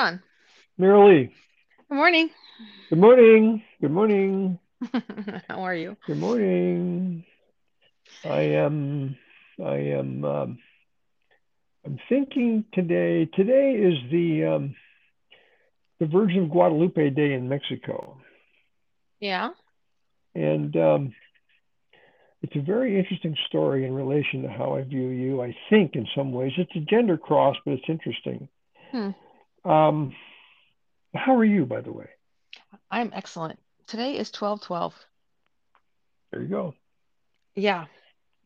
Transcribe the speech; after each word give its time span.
John. 0.00 0.22
Marilee. 0.80 1.30
Good 1.90 1.94
morning. 1.94 2.30
Good 2.88 2.98
morning. 2.98 3.62
Good 3.82 3.90
morning. 3.90 4.58
How 5.48 5.62
are 5.62 5.74
you? 5.74 5.94
Good 6.06 6.16
morning. 6.16 7.22
I 8.24 8.40
am. 8.40 9.14
I 9.62 9.74
am. 9.74 10.24
Um, 10.24 10.58
I'm 11.84 11.98
thinking 12.08 12.64
today. 12.72 13.26
Today 13.34 13.72
is 13.72 13.98
the 14.10 14.46
um, 14.46 14.74
the 15.98 16.06
Virgin 16.06 16.44
of 16.44 16.50
Guadalupe 16.50 17.10
Day 17.10 17.34
in 17.34 17.46
Mexico, 17.50 18.16
Yeah. 19.20 19.50
and 20.34 20.74
um, 20.76 21.14
it's 22.40 22.56
a 22.56 22.62
very 22.62 22.98
interesting 22.98 23.36
story 23.48 23.84
in 23.84 23.92
relation 23.92 24.42
to 24.44 24.48
how 24.48 24.76
I 24.76 24.82
view 24.82 25.08
you. 25.08 25.42
I 25.42 25.54
think 25.68 25.94
in 25.94 26.06
some 26.16 26.32
ways 26.32 26.52
it's 26.56 26.74
a 26.74 26.80
gender 26.80 27.18
cross, 27.18 27.56
but 27.66 27.72
it's 27.74 27.84
interesting. 27.88 28.48
Hmm. 28.92 29.10
Um, 29.64 30.14
how 31.14 31.34
are 31.36 31.44
you, 31.44 31.66
by 31.66 31.80
the 31.80 31.92
way? 31.92 32.08
I'm 32.90 33.10
excellent. 33.14 33.58
Today 33.86 34.12
is 34.12 34.30
1212. 34.32 34.94
There 36.30 36.42
you 36.42 36.48
go. 36.48 36.74
Yeah. 37.54 37.86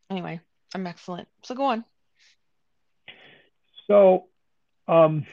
Anyway, 0.09 0.39
I'm 0.73 0.87
excellent. 0.87 1.27
So 1.43 1.55
go 1.55 1.65
on. 1.65 1.85
So, 3.87 4.25
um, 4.87 5.25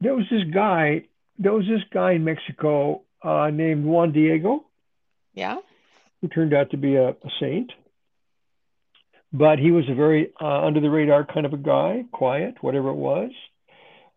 there 0.00 0.14
was 0.14 0.24
this 0.30 0.42
guy. 0.52 1.04
There 1.38 1.52
was 1.52 1.66
this 1.66 1.82
guy 1.92 2.12
in 2.12 2.24
Mexico 2.24 3.02
uh, 3.22 3.50
named 3.50 3.84
Juan 3.84 4.12
Diego, 4.12 4.66
Yeah. 5.34 5.58
who 6.20 6.28
turned 6.28 6.52
out 6.52 6.70
to 6.72 6.76
be 6.76 6.96
a, 6.96 7.10
a 7.10 7.30
saint. 7.40 7.70
But 9.32 9.58
he 9.60 9.70
was 9.70 9.84
a 9.88 9.94
very 9.94 10.32
uh, 10.40 10.66
under 10.66 10.80
the 10.80 10.90
radar 10.90 11.24
kind 11.24 11.46
of 11.46 11.52
a 11.52 11.56
guy, 11.58 12.04
quiet, 12.12 12.54
whatever 12.62 12.88
it 12.88 12.94
was. 12.96 13.30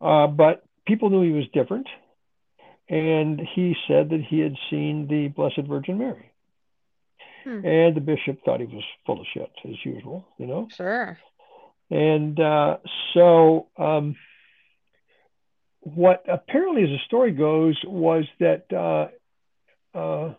Uh, 0.02 0.28
but 0.28 0.64
people 0.88 1.10
knew 1.10 1.22
he 1.22 1.32
was 1.32 1.46
different, 1.54 1.88
and 2.90 3.40
he 3.55 3.76
said 3.88 4.10
that 4.10 4.21
he 4.27 4.40
had 4.40 4.55
seen 4.70 5.07
the 5.07 5.27
Blessed 5.27 5.68
Virgin 5.68 5.99
Mary. 5.99 6.32
Hmm. 7.44 7.66
And 7.66 7.96
the 7.96 8.02
bishop 8.02 8.40
thought 8.44 8.60
he 8.60 8.66
was 8.66 8.84
full 9.05 9.20
of 9.20 9.27
shit, 9.34 9.52
as 9.66 9.76
usual, 9.84 10.26
you 10.38 10.48
know. 10.48 10.68
Sure. 10.76 11.18
And 11.90 12.40
uh, 12.40 12.77
so, 13.13 13.68
um, 13.77 14.16
what 15.82 16.24
apparently, 16.27 16.84
as 16.84 16.90
the 16.90 16.99
story 17.05 17.32
goes, 17.32 17.79
was 17.85 18.26
that 18.40 18.66
uh, 18.74 19.98
uh, 19.98 20.34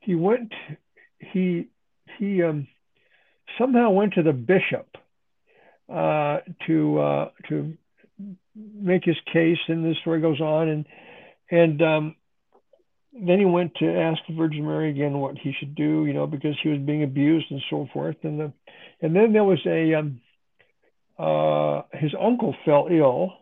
he 0.00 0.14
went, 0.14 0.52
he 1.18 1.68
he 2.18 2.42
um, 2.42 2.66
somehow 3.58 3.90
went 3.90 4.14
to 4.14 4.22
the 4.22 4.32
bishop 4.32 4.96
uh, 5.88 6.38
to 6.66 7.00
uh, 7.00 7.30
to 7.48 7.76
make 8.54 9.04
his 9.04 9.16
case, 9.32 9.58
and 9.68 9.84
the 9.84 9.94
story 10.00 10.20
goes 10.20 10.40
on, 10.40 10.68
and 10.68 10.86
and 11.50 11.82
um, 11.82 12.16
then 13.12 13.38
he 13.38 13.44
went 13.44 13.74
to 13.76 13.86
ask 13.86 14.20
the 14.28 14.34
Virgin 14.34 14.64
Mary 14.64 14.90
again 14.90 15.18
what 15.18 15.36
he 15.36 15.52
should 15.58 15.74
do, 15.74 16.06
you 16.06 16.12
know, 16.12 16.26
because 16.26 16.56
he 16.62 16.68
was 16.68 16.78
being 16.78 17.02
abused 17.02 17.46
and 17.50 17.62
so 17.68 17.88
forth, 17.92 18.16
and 18.22 18.40
the 18.40 18.52
and 19.02 19.14
then 19.14 19.32
there 19.32 19.44
was 19.44 19.58
a 19.66 19.94
um, 19.94 20.20
uh, 21.18 21.82
his 21.92 22.12
uncle 22.18 22.54
fell 22.64 22.88
ill, 22.90 23.32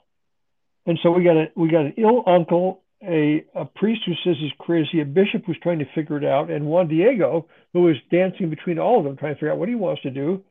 and 0.87 0.99
so 1.03 1.11
we 1.11 1.23
got 1.23 1.37
a 1.37 1.47
we 1.55 1.71
got 1.71 1.87
an 1.87 1.95
ill 1.99 2.23
uncle, 2.27 2.83
a 3.03 3.45
a 3.55 3.65
priest 3.65 4.03
who 4.06 4.12
says 4.25 4.37
he's 4.41 4.53
crazy, 4.59 5.01
a 5.01 5.05
bishop 5.05 5.45
who's 5.47 5.59
trying 5.62 5.81
to 5.81 5.87
figure 5.95 6.17
it 6.17 6.25
out, 6.25 6.51
and 6.51 6.67
Juan 6.67 6.89
Diego 6.89 7.47
who 7.73 7.89
is 7.89 7.97
dancing 8.11 8.51
between 8.51 8.79
all 8.79 8.99
of 8.99 9.05
them 9.05 9.17
trying 9.17 9.34
to 9.34 9.37
figure 9.37 9.53
out 9.53 9.59
what 9.59 9.69
he 9.69 9.75
wants 9.75 10.03
to 10.03 10.11
do, 10.11 10.43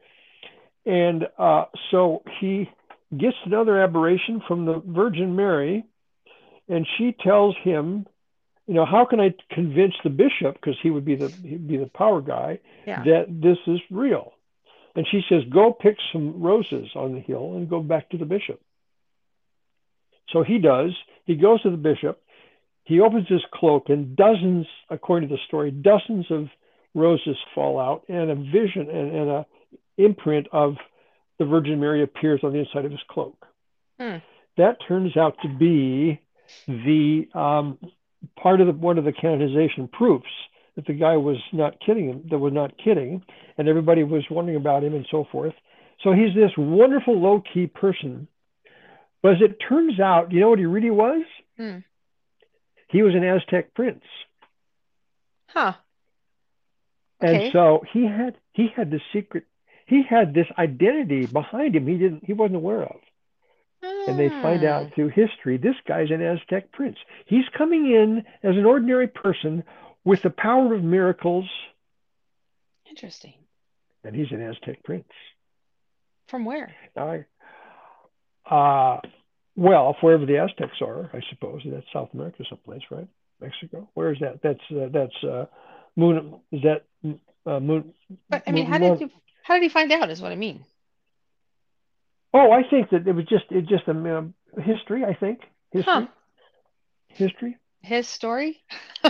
and 0.86 1.28
uh, 1.38 1.66
so 1.92 2.24
he 2.40 2.70
gets 3.16 3.38
another 3.46 3.82
aberration 3.82 4.42
from 4.48 4.66
the 4.66 4.82
Virgin 4.86 5.36
Mary, 5.36 5.86
and 6.68 6.86
she 6.98 7.14
tells 7.24 7.56
him, 7.64 8.06
you 8.68 8.74
know, 8.74 8.86
how 8.86 9.06
can 9.06 9.20
I 9.22 9.34
convince 9.52 9.94
the 10.04 10.10
bishop 10.10 10.56
because 10.56 10.76
he 10.82 10.90
would 10.90 11.06
be 11.06 11.16
the 11.16 11.32
he'd 11.42 11.68
be 11.68 11.78
the 11.78 11.86
power 11.88 12.22
guy 12.22 12.60
Yeah. 12.86 13.04
that 13.04 13.42
this 13.42 13.58
is 13.66 13.80
real. 13.90 14.34
And 14.96 15.08
she 15.10 15.22
says, 15.30 15.44
Go 15.50 15.72
pick 15.72 15.98
some 16.12 16.42
roses 16.42 16.90
on 16.96 17.14
the 17.14 17.22
hill 17.22 17.54
and 17.56 17.70
go 17.70 17.82
back 17.82 18.10
to 18.10 18.18
the 18.18 18.26
bishop. 18.26 18.60
So 20.32 20.44
he 20.44 20.58
does. 20.58 20.92
He 21.26 21.36
goes 21.36 21.62
to 21.62 21.70
the 21.70 21.78
bishop. 21.78 22.22
He 22.84 23.00
opens 23.00 23.28
his 23.28 23.42
cloak, 23.54 23.90
and 23.90 24.16
dozens, 24.16 24.66
according 24.90 25.30
to 25.30 25.36
the 25.36 25.42
story, 25.48 25.72
dozens 25.72 26.26
of 26.32 26.48
roses 26.94 27.38
fall 27.54 27.80
out, 27.80 28.04
and 28.10 28.32
a 28.32 28.36
vision 28.36 28.90
and, 28.90 29.16
and 29.16 29.30
a 29.30 29.46
imprint 29.98 30.48
of 30.52 30.76
the 31.40 31.46
Virgin 31.46 31.80
Mary 31.80 32.04
appears 32.04 32.42
on 32.44 32.54
the 32.54 32.60
inside 32.60 32.86
of 32.86 32.92
his 32.92 33.02
cloak. 33.10 33.46
Hmm. 34.00 34.18
That 34.58 34.78
turns 34.88 35.16
out 35.16 35.36
to 35.44 35.50
be 35.50 36.20
the 36.68 37.28
um, 37.34 37.78
part 38.42 38.62
of 38.62 38.68
the 38.68 38.74
one 38.74 38.98
of 38.98 39.06
the 39.06 39.12
canonization 39.12 39.88
proofs 39.88 40.30
that 40.76 40.86
the 40.86 40.94
guy 40.94 41.18
was 41.18 41.38
not 41.54 41.80
kidding 41.84 42.10
him, 42.10 42.24
that 42.30 42.38
was 42.38 42.54
not 42.54 42.78
kidding, 42.78 43.24
and 43.58 43.68
everybody 43.68 44.04
was 44.04 44.24
wondering 44.30 44.58
about 44.58 44.84
him 44.84 44.94
and 44.94 45.08
so 45.10 45.26
forth. 45.32 45.54
So 46.04 46.12
he's 46.12 46.36
this 46.36 46.52
wonderful 46.58 47.20
low 47.20 47.42
key 47.54 47.68
person. 47.68 48.28
But 49.24 49.34
as 49.34 49.42
it 49.42 49.58
turns 49.68 50.00
out, 50.00 50.32
you 50.32 50.40
know 50.40 50.50
what 50.50 50.60
he 50.60 50.66
really 50.66 50.92
was? 50.92 51.24
Hmm. 51.58 51.80
He 52.90 53.02
was 53.02 53.16
an 53.16 53.24
Aztec 53.24 53.74
prince. 53.74 54.04
Huh. 55.48 55.74
Okay. 57.22 57.46
And 57.46 57.54
so 57.54 57.84
he 57.92 58.06
had 58.06 58.36
he 58.54 58.68
had 58.76 58.92
the 58.92 59.02
secret 59.12 59.46
he 59.88 60.04
had 60.08 60.34
this 60.34 60.48
identity 60.58 61.26
behind 61.26 61.76
him 61.76 61.88
he 61.88 61.98
didn't 61.98 62.24
he 62.26 62.34
wasn't 62.34 62.56
aware 62.58 62.84
of. 62.84 62.98
And 63.82 64.18
they 64.20 64.30
find 64.42 64.62
Hmm. 64.62 64.68
out 64.68 64.94
through 64.94 65.10
history 65.10 65.58
this 65.58 65.76
guy's 65.88 66.12
an 66.12 66.22
Aztec 66.22 66.72
prince. 66.72 66.98
He's 67.26 67.46
coming 67.58 67.86
in 67.92 68.24
as 68.44 68.56
an 68.56 68.66
ordinary 68.66 69.08
person 69.08 69.64
with 70.04 70.22
the 70.22 70.30
power 70.30 70.74
of 70.74 70.84
miracles, 70.84 71.46
Interesting. 72.90 73.34
and 74.04 74.16
he's 74.16 74.32
an 74.32 74.42
Aztec 74.42 74.84
prince. 74.84 75.08
From 76.28 76.46
where? 76.46 76.74
I, 76.96 77.26
uh, 78.50 79.00
well, 79.56 79.96
wherever 80.02 80.26
the 80.26 80.38
Aztecs 80.38 80.82
are, 80.82 81.10
I 81.14 81.22
suppose 81.30 81.62
that's 81.66 81.86
South 81.94 82.10
America, 82.14 82.44
someplace, 82.50 82.82
right? 82.92 83.08
Mexico. 83.42 83.88
Where 83.94 84.12
is 84.14 84.20
that? 84.22 84.42
That's 84.42 84.60
uh, 84.72 84.88
that's 84.92 85.24
uh, 85.24 85.46
moon. 85.96 86.40
Is 86.52 86.62
that 86.64 86.84
uh, 87.46 87.60
moon? 87.60 87.94
But 88.30 88.44
I 88.48 88.52
mean, 88.52 88.64
Moon- 88.70 88.72
how 88.74 88.78
did 88.80 89.02
you 89.02 89.10
how 89.48 89.54
did 89.54 89.64
he 89.64 89.70
find 89.70 89.92
out 89.94 90.10
is 90.10 90.22
what 90.22 90.34
I 90.34 90.36
mean. 90.36 90.66
Oh, 92.34 92.52
I 92.52 92.64
think 92.70 92.90
that 92.90 93.08
it 93.08 93.14
was 93.14 93.26
just 93.26 93.46
it 93.50 93.66
just 93.66 93.88
a 93.88 93.92
um, 94.18 94.34
history. 94.62 95.06
I 95.06 95.14
think 95.14 95.40
history, 95.72 95.94
Huh. 95.94 96.08
history. 97.08 97.58
His 97.82 98.08
story? 98.08 98.62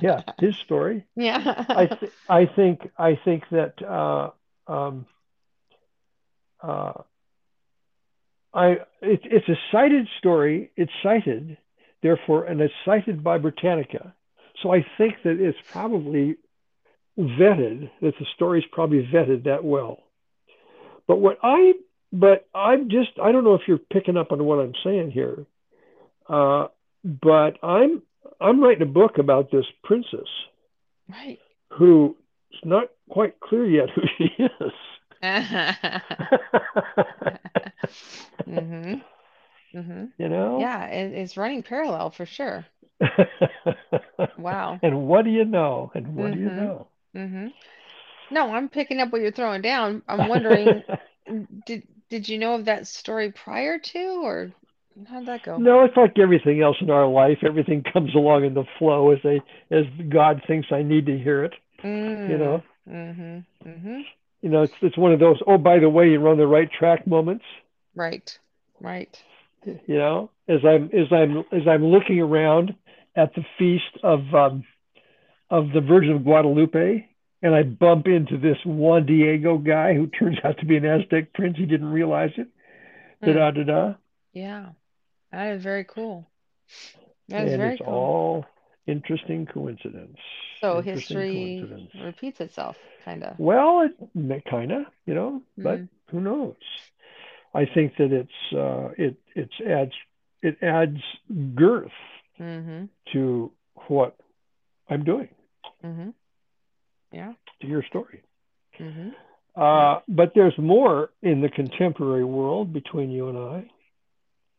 Yeah, 0.00 0.22
his 0.40 0.56
story. 0.64 1.04
Yeah. 1.14 1.64
I 1.68 1.86
th- 1.86 2.12
I 2.28 2.46
think 2.46 2.80
I 2.98 3.16
think 3.24 3.44
that 3.52 3.74
uh, 3.82 4.30
um, 4.66 5.06
uh, 6.60 7.02
I 8.54 8.66
it, 9.02 9.20
it's 9.24 9.48
a 9.48 9.58
cited 9.70 10.08
story. 10.18 10.70
It's 10.76 10.90
cited, 11.02 11.56
therefore, 12.02 12.46
and 12.46 12.60
it's 12.60 12.74
cited 12.84 13.22
by 13.22 13.38
Britannica. 13.38 14.14
So 14.62 14.72
I 14.72 14.84
think 14.98 15.14
that 15.24 15.38
it's 15.38 15.58
probably 15.70 16.36
vetted. 17.18 17.90
That 18.00 18.14
the 18.18 18.26
story's 18.34 18.64
probably 18.72 19.08
vetted 19.12 19.44
that 19.44 19.64
well. 19.64 19.98
But 21.06 21.16
what 21.16 21.38
I 21.42 21.74
but 22.12 22.46
I'm 22.54 22.88
just 22.90 23.10
I 23.22 23.32
don't 23.32 23.44
know 23.44 23.54
if 23.54 23.62
you're 23.66 23.78
picking 23.78 24.16
up 24.16 24.32
on 24.32 24.44
what 24.44 24.58
I'm 24.60 24.74
saying 24.84 25.10
here. 25.12 25.46
Uh, 26.28 26.68
but 27.04 27.62
I'm 27.62 28.02
I'm 28.40 28.62
writing 28.62 28.82
a 28.82 28.90
book 28.90 29.18
about 29.18 29.50
this 29.50 29.66
princess 29.84 30.28
right. 31.08 31.38
who 31.72 32.16
is 32.52 32.60
not 32.64 32.88
quite 33.08 33.40
clear 33.40 33.66
yet 33.66 33.88
who 33.90 34.02
she 34.18 34.24
is. 34.42 34.72
hmm 38.44 38.94
hmm 39.72 40.04
you 40.18 40.28
know? 40.28 40.58
Yeah, 40.60 40.86
it, 40.86 41.12
it's 41.12 41.36
running 41.36 41.62
parallel 41.62 42.10
for 42.10 42.26
sure. 42.26 42.66
Wow. 44.38 44.80
and 44.82 45.06
what 45.06 45.24
do 45.24 45.30
you 45.30 45.44
know? 45.44 45.90
And 45.94 46.14
what 46.14 46.32
do 46.32 46.38
you 46.38 46.48
Mhm. 46.48 46.56
know? 46.56 46.86
Hmm 47.14 47.48
No, 48.30 48.52
I'm 48.54 48.68
picking 48.68 49.00
up 49.00 49.12
what 49.12 49.20
you're 49.22 49.32
throwing 49.32 49.62
down. 49.62 50.02
I'm 50.08 50.26
wondering, 50.26 50.84
did 51.66 51.86
did 52.10 52.28
you 52.28 52.38
know 52.38 52.54
of 52.54 52.64
that 52.66 52.86
story 52.86 53.32
prior 53.32 53.78
to, 53.78 54.22
or 54.24 54.52
how'd 55.08 55.26
that 55.26 55.42
go? 55.42 55.62
no, 55.62 55.84
it's 55.84 55.96
like 55.96 56.18
everything 56.18 56.62
else 56.62 56.76
in 56.80 56.90
our 56.90 57.06
life. 57.06 57.38
Everything 57.44 57.82
comes 57.92 58.14
along 58.14 58.44
in 58.44 58.54
the 58.54 58.64
flow 58.78 59.10
as 59.10 59.18
they 59.22 59.40
as 59.70 59.84
God 60.08 60.42
thinks 60.46 60.68
I 60.72 60.82
need 60.82 61.06
to 61.06 61.18
hear 61.18 61.44
it. 61.44 61.54
You 62.26 62.38
know, 62.38 62.62
Mm-hmm. 62.88 62.90
Mm-hmm. 62.90 64.00
you 64.40 64.48
know, 64.50 64.62
it's 64.62 64.74
it's 64.82 64.96
one 64.98 65.12
of 65.12 65.20
those. 65.20 65.40
Oh, 65.46 65.58
by 65.58 65.78
the 65.78 65.88
way, 65.88 66.08
you're 66.10 66.28
on 66.28 66.38
the 66.38 66.46
right 66.46 66.70
track 66.70 67.06
moments. 67.06 67.44
Right. 67.94 68.38
Right. 68.80 69.22
you 69.64 69.96
know 69.96 70.30
as 70.48 70.58
i'm 70.64 70.84
as 70.92 71.06
i'm 71.12 71.38
as 71.52 71.66
i'm 71.68 71.84
looking 71.84 72.20
around 72.20 72.74
at 73.16 73.32
the 73.34 73.44
feast 73.58 73.98
of 74.02 74.20
um 74.34 74.64
of 75.52 75.64
the 75.74 75.80
virgin 75.80 76.12
of 76.16 76.24
guadalupe 76.24 77.08
and 77.42 77.54
i 77.54 77.62
bump 77.62 78.06
into 78.06 78.36
this 78.38 78.58
juan 78.66 79.06
diego 79.06 79.58
guy 79.58 79.94
who 79.94 80.06
turns 80.18 80.38
out 80.44 80.58
to 80.58 80.66
be 80.66 80.76
an 80.76 80.84
aztec 80.84 81.32
prince 81.34 81.56
he 81.56 81.66
didn't 81.66 81.92
realize 82.00 82.30
it 82.38 82.48
Hmm. 83.20 83.26
da 83.26 83.32
da 83.34 83.50
da 83.52 83.64
da 83.72 83.94
Yeah. 84.32 84.64
That 85.30 85.46
is 85.56 85.62
very 85.62 85.84
cool. 85.84 86.26
That 87.28 87.46
is 87.46 87.52
and 87.52 87.62
very 87.62 87.72
it's 87.74 87.82
cool. 87.82 87.94
all 87.94 88.46
interesting 88.86 89.46
coincidence. 89.46 90.18
So 90.60 90.78
interesting 90.78 91.16
history 91.16 91.58
coincidence. 91.60 91.90
repeats 92.06 92.40
itself, 92.40 92.76
kind 93.04 93.22
of. 93.24 93.38
Well, 93.38 93.88
it 93.88 94.44
kind 94.56 94.72
of, 94.72 94.82
you 95.06 95.14
know, 95.14 95.42
but 95.56 95.78
Mm. 95.80 95.88
who 96.10 96.20
knows? 96.20 96.56
I 97.54 97.64
think 97.74 97.96
that 97.98 98.12
it's 98.12 98.40
uh, 98.64 98.86
it 99.06 99.14
it's 99.34 99.58
adds 99.78 99.96
it 100.42 100.56
adds 100.62 101.00
girth 101.54 101.98
Mm-hmm. 102.40 102.84
to 103.12 103.52
what 103.88 104.16
I'm 104.90 105.04
doing 105.04 105.28
Mm-hmm. 105.84 106.10
Yeah. 107.12 107.32
To 107.60 107.66
your 107.66 107.84
story. 107.84 108.22
Mm-hmm. 108.80 109.10
Uh, 109.60 110.00
but 110.08 110.32
there's 110.34 110.56
more 110.56 111.10
in 111.22 111.42
the 111.42 111.48
contemporary 111.48 112.24
world 112.24 112.72
between 112.72 113.10
you 113.10 113.28
and 113.28 113.38
I. 113.38 113.70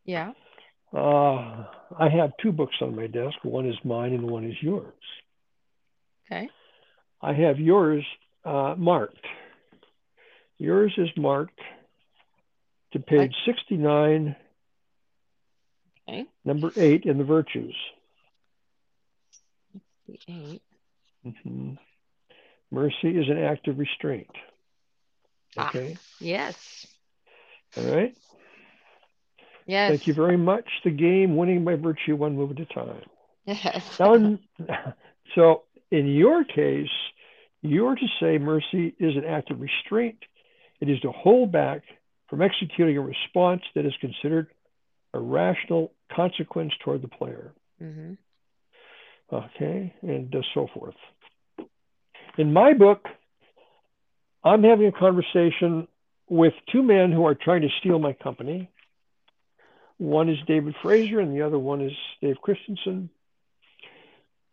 Yeah. 0.05 0.33
Uh, 0.93 1.65
I 1.97 2.09
have 2.09 2.33
two 2.41 2.51
books 2.51 2.75
on 2.81 2.95
my 2.95 3.07
desk. 3.07 3.37
One 3.43 3.67
is 3.67 3.75
mine 3.83 4.13
and 4.13 4.29
one 4.29 4.43
is 4.43 4.55
yours. 4.61 4.93
Okay. 6.25 6.49
I 7.21 7.33
have 7.33 7.59
yours 7.59 8.05
uh, 8.45 8.75
marked. 8.77 9.25
Yours 10.59 10.93
is 10.97 11.09
marked 11.17 11.59
to 12.91 12.99
page 12.99 13.33
I... 13.47 13.51
69, 13.51 14.35
okay. 16.07 16.25
number 16.45 16.71
eight 16.77 17.05
in 17.05 17.17
the 17.17 17.23
Virtues. 17.23 17.75
68. 20.05 20.61
Mm-hmm. 21.25 21.73
Mercy 22.71 23.09
is 23.09 23.29
an 23.29 23.37
act 23.37 23.67
of 23.67 23.77
restraint. 23.77 24.31
Ah, 25.57 25.69
okay. 25.69 25.95
Ah, 25.95 26.01
yes. 26.19 26.87
All 27.77 27.83
right. 27.85 28.15
Yes. 29.65 29.89
Thank 29.89 30.07
you 30.07 30.13
very 30.13 30.37
much. 30.37 30.65
The 30.83 30.91
game 30.91 31.37
winning 31.37 31.63
by 31.63 31.75
virtue 31.75 32.15
one 32.15 32.35
move 32.35 32.51
at 32.51 32.59
a 32.59 32.65
time. 32.65 33.01
Yes. 33.45 33.99
now, 33.99 34.37
so 35.35 35.63
in 35.91 36.07
your 36.07 36.43
case, 36.43 36.89
you 37.61 37.87
are 37.87 37.95
to 37.95 38.07
say 38.19 38.37
mercy 38.37 38.95
is 38.99 39.15
an 39.15 39.25
act 39.25 39.51
of 39.51 39.61
restraint. 39.61 40.17
It 40.81 40.89
is 40.89 40.99
to 41.01 41.11
hold 41.11 41.51
back 41.51 41.83
from 42.29 42.41
executing 42.41 42.97
a 42.97 43.01
response 43.01 43.61
that 43.75 43.85
is 43.85 43.93
considered 44.01 44.47
a 45.13 45.19
rational 45.19 45.93
consequence 46.13 46.73
toward 46.83 47.01
the 47.01 47.07
player. 47.07 47.53
Mm-hmm. 47.81 48.13
Okay, 49.31 49.93
and 50.01 50.33
uh, 50.35 50.39
so 50.53 50.67
forth. 50.73 50.95
In 52.37 52.53
my 52.53 52.73
book, 52.73 53.05
I'm 54.43 54.63
having 54.63 54.87
a 54.87 54.91
conversation 54.91 55.87
with 56.29 56.53
two 56.71 56.83
men 56.83 57.11
who 57.11 57.25
are 57.25 57.35
trying 57.35 57.61
to 57.61 57.69
steal 57.79 57.99
my 57.99 58.13
company. 58.13 58.69
One 59.97 60.29
is 60.29 60.37
David 60.47 60.75
Fraser, 60.81 61.19
and 61.19 61.35
the 61.35 61.43
other 61.43 61.59
one 61.59 61.81
is 61.81 61.91
Dave 62.21 62.35
Christensen. 62.41 63.09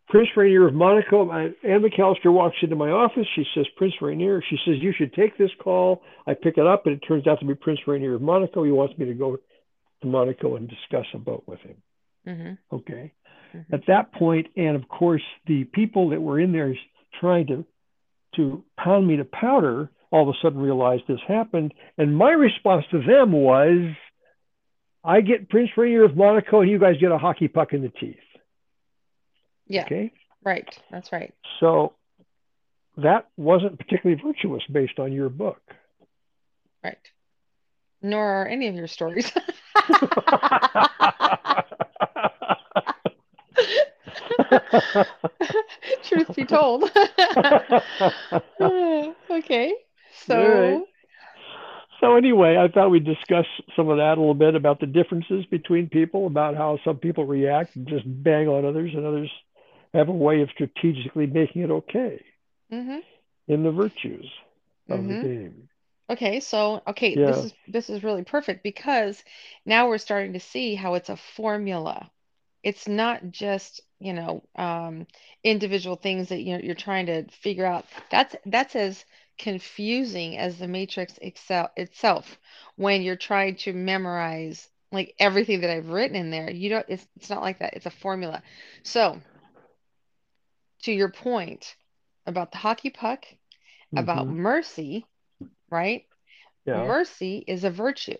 Prince 0.07 0.29
Rainier 0.35 0.67
of 0.67 0.73
Monaco. 0.73 1.29
I, 1.31 1.43
Ann 1.63 1.81
McAllister 1.81 2.31
walks 2.31 2.57
into 2.61 2.75
my 2.75 2.89
office. 2.89 3.25
She 3.35 3.45
says, 3.55 3.65
Prince 3.77 3.93
Rainier. 4.01 4.43
She 4.49 4.57
says, 4.65 4.75
You 4.79 4.93
should 4.95 5.13
take 5.13 5.37
this 5.37 5.51
call. 5.63 6.03
I 6.27 6.33
pick 6.33 6.57
it 6.57 6.67
up, 6.67 6.85
and 6.85 6.95
it 6.95 7.05
turns 7.07 7.27
out 7.27 7.39
to 7.39 7.45
be 7.45 7.55
Prince 7.55 7.79
Rainier 7.87 8.15
of 8.15 8.21
Monaco. 8.21 8.63
He 8.63 8.71
wants 8.71 8.97
me 8.97 9.05
to 9.05 9.13
go 9.13 9.37
to 10.01 10.07
Monaco 10.07 10.57
and 10.57 10.69
discuss 10.69 11.05
a 11.13 11.17
boat 11.17 11.43
with 11.47 11.59
him. 11.61 11.77
Mm-hmm. 12.27 12.75
Okay. 12.75 13.13
Mhm. 13.53 13.73
At 13.73 13.85
that 13.87 14.13
point, 14.13 14.47
and 14.55 14.75
of 14.75 14.87
course, 14.87 15.23
the 15.45 15.65
people 15.65 16.09
that 16.09 16.21
were 16.21 16.39
in 16.39 16.51
there 16.51 16.75
trying 17.19 17.47
to 17.47 17.65
to 18.35 18.63
pound 18.77 19.05
me 19.05 19.17
to 19.17 19.25
powder 19.25 19.89
all 20.09 20.29
of 20.29 20.33
a 20.33 20.37
sudden 20.41 20.61
realized 20.61 21.03
this 21.07 21.19
happened, 21.27 21.73
and 21.97 22.15
my 22.15 22.31
response 22.31 22.85
to 22.91 23.01
them 23.01 23.33
was, 23.33 23.93
"I 25.03 25.21
get 25.21 25.49
Prince 25.49 25.71
Rainier 25.75 26.03
of 26.03 26.15
Monaco, 26.15 26.61
and 26.61 26.69
you 26.69 26.79
guys 26.79 26.97
get 26.97 27.11
a 27.11 27.17
hockey 27.17 27.49
puck 27.49 27.73
in 27.73 27.81
the 27.81 27.89
teeth." 27.89 28.17
Yeah. 29.67 29.83
Okay. 29.83 30.13
Right. 30.43 30.67
That's 30.89 31.11
right. 31.11 31.33
So 31.59 31.93
that 32.97 33.27
wasn't 33.37 33.77
particularly 33.77 34.21
virtuous 34.21 34.63
based 34.71 34.99
on 34.99 35.11
your 35.11 35.29
book. 35.29 35.61
Right. 36.83 36.97
Nor 38.01 38.25
are 38.25 38.47
any 38.47 38.67
of 38.67 38.75
your 38.75 38.87
stories. 38.87 39.31
Truth 46.03 46.35
be 46.35 46.45
told. 46.45 46.83
okay. 49.29 49.73
So, 50.11 50.37
right. 50.37 50.85
So 51.99 52.15
anyway, 52.15 52.57
I 52.57 52.67
thought 52.67 52.89
we'd 52.89 53.05
discuss 53.05 53.45
some 53.75 53.89
of 53.89 53.97
that 53.97 54.17
a 54.17 54.19
little 54.19 54.33
bit 54.33 54.55
about 54.55 54.79
the 54.79 54.87
differences 54.87 55.45
between 55.45 55.87
people, 55.89 56.25
about 56.25 56.55
how 56.55 56.79
some 56.83 56.97
people 56.97 57.25
react 57.25 57.75
and 57.75 57.87
just 57.87 58.03
bang 58.23 58.47
on 58.47 58.65
others, 58.65 58.91
and 58.95 59.05
others 59.05 59.31
have 59.93 60.09
a 60.09 60.13
way 60.13 60.41
of 60.41 60.49
strategically 60.51 61.27
making 61.27 61.61
it 61.61 61.69
okay 61.71 62.23
hmm 62.69 63.01
in 63.47 63.63
the 63.63 63.71
virtues 63.71 64.29
of 64.89 65.07
Mhm. 65.07 65.07
the 65.07 65.13
game. 65.27 65.69
Okay, 66.09 66.39
so 66.41 66.81
okay, 66.87 67.17
this 67.23 67.43
is 67.43 67.53
this 67.67 67.89
is 67.89 68.03
really 68.03 68.23
perfect 68.23 68.63
because 68.63 69.23
now 69.65 69.87
we're 69.87 69.97
starting 69.97 70.33
to 70.33 70.39
see 70.39 70.75
how 70.75 70.95
it's 70.95 71.09
a 71.09 71.17
formula. 71.17 72.11
It's 72.63 72.87
not 72.87 73.31
just, 73.31 73.81
you 74.01 74.13
know, 74.13 74.43
um, 74.57 75.07
individual 75.43 75.95
things 75.95 76.29
that 76.29 76.41
you're 76.41 76.59
you're 76.59 76.75
trying 76.75 77.07
to 77.07 77.25
figure 77.29 77.65
out. 77.65 77.85
That's 78.11 78.35
that's 78.45 78.75
as 78.75 79.05
confusing 79.37 80.37
as 80.37 80.59
the 80.59 80.67
matrix 80.67 81.17
excel 81.21 81.71
itself 81.77 82.39
when 82.77 83.01
you're 83.03 83.15
trying 83.17 83.55
to 83.57 83.73
memorize 83.73 84.69
like 84.91 85.15
everything 85.19 85.61
that 85.61 85.71
I've 85.71 85.89
written 85.89 86.15
in 86.15 86.31
there. 86.31 86.51
You 86.51 86.69
don't 86.69 86.85
it's 86.89 87.07
it's 87.17 87.29
not 87.29 87.41
like 87.41 87.59
that. 87.59 87.73
It's 87.75 87.85
a 87.87 87.91
formula. 87.91 88.43
So, 88.83 89.21
to 90.83 90.91
your 90.91 91.09
point 91.09 91.75
about 92.25 92.51
the 92.51 92.57
hockey 92.57 92.89
puck, 92.89 93.25
about 93.95 94.27
Mhm. 94.27 94.31
mercy, 94.31 95.05
right? 95.69 96.05
Yeah. 96.65 96.87
Mercy 96.87 97.43
is 97.47 97.63
a 97.63 97.71
virtue. 97.71 98.17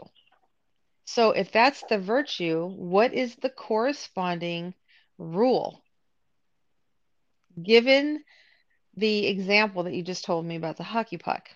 So 1.06 1.32
if 1.32 1.52
that's 1.52 1.84
the 1.84 1.98
virtue, 2.00 2.68
what 2.68 3.14
is 3.14 3.36
the 3.36 3.50
corresponding 3.50 4.74
rule? 5.22 5.84
Given 7.62 8.24
the 8.96 9.28
example 9.28 9.84
that 9.84 9.94
you 9.94 10.04
just 10.04 10.26
told 10.26 10.46
me 10.46 10.56
about 10.56 10.78
the 10.78 10.84
hockey 10.84 11.18
puck, 11.18 11.50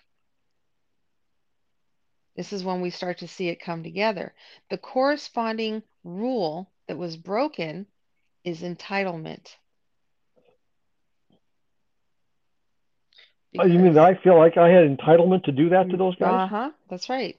this 2.35 2.53
is 2.53 2.63
when 2.63 2.81
we 2.81 2.89
start 2.89 3.19
to 3.19 3.27
see 3.27 3.49
it 3.49 3.59
come 3.59 3.83
together. 3.83 4.33
The 4.69 4.77
corresponding 4.77 5.83
rule 6.03 6.69
that 6.87 6.97
was 6.97 7.17
broken 7.17 7.87
is 8.43 8.61
entitlement. 8.61 9.55
Oh, 13.57 13.65
you 13.65 13.79
mean 13.79 13.93
that 13.93 14.03
I 14.03 14.15
feel 14.15 14.37
like 14.37 14.57
I 14.57 14.69
had 14.69 14.85
entitlement 14.85 15.45
to 15.45 15.51
do 15.51 15.69
that 15.69 15.89
to 15.89 15.97
those 15.97 16.15
guys? 16.15 16.41
Uh-huh, 16.41 16.71
that's 16.89 17.09
right. 17.09 17.37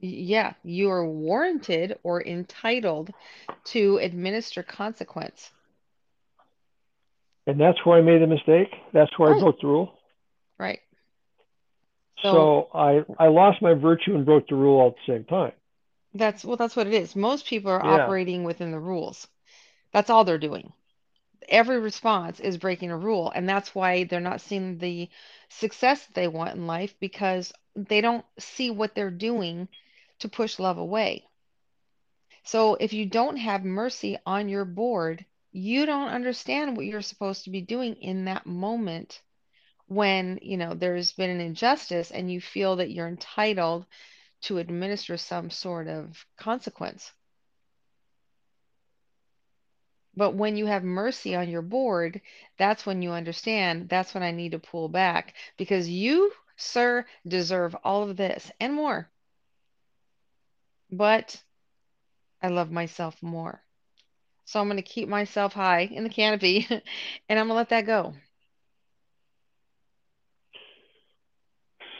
Yeah, 0.00 0.54
you 0.64 0.90
are 0.90 1.06
warranted 1.06 1.98
or 2.02 2.22
entitled 2.26 3.12
to 3.66 3.98
administer 3.98 4.62
consequence. 4.62 5.50
And 7.46 7.60
that's 7.60 7.84
where 7.84 7.98
I 7.98 8.02
made 8.02 8.22
a 8.22 8.26
mistake. 8.26 8.68
That's 8.92 9.18
where 9.18 9.30
I 9.30 9.34
broke 9.34 9.60
the 9.60 9.66
rule. 9.68 9.92
Right. 10.58 10.80
So 12.22 12.68
I 12.74 13.04
I 13.18 13.28
lost 13.28 13.62
my 13.62 13.74
virtue 13.74 14.14
and 14.14 14.24
broke 14.24 14.46
the 14.48 14.54
rule 14.54 14.80
all 14.80 14.88
at 14.88 14.94
the 14.94 15.12
same 15.14 15.24
time. 15.24 15.52
That's 16.14 16.44
well, 16.44 16.56
that's 16.56 16.76
what 16.76 16.86
it 16.86 16.94
is. 16.94 17.14
Most 17.16 17.46
people 17.46 17.70
are 17.70 17.82
Yeah. 17.82 17.84
operating 17.84 18.44
within 18.44 18.70
the 18.70 18.78
rules. 18.78 19.26
That's 19.92 20.10
all 20.10 20.24
they're 20.24 20.38
doing. 20.38 20.72
Every 21.48 21.78
response 21.78 22.40
is 22.40 22.58
breaking 22.58 22.90
a 22.90 22.96
rule, 22.96 23.30
and 23.34 23.48
that's 23.48 23.74
why 23.74 24.04
they're 24.04 24.20
not 24.20 24.40
seeing 24.40 24.78
the 24.78 25.08
success 25.48 26.06
they 26.06 26.28
want 26.28 26.54
in 26.56 26.66
life 26.66 26.98
because 27.00 27.52
they 27.74 28.00
don't 28.00 28.24
see 28.38 28.70
what 28.70 28.94
they're 28.94 29.10
doing 29.10 29.68
to 30.20 30.28
push 30.28 30.58
love 30.58 30.78
away. 30.78 31.26
So 32.44 32.74
if 32.74 32.92
you 32.92 33.06
don't 33.06 33.36
have 33.36 33.64
mercy 33.64 34.18
on 34.26 34.48
your 34.48 34.64
board, 34.64 35.24
you 35.52 35.86
don't 35.86 36.08
understand 36.08 36.76
what 36.76 36.86
you're 36.86 37.02
supposed 37.02 37.44
to 37.44 37.50
be 37.50 37.60
doing 37.60 37.96
in 37.96 38.24
that 38.26 38.46
moment 38.46 39.20
when, 39.86 40.38
you 40.42 40.56
know, 40.56 40.74
there's 40.74 41.12
been 41.12 41.30
an 41.30 41.40
injustice 41.40 42.10
and 42.10 42.30
you 42.30 42.40
feel 42.40 42.76
that 42.76 42.92
you're 42.92 43.08
entitled 43.08 43.86
to 44.42 44.58
administer 44.58 45.16
some 45.16 45.50
sort 45.50 45.88
of 45.88 46.24
consequence. 46.36 47.12
But 50.16 50.34
when 50.34 50.56
you 50.56 50.66
have 50.66 50.84
mercy 50.84 51.34
on 51.34 51.48
your 51.48 51.62
board, 51.62 52.20
that's 52.58 52.84
when 52.84 53.02
you 53.02 53.12
understand 53.12 53.88
that's 53.88 54.14
when 54.14 54.22
I 54.22 54.30
need 54.30 54.52
to 54.52 54.58
pull 54.58 54.88
back 54.88 55.34
because 55.56 55.88
you, 55.88 56.32
sir, 56.56 57.06
deserve 57.26 57.74
all 57.82 58.08
of 58.08 58.16
this 58.16 58.50
and 58.60 58.74
more. 58.74 59.10
But 60.90 61.42
I 62.42 62.48
love 62.48 62.70
myself 62.70 63.22
more. 63.22 63.62
So 64.50 64.60
I'm 64.60 64.66
going 64.66 64.78
to 64.78 64.82
keep 64.82 65.08
myself 65.08 65.52
high 65.52 65.82
in 65.82 66.02
the 66.02 66.10
canopy 66.10 66.66
and 67.28 67.38
I'm 67.38 67.46
going 67.46 67.50
to 67.50 67.54
let 67.54 67.68
that 67.68 67.86
go. 67.86 68.14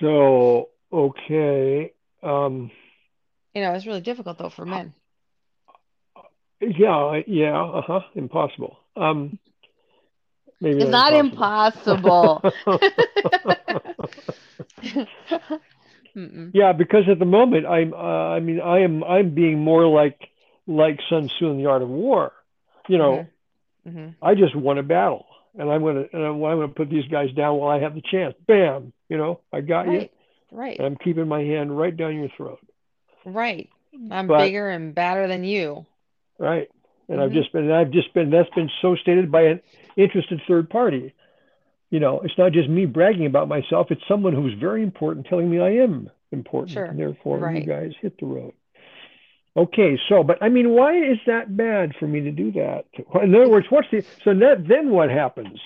So 0.01 0.69
okay. 0.93 1.93
Um, 2.23 2.71
You 3.55 3.63
know, 3.63 3.73
it's 3.75 3.87
really 3.87 4.01
difficult 4.01 4.39
though 4.39 4.51
for 4.51 4.65
men. 4.67 4.95
Yeah, 6.61 7.21
yeah, 7.27 7.63
uh-huh, 7.63 8.01
impossible. 8.15 8.79
Um, 8.97 9.39
maybe 10.61 10.83
It's 10.83 10.91
not 10.91 11.13
not 11.13 11.15
impossible. 11.15 12.43
impossible. 12.43 12.81
Yeah, 16.53 16.73
because 16.73 17.05
at 17.11 17.19
the 17.19 17.25
moment 17.25 17.67
I'm, 17.67 17.93
uh, 17.95 17.97
I 17.97 18.41
mean, 18.41 18.61
I 18.61 18.81
am, 18.81 19.05
I'm 19.05 19.35
being 19.35 19.61
more 19.61 19.87
like 19.87 20.19
like 20.67 20.99
Sun 21.09 21.29
Tzu 21.29 21.47
in 21.51 21.59
the 21.59 21.67
Art 21.67 21.83
of 21.83 21.89
War. 21.89 22.33
You 22.91 22.99
know, 22.99 23.27
hmm 23.85 24.09
I 24.21 24.35
just 24.35 24.55
won 24.57 24.79
a 24.79 24.83
battle, 24.83 25.27
and 25.59 25.71
I'm 25.71 25.83
gonna, 25.83 26.05
and 26.13 26.23
I'm, 26.23 26.43
I'm 26.45 26.59
gonna 26.59 26.69
put 26.69 26.91
these 26.91 27.07
guys 27.07 27.33
down 27.37 27.57
while 27.57 27.71
I 27.71 27.81
have 27.81 27.95
the 27.95 28.03
chance. 28.11 28.35
Bam, 28.49 28.93
you 29.09 29.17
know, 29.17 29.41
I 29.53 29.61
got 29.61 29.85
you, 29.87 29.93
Right. 29.99 30.11
Right. 30.51 30.79
and 30.79 30.87
I'm 30.87 30.97
keeping 30.97 31.29
my 31.29 31.41
hand 31.41 31.77
right 31.79 31.97
down 31.97 32.17
your 32.17 32.29
throat. 32.37 32.59
Right. 33.25 33.69
I'm 34.11 34.27
But 34.27 34.39
bigger 34.39 34.69
and 34.71 34.95
badder 34.95 35.29
than 35.29 35.45
you. 35.45 35.87
right, 36.39 36.69
and 37.09 37.21
I've 37.21 37.31
hmm 37.31 37.37
just 37.37 37.53
been, 37.53 37.71
I've 37.71 37.93
just 37.93 38.13
been, 38.13 38.31
that's 38.31 38.51
been 38.57 38.71
so 38.83 38.97
stated 38.97 39.31
by 39.31 39.43
an 39.43 39.61
interested 39.97 40.41
third 40.49 40.69
party. 40.69 41.15
You 41.91 42.01
know, 42.01 42.21
it's 42.21 42.39
not 42.39 42.53
just 42.53 42.69
me 42.69 42.87
bragging 42.87 43.27
about 43.27 43.49
myself; 43.49 43.89
it's 43.91 44.03
someone 44.09 44.35
who's 44.35 44.55
very 44.59 44.83
important 44.83 45.27
telling 45.27 45.49
me 45.51 45.61
I 45.61 45.71
am 45.85 46.11
important, 46.33 46.85
and 46.89 46.99
Sure. 46.99 46.99
therefore 46.99 47.53
you 47.55 47.63
guys 47.63 47.93
hit 48.01 48.19
the 48.19 48.27
road. 48.27 48.53
Okay, 49.57 49.99
so, 50.09 50.23
but 50.23 50.41
I 50.43 50.49
mean, 50.49 50.71
why 50.71 50.97
is 50.97 51.19
that 51.27 51.57
bad 51.57 51.93
for 51.99 52.07
me 52.07 52.21
to 52.21 52.31
do 52.31 52.53
that? 52.53 52.85
In 53.23 53.35
other 53.35 53.49
words, 53.49 53.67
what's 53.69 53.89
the, 53.91 54.03
so 54.25 54.33
that, 54.35 54.67
then 54.69 54.91
what 54.91 55.11
happens? 55.11 55.59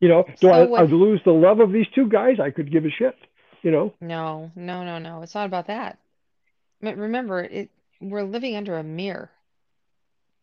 You 0.00 0.08
know, 0.08 0.24
do 0.26 0.34
so 0.48 0.50
I, 0.50 0.80
I 0.80 0.82
lose 0.84 1.20
the 1.24 1.32
love 1.32 1.60
of 1.60 1.72
these 1.72 1.86
two 1.94 2.08
guys? 2.08 2.40
I 2.40 2.50
could 2.50 2.72
give 2.72 2.84
a 2.84 2.90
shit, 2.90 3.16
you 3.62 3.70
know? 3.70 3.94
no, 4.00 4.50
no, 4.56 4.82
no, 4.82 4.98
no. 4.98 5.22
It's 5.22 5.34
not 5.34 5.46
about 5.46 5.68
that. 5.68 5.98
M- 6.82 6.98
Remember, 6.98 7.42
it 7.42 7.70
we're 8.00 8.24
living 8.24 8.56
under 8.56 8.78
a 8.78 8.82
mirror. 8.82 9.30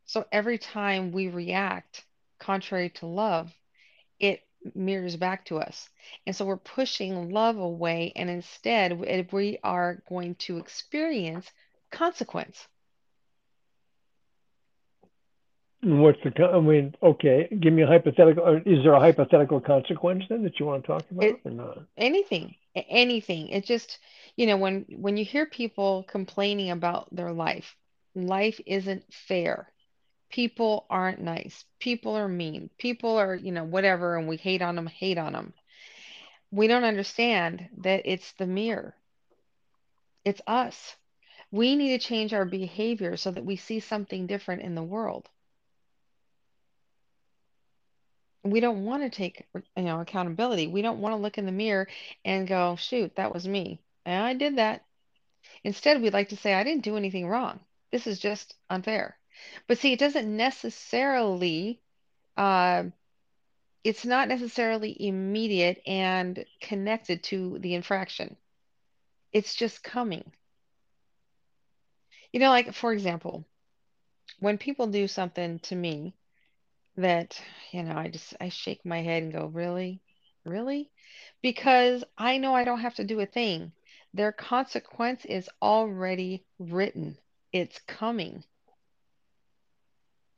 So 0.05 0.25
every 0.31 0.57
time 0.57 1.11
we 1.11 1.27
react 1.27 2.05
contrary 2.39 2.89
to 2.91 3.07
love, 3.07 3.51
it 4.19 4.41
mirrors 4.75 5.15
back 5.17 5.45
to 5.45 5.57
us. 5.57 5.89
And 6.25 6.35
so 6.35 6.45
we're 6.45 6.57
pushing 6.57 7.31
love 7.31 7.57
away, 7.57 8.13
and 8.15 8.29
instead 8.29 8.93
we 9.31 9.59
are 9.63 10.01
going 10.07 10.35
to 10.35 10.57
experience 10.57 11.51
consequence. 11.91 12.67
And 15.76 15.76
what's 15.87 16.19
the, 16.23 16.45
I 16.45 16.59
mean, 16.59 16.95
okay, 17.01 17.47
give 17.59 17.73
me 17.73 17.83
a 17.83 17.87
hypothetical, 17.87 18.43
or 18.43 18.57
is 18.59 18.83
there 18.83 18.93
a 18.93 18.99
hypothetical 18.99 19.59
consequence 19.59 20.23
then 20.29 20.43
that 20.43 20.59
you 20.59 20.65
want 20.65 20.83
to 20.83 20.87
talk 20.87 21.05
about 21.11 21.25
It 21.25 21.41
or 21.45 21.51
not? 21.51 21.79
anything, 21.97 22.55
anything. 22.75 23.49
It 23.49 23.65
just, 23.65 23.99
you 24.35 24.45
know, 24.47 24.57
when 24.57 24.85
when 24.89 25.17
you 25.17 25.25
hear 25.25 25.45
people 25.45 26.03
complaining 26.03 26.71
about 26.71 27.13
their 27.15 27.31
life, 27.31 27.75
life 28.15 28.59
isn't 28.65 29.03
fair. 29.13 29.71
People 30.29 30.85
aren't 30.89 31.21
nice. 31.21 31.65
People 31.79 32.15
are 32.15 32.27
mean. 32.27 32.69
People 32.77 33.17
are, 33.17 33.35
you 33.35 33.51
know, 33.51 33.63
whatever, 33.63 34.17
and 34.17 34.27
we 34.27 34.37
hate 34.37 34.61
on 34.61 34.75
them, 34.75 34.87
hate 34.87 35.17
on 35.17 35.33
them. 35.33 35.53
We 36.51 36.67
don't 36.67 36.83
understand 36.83 37.69
that 37.77 38.01
it's 38.05 38.31
the 38.33 38.47
mirror. 38.47 38.95
It's 40.25 40.41
us. 40.47 40.95
We 41.51 41.75
need 41.75 41.99
to 41.99 42.07
change 42.07 42.33
our 42.33 42.45
behavior 42.45 43.17
so 43.17 43.31
that 43.31 43.45
we 43.45 43.55
see 43.55 43.79
something 43.79 44.27
different 44.27 44.61
in 44.61 44.75
the 44.75 44.83
world. 44.83 45.29
We 48.51 48.59
don't 48.59 48.85
want 48.85 49.03
to 49.03 49.09
take, 49.09 49.45
you 49.53 49.83
know, 49.83 49.99
accountability. 49.99 50.67
We 50.67 50.81
don't 50.81 50.99
want 50.99 51.13
to 51.13 51.21
look 51.21 51.37
in 51.37 51.45
the 51.45 51.51
mirror 51.51 51.87
and 52.25 52.47
go, 52.47 52.75
shoot, 52.75 53.15
that 53.15 53.33
was 53.33 53.47
me. 53.47 53.79
And 54.05 54.23
I 54.23 54.33
did 54.33 54.57
that. 54.57 54.83
Instead, 55.63 56.01
we'd 56.01 56.13
like 56.13 56.29
to 56.29 56.37
say, 56.37 56.53
I 56.53 56.63
didn't 56.63 56.83
do 56.83 56.97
anything 56.97 57.27
wrong. 57.27 57.59
This 57.91 58.07
is 58.07 58.19
just 58.19 58.55
unfair. 58.69 59.17
But 59.67 59.77
see, 59.77 59.93
it 59.93 59.99
doesn't 59.99 60.35
necessarily, 60.35 61.81
uh, 62.35 62.85
it's 63.83 64.05
not 64.05 64.27
necessarily 64.27 64.95
immediate 64.99 65.81
and 65.85 66.45
connected 66.61 67.23
to 67.23 67.57
the 67.59 67.75
infraction. 67.75 68.35
It's 69.31 69.55
just 69.55 69.83
coming. 69.83 70.31
You 72.33 72.39
know, 72.39 72.49
like 72.49 72.73
for 72.73 72.91
example, 72.91 73.45
when 74.39 74.57
people 74.57 74.87
do 74.87 75.07
something 75.07 75.59
to 75.59 75.75
me 75.75 76.13
that, 76.97 77.41
you 77.71 77.83
know, 77.83 77.95
I 77.95 78.09
just 78.09 78.35
I 78.41 78.49
shake 78.49 78.85
my 78.85 79.01
head 79.01 79.23
and 79.23 79.33
go, 79.33 79.45
"Really? 79.45 80.01
Really?" 80.45 80.91
Because 81.41 82.03
I 82.17 82.37
know 82.37 82.53
I 82.55 82.63
don't 82.63 82.81
have 82.81 82.95
to 82.95 83.03
do 83.05 83.19
a 83.19 83.25
thing. 83.25 83.71
Their 84.13 84.31
consequence 84.31 85.25
is 85.25 85.49
already 85.61 86.45
written. 86.59 87.17
It's 87.53 87.79
coming. 87.87 88.43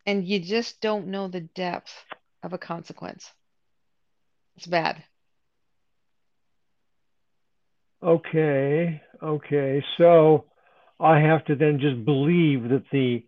And 0.05 0.27
you 0.27 0.39
just 0.39 0.81
don't 0.81 1.07
know 1.07 1.27
the 1.27 1.41
depth 1.41 1.93
of 2.43 2.53
a 2.53 2.57
consequence. 2.57 3.31
It's 4.57 4.67
bad. 4.67 5.03
Okay, 8.01 9.01
okay, 9.21 9.83
so 9.97 10.45
I 10.99 11.19
have 11.19 11.43
to 11.45 11.55
then 11.55 11.79
just 11.79 12.05
believe 12.05 12.69
that 12.69 12.83
the, 12.91 13.25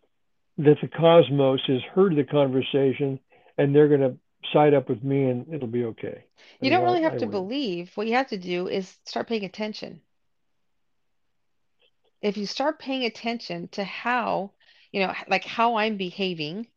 that 0.57 0.77
the 0.81 0.87
cosmos 0.87 1.61
has 1.67 1.81
heard 1.93 2.15
the 2.15 2.23
conversation 2.23 3.19
and 3.57 3.73
they're 3.75 3.87
going 3.87 4.01
to 4.01 4.17
side 4.53 4.73
up 4.73 4.89
with 4.89 5.03
me 5.03 5.25
and 5.29 5.53
it'll 5.53 5.67
be 5.67 5.85
okay. 5.85 6.25
You 6.61 6.69
And 6.69 6.71
don't 6.71 6.83
really 6.85 7.01
have 7.03 7.15
I 7.15 7.17
to 7.17 7.27
win. 7.27 7.27
believe. 7.27 7.97
What 7.97 8.07
you 8.07 8.13
have 8.13 8.27
to 8.29 8.37
do 8.37 8.67
is 8.67 8.97
start 9.05 9.27
paying 9.27 9.43
attention. 9.43 10.01
If 12.21 12.37
you 12.37 12.45
start 12.47 12.79
paying 12.79 13.03
attention 13.05 13.67
to 13.69 13.83
how, 13.83 14.53
you 14.91 15.01
know, 15.01 15.13
like 15.27 15.43
how 15.45 15.75
I'm 15.75 15.97
behaving, 15.97 16.67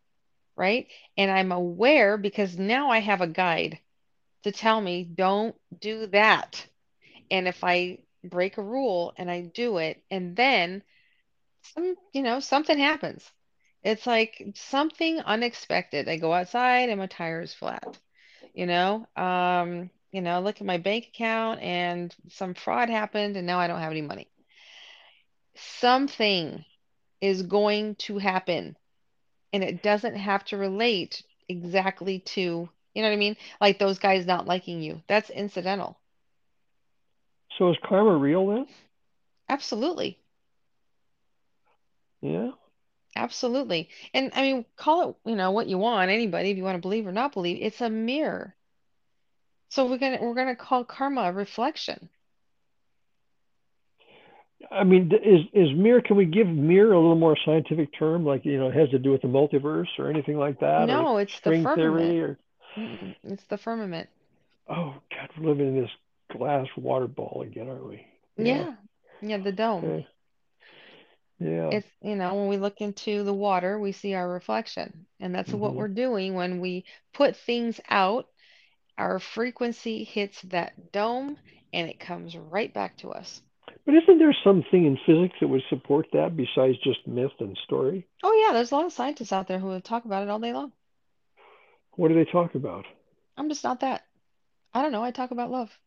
right? 0.56 0.88
And 1.16 1.30
I'm 1.30 1.52
aware 1.52 2.16
because 2.18 2.58
now 2.58 2.90
I 2.90 2.98
have 3.00 3.20
a 3.20 3.26
guide 3.26 3.78
to 4.44 4.52
tell 4.52 4.80
me, 4.80 5.04
don't 5.04 5.56
do 5.78 6.06
that. 6.08 6.66
And 7.30 7.48
if 7.48 7.64
I 7.64 7.98
break 8.24 8.58
a 8.58 8.62
rule 8.62 9.14
and 9.16 9.30
I 9.30 9.42
do 9.42 9.78
it, 9.78 10.02
and 10.10 10.36
then 10.36 10.82
some, 11.62 11.96
you 12.12 12.22
know, 12.22 12.40
something 12.40 12.78
happens. 12.78 13.32
It's 13.84 14.06
like 14.06 14.42
something 14.54 15.20
unexpected. 15.20 16.08
I 16.08 16.16
go 16.16 16.32
outside 16.32 16.88
and 16.90 16.98
my 17.00 17.06
tire 17.06 17.42
is 17.42 17.54
flat, 17.54 17.98
you 18.54 18.66
know? 18.66 19.06
Um, 19.16 19.90
you 20.12 20.22
know, 20.22 20.40
look 20.40 20.60
at 20.60 20.66
my 20.66 20.78
bank 20.78 21.08
account 21.08 21.60
and 21.60 22.14
some 22.28 22.54
fraud 22.54 22.90
happened 22.90 23.36
and 23.36 23.46
now 23.46 23.60
I 23.60 23.68
don't 23.68 23.80
have 23.80 23.92
any 23.92 24.02
money. 24.02 24.28
Something 25.56 26.64
is 27.20 27.42
going 27.42 27.96
to 27.96 28.18
happen 28.18 28.76
and 29.52 29.62
it 29.64 29.82
doesn't 29.82 30.16
have 30.16 30.44
to 30.46 30.56
relate 30.56 31.22
exactly 31.48 32.20
to, 32.20 32.40
you 32.94 33.02
know 33.02 33.08
what 33.08 33.14
I 33.14 33.16
mean? 33.18 33.36
Like 33.60 33.78
those 33.78 33.98
guys 33.98 34.26
not 34.26 34.46
liking 34.46 34.80
you. 34.82 35.02
That's 35.08 35.30
incidental. 35.30 35.98
So 37.58 37.70
is 37.70 37.76
karma 37.84 38.16
real 38.16 38.46
then? 38.48 38.66
Absolutely. 39.48 40.18
Yeah. 42.22 42.52
Absolutely. 43.16 43.88
And 44.12 44.32
I 44.34 44.42
mean, 44.42 44.64
call 44.76 45.10
it, 45.10 45.16
you 45.30 45.36
know, 45.36 45.50
what 45.52 45.68
you 45.68 45.78
want, 45.78 46.10
anybody, 46.10 46.50
if 46.50 46.56
you 46.56 46.64
want 46.64 46.76
to 46.76 46.82
believe 46.82 47.06
or 47.06 47.12
not 47.12 47.32
believe, 47.32 47.58
it's 47.60 47.80
a 47.80 47.90
mirror. 47.90 48.54
So 49.68 49.86
we're 49.86 49.98
gonna 49.98 50.18
we're 50.20 50.34
gonna 50.34 50.56
call 50.56 50.84
karma 50.84 51.22
a 51.22 51.32
reflection. 51.32 52.08
I 54.70 54.84
mean, 54.84 55.10
is 55.12 55.40
is 55.52 55.74
mirror? 55.76 56.00
Can 56.00 56.16
we 56.16 56.24
give 56.24 56.46
mirror 56.46 56.92
a 56.92 56.98
little 57.00 57.16
more 57.16 57.36
scientific 57.44 57.96
term, 57.98 58.24
like 58.24 58.44
you 58.44 58.58
know, 58.58 58.68
it 58.68 58.74
has 58.74 58.90
to 58.90 58.98
do 58.98 59.10
with 59.10 59.22
the 59.22 59.28
multiverse 59.28 59.88
or 59.98 60.08
anything 60.10 60.38
like 60.38 60.60
that, 60.60 60.86
No, 60.86 61.18
it's 61.18 61.38
the 61.40 61.62
firmament. 61.62 61.76
theory, 61.76 62.20
or 62.20 62.38
it's 63.24 63.44
the 63.44 63.58
firmament. 63.58 64.08
oh 64.68 64.94
God, 65.10 65.30
we're 65.38 65.50
living 65.50 65.76
in 65.76 65.82
this 65.82 65.90
glass 66.32 66.66
water 66.76 67.06
ball 67.06 67.44
again, 67.46 67.68
aren't 67.68 67.86
we? 67.86 68.06
Yeah. 68.36 68.44
Yeah. 68.44 68.74
Yeah, 69.22 69.38
the 69.38 69.52
dome. 69.52 69.84
Okay. 69.84 70.06
Yeah. 71.44 71.72
It's, 71.72 71.88
you 72.02 72.16
know, 72.16 72.34
when 72.34 72.48
we 72.48 72.56
look 72.58 72.80
into 72.80 73.24
the 73.24 73.34
water, 73.34 73.78
we 73.78 73.92
see 73.92 74.14
our 74.14 74.28
reflection. 74.28 75.06
And 75.20 75.34
that's 75.34 75.52
what 75.52 75.74
hmm 75.74 75.78
we're 75.78 75.88
doing 75.88 76.34
when 76.34 76.60
we 76.60 76.84
put 77.12 77.36
things 77.36 77.80
out. 77.88 78.28
Our 78.98 79.18
frequency 79.20 80.04
hits 80.04 80.42
that 80.42 80.92
dome 80.92 81.38
and 81.72 81.88
it 81.90 82.00
comes 82.00 82.36
right 82.36 82.72
back 82.72 82.96
to 82.98 83.12
us. 83.12 83.42
But 83.86 83.94
isn't 83.94 84.18
there 84.18 84.34
something 84.44 84.84
in 84.84 84.98
physics 85.06 85.36
that 85.40 85.48
would 85.48 85.62
support 85.70 86.06
that 86.12 86.36
besides 86.36 86.78
just 86.84 87.06
myth 87.06 87.32
and 87.40 87.56
story? 87.64 88.06
Oh, 88.24 88.32
yeah, 88.32 88.52
there's 88.52 88.72
a 88.72 88.76
lot 88.76 88.86
of 88.86 88.92
scientists 88.92 89.32
out 89.32 89.46
there 89.46 89.60
who 89.60 89.68
will 89.68 89.80
talk 89.80 90.04
about 90.04 90.22
it 90.24 90.28
all 90.28 90.40
day 90.40 90.52
long. 90.52 90.72
What 91.96 92.08
do 92.08 92.14
they 92.14 92.24
talk 92.24 92.54
about? 92.54 92.86
I'm 93.36 93.48
just 93.48 93.62
not 93.64 93.80
that. 93.80 94.06
I 94.74 94.82
don't 94.82 94.92
know. 94.92 95.04
I 95.04 95.10
talk 95.10 95.30
about 95.30 95.50
love. 95.50 95.78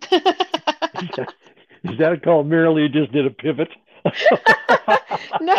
Is 1.88 1.98
that 1.98 2.22
called 2.22 2.48
Marilee 2.48 2.92
just 2.92 3.12
did 3.12 3.26
a 3.26 3.30
pivot? 3.30 3.68
No, 5.40 5.56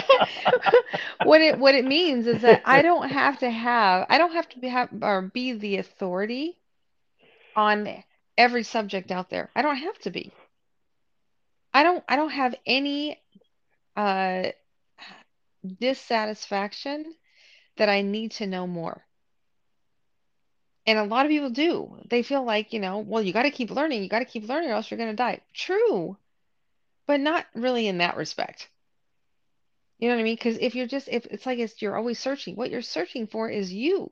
what 1.22 1.42
it 1.42 1.58
what 1.60 1.76
it 1.76 1.86
means 1.86 2.28
is 2.28 2.42
that 2.42 2.62
I 2.66 2.82
don't 2.82 3.10
have 3.10 3.40
to 3.40 3.50
have 3.50 4.06
I 4.10 4.18
don't 4.18 4.34
have 4.34 4.50
to 4.50 4.60
be 4.60 4.68
have 4.70 4.90
or 5.02 5.22
be 5.22 5.54
the 5.54 5.78
authority 5.78 6.58
on 7.56 8.04
every 8.38 8.64
subject 8.64 9.12
out 9.12 9.30
there. 9.30 9.50
I 9.56 9.62
don't 9.62 9.78
have 9.78 9.98
to 10.00 10.12
be. 10.12 10.34
I 11.74 11.84
don't 11.84 12.04
I 12.08 12.16
don't 12.16 12.32
have 12.32 12.56
any 12.66 13.22
uh 13.96 14.52
dissatisfaction 15.80 17.16
that 17.78 17.90
I 17.90 18.02
need 18.02 18.32
to 18.34 18.48
know 18.48 18.68
more. 18.68 19.06
And 20.86 20.98
a 21.00 21.04
lot 21.04 21.26
of 21.26 21.30
people 21.30 21.50
do. 21.50 21.98
They 22.10 22.24
feel 22.24 22.44
like, 22.44 22.74
you 22.74 22.80
know, 22.80 23.00
well, 23.00 23.22
you 23.22 23.34
got 23.34 23.44
to 23.44 23.52
keep 23.52 23.70
learning. 23.72 24.04
You 24.04 24.10
got 24.10 24.20
to 24.20 24.26
keep 24.26 24.48
learning 24.48 24.70
or 24.70 24.74
else 24.74 24.90
you're 24.90 24.98
going 24.98 25.12
to 25.12 25.16
die. 25.16 25.42
True, 25.54 26.18
but 27.06 27.20
not 27.20 27.46
really 27.54 27.88
in 27.88 27.98
that 28.00 28.18
respect. 28.18 28.70
You 30.00 30.10
know 30.10 30.16
what 30.16 30.22
I 30.22 30.24
mean? 30.24 30.36
Because 30.36 30.58
if 30.60 30.76
you're 30.76 30.88
just, 30.88 31.08
if 31.10 31.26
it's 31.28 31.46
like 31.46 31.60
it's, 31.60 31.82
you're 31.82 31.98
always 31.98 32.20
searching, 32.20 32.56
what 32.56 32.70
you're 32.70 32.82
searching 32.82 33.28
for 33.28 33.50
is 33.50 33.72
you. 33.72 34.12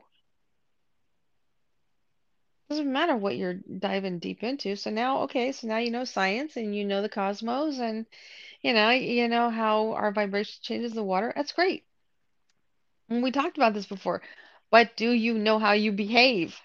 Doesn't 2.69 2.91
matter 2.91 3.15
what 3.17 3.35
you're 3.35 3.55
diving 3.55 4.19
deep 4.19 4.43
into. 4.43 4.77
So 4.77 4.89
now, 4.89 5.23
okay, 5.23 5.51
so 5.51 5.67
now 5.67 5.77
you 5.77 5.91
know 5.91 6.05
science 6.05 6.55
and 6.55 6.73
you 6.75 6.85
know 6.85 7.01
the 7.01 7.09
cosmos 7.09 7.79
and 7.79 8.05
you 8.61 8.73
know, 8.73 8.91
you 8.91 9.27
know 9.27 9.49
how 9.49 9.91
our 9.93 10.11
vibration 10.11 10.59
changes 10.61 10.93
the 10.93 11.03
water. 11.03 11.33
That's 11.35 11.51
great. 11.51 11.85
And 13.09 13.21
we 13.21 13.31
talked 13.31 13.57
about 13.57 13.73
this 13.73 13.85
before. 13.85 14.21
But 14.71 14.95
do 14.95 15.11
you 15.11 15.33
know 15.33 15.59
how 15.59 15.73
you 15.73 15.91
behave? 15.91 16.55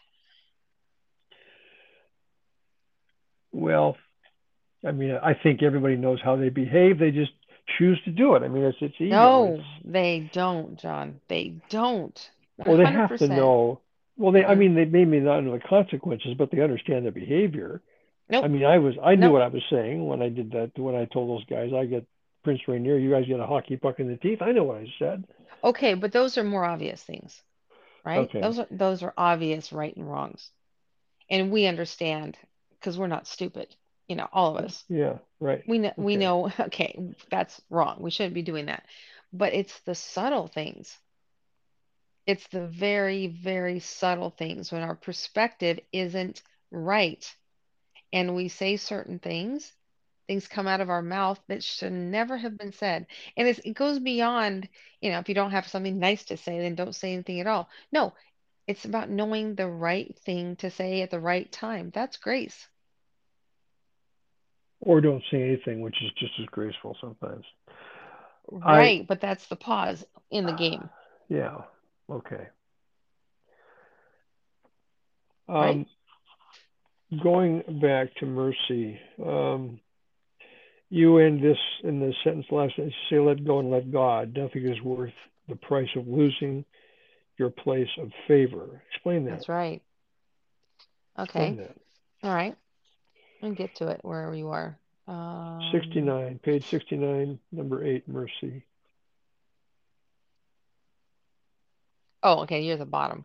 Well, 3.52 3.96
I 4.86 4.92
mean, 4.92 5.18
I 5.22 5.34
think 5.34 5.62
everybody 5.62 5.96
knows 5.96 6.20
how 6.22 6.36
they 6.36 6.50
behave. 6.50 6.98
They 6.98 7.10
just 7.10 7.32
choose 7.78 8.00
to 8.04 8.10
do 8.10 8.34
it. 8.36 8.42
I 8.42 8.48
mean, 8.48 8.62
it's 8.62 8.78
it's 8.80 8.94
ego. 9.00 9.14
No, 9.14 9.54
It's 9.56 9.64
they 9.84 10.30
don't, 10.32 10.78
John. 10.78 11.20
They 11.28 11.56
don't. 11.68 12.30
well, 12.64 12.76
they 12.76 12.84
have 12.84 13.16
to 13.18 13.28
know. 13.28 13.80
Well, 14.16 14.32
they 14.32 14.44
I 14.44 14.50
mm-hmm. 14.50 14.75
mean, 14.75 14.92
they 14.92 15.04
may 15.04 15.20
not 15.20 15.40
know 15.40 15.52
the 15.52 15.58
consequences, 15.58 16.34
but 16.38 16.50
they 16.50 16.62
understand 16.62 17.06
the 17.06 17.10
behavior. 17.10 17.82
Nope. 18.28 18.44
I 18.44 18.48
mean, 18.48 18.64
I 18.64 18.78
was 18.78 18.94
I 19.02 19.14
knew 19.14 19.22
Nope. 19.22 19.32
what 19.32 19.42
I 19.42 19.48
was 19.48 19.62
saying 19.70 20.06
when 20.06 20.22
I 20.22 20.28
did 20.28 20.52
that. 20.52 20.72
When 20.76 20.94
I 20.94 21.06
told 21.06 21.28
those 21.28 21.44
guys, 21.46 21.72
I 21.75 21.86
get 21.86 22.06
Prince 22.44 22.60
Rainier, 22.68 22.98
you 22.98 23.10
guys 23.10 23.26
get 23.26 23.40
a 23.40 23.46
hockey 23.46 23.76
puck 23.76 24.00
in 24.00 24.08
the 24.08 24.16
teeth. 24.16 24.42
I 24.42 24.52
know 24.52 24.64
what 24.64 24.78
I 24.78 24.86
said. 24.98 25.25
Okay, 25.64 25.94
but 25.94 26.12
those 26.12 26.38
are 26.38 26.44
more 26.44 26.64
obvious 26.64 27.02
things, 27.02 27.42
right? 28.06 28.20
Okay. 28.20 28.40
Those 28.40 28.58
are 28.60 28.68
those 28.70 29.02
are 29.02 29.12
obvious 29.18 29.72
right 29.72 29.94
and 29.94 30.08
wrongs. 30.08 30.50
And 31.28 31.50
we 31.50 31.66
understand 31.66 32.38
because 32.70 32.96
we're 32.96 33.08
not 33.08 33.26
stupid. 33.26 33.75
You 34.06 34.16
know, 34.16 34.28
all 34.32 34.56
of 34.56 34.64
us. 34.64 34.84
Yeah. 34.88 35.18
Right. 35.40 35.64
We 35.66 35.78
know 35.78 35.92
we 35.96 36.16
know, 36.25 36.50
okay, 36.58 36.98
that's 37.30 37.60
wrong. 37.68 37.98
We 38.00 38.10
shouldn't 38.10 38.34
be 38.34 38.42
doing 38.42 38.66
that. 38.66 38.84
But 39.32 39.52
it's 39.52 39.78
the 39.80 39.94
subtle 39.94 40.46
things. 40.46 40.96
It's 42.26 42.46
the 42.48 42.66
very, 42.66 43.26
very 43.26 43.80
subtle 43.80 44.30
things 44.30 44.72
when 44.72 44.82
our 44.82 44.94
perspective 44.94 45.80
isn't 45.92 46.42
right 46.70 47.36
and 48.12 48.34
we 48.34 48.48
say 48.48 48.76
certain 48.76 49.18
things, 49.18 49.72
things 50.26 50.49
come 50.49 50.66
out 50.66 50.80
of 50.80 50.90
our 50.90 51.02
mouth 51.02 51.40
that 51.49 51.62
should 51.62 51.92
never 51.92 52.37
have 52.37 52.59
been 52.59 52.73
said. 52.73 53.06
And 53.37 53.49
it's, 53.49 53.61
it 53.61 53.75
goes 53.75 53.99
beyond, 53.99 54.68
you 55.00 55.11
know, 55.11 55.18
if 55.18 55.28
you 55.28 55.35
don't 55.35 55.52
have 55.52 55.66
something 55.66 55.99
nice 55.99 56.25
to 56.26 56.37
say, 56.37 56.59
then 56.59 56.75
don't 56.75 56.95
say 56.95 57.12
anything 57.12 57.40
at 57.40 57.47
all. 57.47 57.68
No, 57.92 58.14
it's 58.66 58.85
about 58.85 59.11
knowing 59.11 59.54
the 59.54 59.68
right 59.68 60.16
thing 60.25 60.56
to 60.56 60.71
say 60.71 61.02
at 61.02 61.11
the 61.11 61.21
right 61.21 61.50
time. 61.50 61.90
That's 61.95 62.16
grace. 62.16 62.66
Or 64.80 65.00
don't 65.00 65.23
say 65.30 65.42
anything, 65.42 65.80
which 65.80 65.97
is 66.02 66.11
just 66.18 66.33
as 66.40 66.47
graceful 66.47 66.97
sometimes. 67.00 67.45
I 68.64 68.78
Right, 68.78 69.06
but 69.06 69.21
that's 69.21 69.47
the 69.49 69.56
pause 69.56 70.04
in 70.30 70.47
the 70.47 70.52
game, 70.52 70.88
yeah. 71.28 71.62
Okay. 72.11 72.47
right? 75.49 75.71
Um, 75.76 75.87
going 77.23 77.80
back 77.80 78.14
to 78.16 78.26
mercy, 78.26 78.99
um, 79.25 79.80
you 80.90 81.19
end 81.19 81.43
this 81.43 81.59
in 81.83 82.00
the 82.00 82.12
sentence 82.23 82.47
last 82.50 82.78
you 82.78 82.90
say, 83.11 83.19
let 83.19 83.45
go 83.45 83.59
and 83.59 83.71
let 83.71 83.90
God. 83.90 84.37
Nothing 84.37 84.66
is 84.66 84.81
worth 84.83 85.12
the 85.49 85.57
price 85.57 85.88
of 85.97 86.07
losing 86.07 86.64
your 87.38 87.51
place 87.51 87.88
of 87.99 88.11
favor. 88.29 88.83
Explain 88.92 89.25
that. 89.25 89.33
That's 89.33 89.49
right. 89.49 89.83
Okay. 91.18 91.53
that. 91.53 91.77
All 92.22 92.35
right. 92.35 92.57
I'll 93.42 93.53
get 93.53 93.75
to 93.77 93.88
it 93.88 94.01
wherever 94.03 94.35
you 94.35 94.49
are. 94.49 94.79
Um, 95.09 95.70
69, 95.72 96.40
page 96.42 96.64
69, 96.68 97.38
number 97.53 97.85
8, 97.85 98.09
mercy. 98.09 98.64
oh, 102.22 102.40
okay, 102.42 102.62
you're 102.62 102.75
at 102.75 102.79
the 102.81 102.87
bottom. 102.87 103.25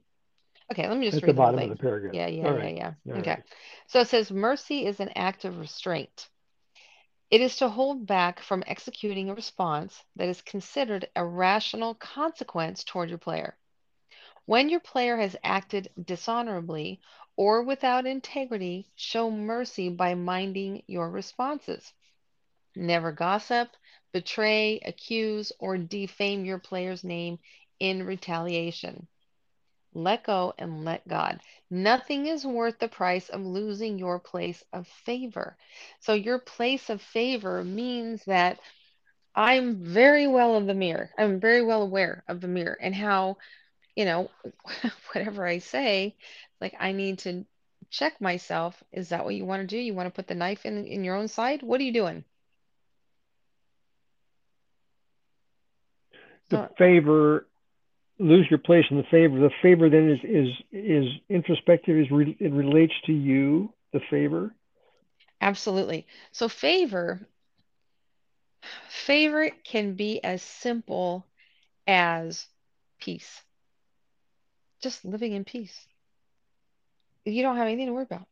Okay, 0.71 0.87
let 0.87 0.97
me 0.97 1.05
just 1.07 1.17
At 1.17 1.21
the 1.21 1.27
read 1.27 1.35
the 1.35 1.37
bottom 1.37 1.59
of 1.63 1.69
the 1.69 1.75
paragraph. 1.75 2.13
Yeah, 2.13 2.27
yeah, 2.27 2.47
All 2.47 2.53
yeah, 2.53 2.63
right. 2.63 2.75
yeah. 2.75 2.93
All 3.13 3.19
Okay. 3.19 3.31
right. 3.31 3.43
So 3.87 3.99
it 4.01 4.07
says 4.07 4.31
mercy 4.31 4.85
is 4.85 4.99
an 4.99 5.09
act 5.15 5.43
of 5.43 5.57
restraint. 5.59 6.29
It 7.31 7.41
is 7.41 7.55
to 7.55 7.69
hold 7.69 8.05
back 8.05 8.41
from 8.41 8.63
executing 8.67 9.29
a 9.29 9.33
response 9.33 10.03
that 10.17 10.29
is 10.29 10.41
considered 10.43 11.09
a 11.15 11.25
rational 11.25 11.95
consequence 11.95 12.83
toward 12.83 13.09
your 13.09 13.17
player. 13.17 13.57
When 14.45 14.69
your 14.69 14.81
player 14.81 15.17
has 15.17 15.35
acted 15.43 15.91
dishonorably 16.03 17.01
or 17.37 17.63
without 17.63 18.05
integrity, 18.05 18.91
show 18.95 19.31
mercy 19.31 19.89
by 19.89 20.13
minding 20.13 20.83
your 20.87 21.09
responses. 21.09 21.93
Never 22.75 23.11
gossip, 23.11 23.69
betray, 24.11 24.79
accuse, 24.85 25.51
or 25.57 25.77
defame 25.77 26.45
your 26.45 26.59
player's 26.59 27.03
name 27.03 27.39
in 27.79 28.05
retaliation. 28.05 29.07
Let 29.93 30.23
go 30.23 30.53
and 30.57 30.85
let 30.85 31.07
God. 31.07 31.41
Nothing 31.69 32.27
is 32.27 32.45
worth 32.45 32.79
the 32.79 32.87
price 32.87 33.29
of 33.29 33.41
losing 33.41 33.97
your 33.97 34.19
place 34.19 34.63
of 34.71 34.87
favor. 34.87 35.57
So, 35.99 36.13
your 36.13 36.39
place 36.39 36.89
of 36.89 37.01
favor 37.01 37.63
means 37.63 38.23
that 38.25 38.59
I'm 39.35 39.83
very 39.83 40.27
well 40.27 40.55
of 40.55 40.65
the 40.67 40.73
mirror. 40.73 41.11
I'm 41.17 41.39
very 41.39 41.61
well 41.61 41.81
aware 41.81 42.23
of 42.27 42.41
the 42.41 42.47
mirror 42.47 42.77
and 42.79 42.95
how, 42.95 43.37
you 43.95 44.05
know, 44.05 44.29
whatever 45.13 45.45
I 45.45 45.59
say, 45.59 46.15
like 46.61 46.75
I 46.79 46.91
need 46.91 47.19
to 47.19 47.45
check 47.89 48.19
myself. 48.21 48.81
Is 48.91 49.09
that 49.09 49.25
what 49.25 49.35
you 49.35 49.45
want 49.45 49.61
to 49.61 49.67
do? 49.67 49.77
You 49.77 49.93
want 49.93 50.07
to 50.07 50.15
put 50.15 50.27
the 50.27 50.35
knife 50.35 50.65
in 50.65 50.85
in 50.85 51.03
your 51.03 51.15
own 51.15 51.27
side? 51.27 51.63
What 51.63 51.81
are 51.81 51.83
you 51.83 51.93
doing? 51.93 52.23
The 56.49 56.69
favor 56.77 57.47
lose 58.21 58.47
your 58.49 58.59
place 58.59 58.85
in 58.91 58.97
the 58.97 59.03
favor. 59.03 59.39
The 59.39 59.51
favor 59.61 59.89
then 59.89 60.09
is 60.09 60.19
is 60.23 60.47
is 60.71 61.05
introspective. 61.29 61.97
Is 61.97 62.11
re, 62.11 62.37
it 62.39 62.51
relates 62.51 62.93
to 63.05 63.13
you. 63.13 63.73
The 63.93 64.01
favor. 64.09 64.55
absolutely. 65.41 66.07
So, 66.31 66.47
favor, 66.47 67.19
favor 68.87 69.49
can 69.65 69.95
be 69.95 70.23
as 70.23 70.41
simple 70.41 71.25
as 71.87 72.47
peace, 73.01 73.41
just 74.81 75.03
living 75.03 75.33
in 75.33 75.43
peace. 75.43 75.75
You 77.25 77.41
don't 77.43 77.57
have 77.57 77.67
anything 77.67 77.87
to 77.87 77.93
worry 77.93 78.03
about. 78.03 78.27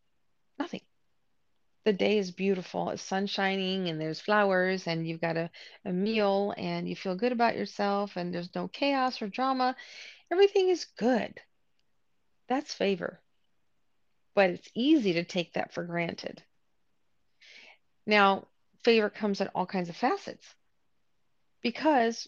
The 1.85 1.93
day 1.93 2.17
is 2.17 2.31
beautiful. 2.31 2.89
It's 2.89 3.01
sun 3.01 3.27
shining 3.27 3.87
and 3.87 3.99
there's 3.99 4.19
flowers 4.19 4.85
and 4.87 5.07
you've 5.07 5.21
got 5.21 5.37
a, 5.37 5.49
a 5.85 5.91
meal 5.91 6.53
and 6.57 6.87
you 6.87 6.95
feel 6.95 7.15
good 7.15 7.31
about 7.31 7.55
yourself 7.55 8.15
and 8.15 8.33
there's 8.33 8.53
no 8.53 8.67
chaos 8.67 9.21
or 9.21 9.27
drama. 9.27 9.75
Everything 10.31 10.69
is 10.69 10.85
good. 10.97 11.39
That's 12.47 12.73
favor. 12.73 13.19
But 14.35 14.51
it's 14.51 14.69
easy 14.75 15.13
to 15.13 15.23
take 15.23 15.53
that 15.53 15.73
for 15.73 15.83
granted. 15.83 16.43
Now, 18.05 18.47
favor 18.83 19.09
comes 19.09 19.41
in 19.41 19.47
all 19.49 19.65
kinds 19.65 19.89
of 19.89 19.95
facets 19.95 20.45
because 21.61 22.27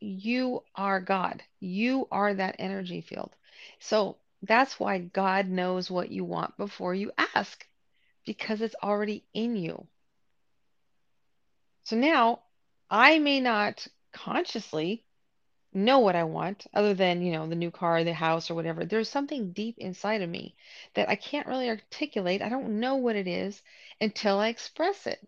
you 0.00 0.62
are 0.74 1.00
God. 1.00 1.42
You 1.60 2.08
are 2.10 2.34
that 2.34 2.56
energy 2.58 3.00
field. 3.00 3.34
So 3.80 4.16
that's 4.42 4.78
why 4.78 4.98
God 4.98 5.48
knows 5.48 5.90
what 5.90 6.10
you 6.10 6.24
want 6.24 6.56
before 6.56 6.94
you 6.94 7.12
ask, 7.34 7.66
because 8.28 8.60
it's 8.60 8.74
already 8.82 9.24
in 9.32 9.56
you. 9.56 9.86
So 11.84 11.96
now 11.96 12.40
I 12.90 13.18
may 13.18 13.40
not 13.40 13.88
consciously 14.12 15.02
know 15.72 16.00
what 16.00 16.14
I 16.14 16.24
want 16.24 16.66
other 16.74 16.92
than, 16.92 17.22
you 17.22 17.32
know, 17.32 17.46
the 17.46 17.54
new 17.54 17.70
car, 17.70 18.04
the 18.04 18.12
house, 18.12 18.50
or 18.50 18.54
whatever. 18.54 18.84
There's 18.84 19.08
something 19.08 19.52
deep 19.52 19.78
inside 19.78 20.20
of 20.20 20.28
me 20.28 20.54
that 20.92 21.08
I 21.08 21.16
can't 21.16 21.46
really 21.46 21.70
articulate. 21.70 22.42
I 22.42 22.50
don't 22.50 22.80
know 22.80 22.96
what 22.96 23.16
it 23.16 23.26
is 23.26 23.62
until 23.98 24.38
I 24.38 24.48
express 24.48 25.06
it. 25.06 25.26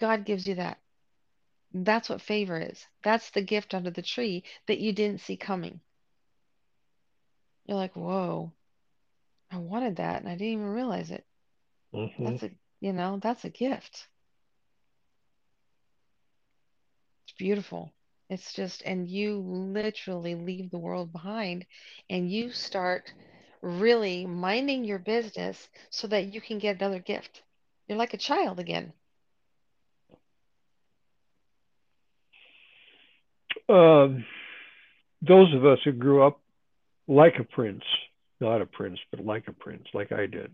God 0.00 0.24
gives 0.24 0.48
you 0.48 0.56
that. 0.56 0.78
That's 1.72 2.08
what 2.08 2.22
favor 2.22 2.60
is. 2.60 2.84
That's 3.04 3.30
the 3.30 3.42
gift 3.42 3.72
under 3.72 3.92
the 3.92 4.02
tree 4.02 4.42
that 4.66 4.78
you 4.78 4.92
didn't 4.92 5.20
see 5.20 5.36
coming. 5.36 5.80
You're 7.66 7.76
like, 7.76 7.94
whoa, 7.94 8.50
I 9.50 9.56
wanted 9.58 9.96
that 9.96 10.20
and 10.20 10.28
I 10.28 10.32
didn't 10.32 10.52
even 10.54 10.66
realize 10.66 11.10
it. 11.10 11.24
Mm-hmm. 11.94 12.24
That's 12.24 12.42
a, 12.42 12.50
you 12.80 12.92
know, 12.92 13.18
that's 13.22 13.44
a 13.44 13.50
gift. 13.50 14.08
It's 17.24 17.36
beautiful. 17.38 17.92
It's 18.28 18.52
just, 18.52 18.82
and 18.82 19.08
you 19.08 19.38
literally 19.38 20.34
leave 20.34 20.70
the 20.70 20.78
world 20.78 21.12
behind 21.12 21.66
and 22.10 22.30
you 22.30 22.52
start 22.52 23.12
really 23.62 24.26
minding 24.26 24.84
your 24.84 24.98
business 24.98 25.68
so 25.90 26.06
that 26.08 26.32
you 26.34 26.40
can 26.40 26.58
get 26.58 26.76
another 26.76 27.00
gift. 27.00 27.42
You're 27.88 27.98
like 27.98 28.14
a 28.14 28.18
child 28.18 28.58
again. 28.60 28.92
um, 33.68 34.24
those 35.22 35.54
of 35.54 35.64
us 35.64 35.78
who 35.84 35.92
grew 35.92 36.22
up 36.26 36.40
like 37.06 37.34
a 37.38 37.44
prince, 37.44 37.84
not 38.40 38.60
a 38.62 38.66
prince, 38.66 38.98
but 39.10 39.24
like 39.24 39.48
a 39.48 39.52
prince, 39.52 39.84
like 39.94 40.12
I 40.12 40.26
did, 40.26 40.50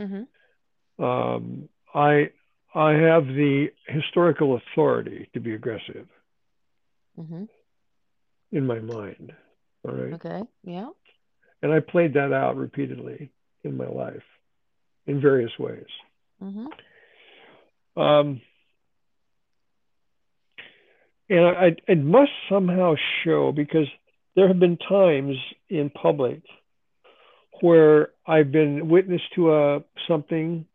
Mm-hmm. 0.00 1.04
um, 1.04 1.68
I 1.94 2.30
I 2.74 2.92
have 2.92 3.26
the 3.26 3.68
historical 3.88 4.56
authority 4.56 5.28
to 5.34 5.40
be 5.40 5.54
aggressive 5.54 6.06
Mm-hmm. 7.18 7.44
in 8.52 8.66
my 8.66 8.78
mind. 8.80 9.32
All 9.88 9.94
right. 9.94 10.12
Okay. 10.14 10.42
Yeah. 10.64 10.90
And 11.62 11.72
I 11.72 11.80
played 11.80 12.14
that 12.14 12.32
out 12.34 12.56
repeatedly 12.56 13.30
in 13.64 13.76
my 13.78 13.86
life 13.86 14.22
in 15.06 15.20
various 15.22 15.52
ways. 15.58 15.86
Mm-hmm. 16.42 16.66
Um, 18.00 18.40
and 21.30 21.44
I, 21.46 21.76
it 21.88 21.98
must 22.04 22.30
somehow 22.50 22.94
show 23.24 23.52
because 23.52 23.86
there 24.34 24.48
have 24.48 24.60
been 24.60 24.76
times 24.76 25.36
in 25.70 25.90
public 25.90 26.42
where 27.60 28.10
I've 28.26 28.52
been 28.52 28.88
witness 28.88 29.20
to 29.34 29.52
a 29.52 29.80
something, 30.08 30.66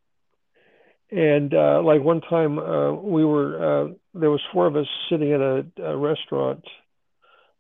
and 1.10 1.54
uh, 1.54 1.82
like 1.84 2.02
one 2.02 2.22
time 2.22 2.60
uh, 2.60 2.94
we 2.94 3.26
were 3.26 3.56
uh, 3.56 3.94
there 4.14 4.32
was 4.32 4.42
four 4.54 4.68
of 4.68 4.76
us 4.76 4.88
sitting 5.10 5.32
at 5.32 5.42
a, 5.42 5.66
a 5.84 5.98
restaurant 5.98 6.64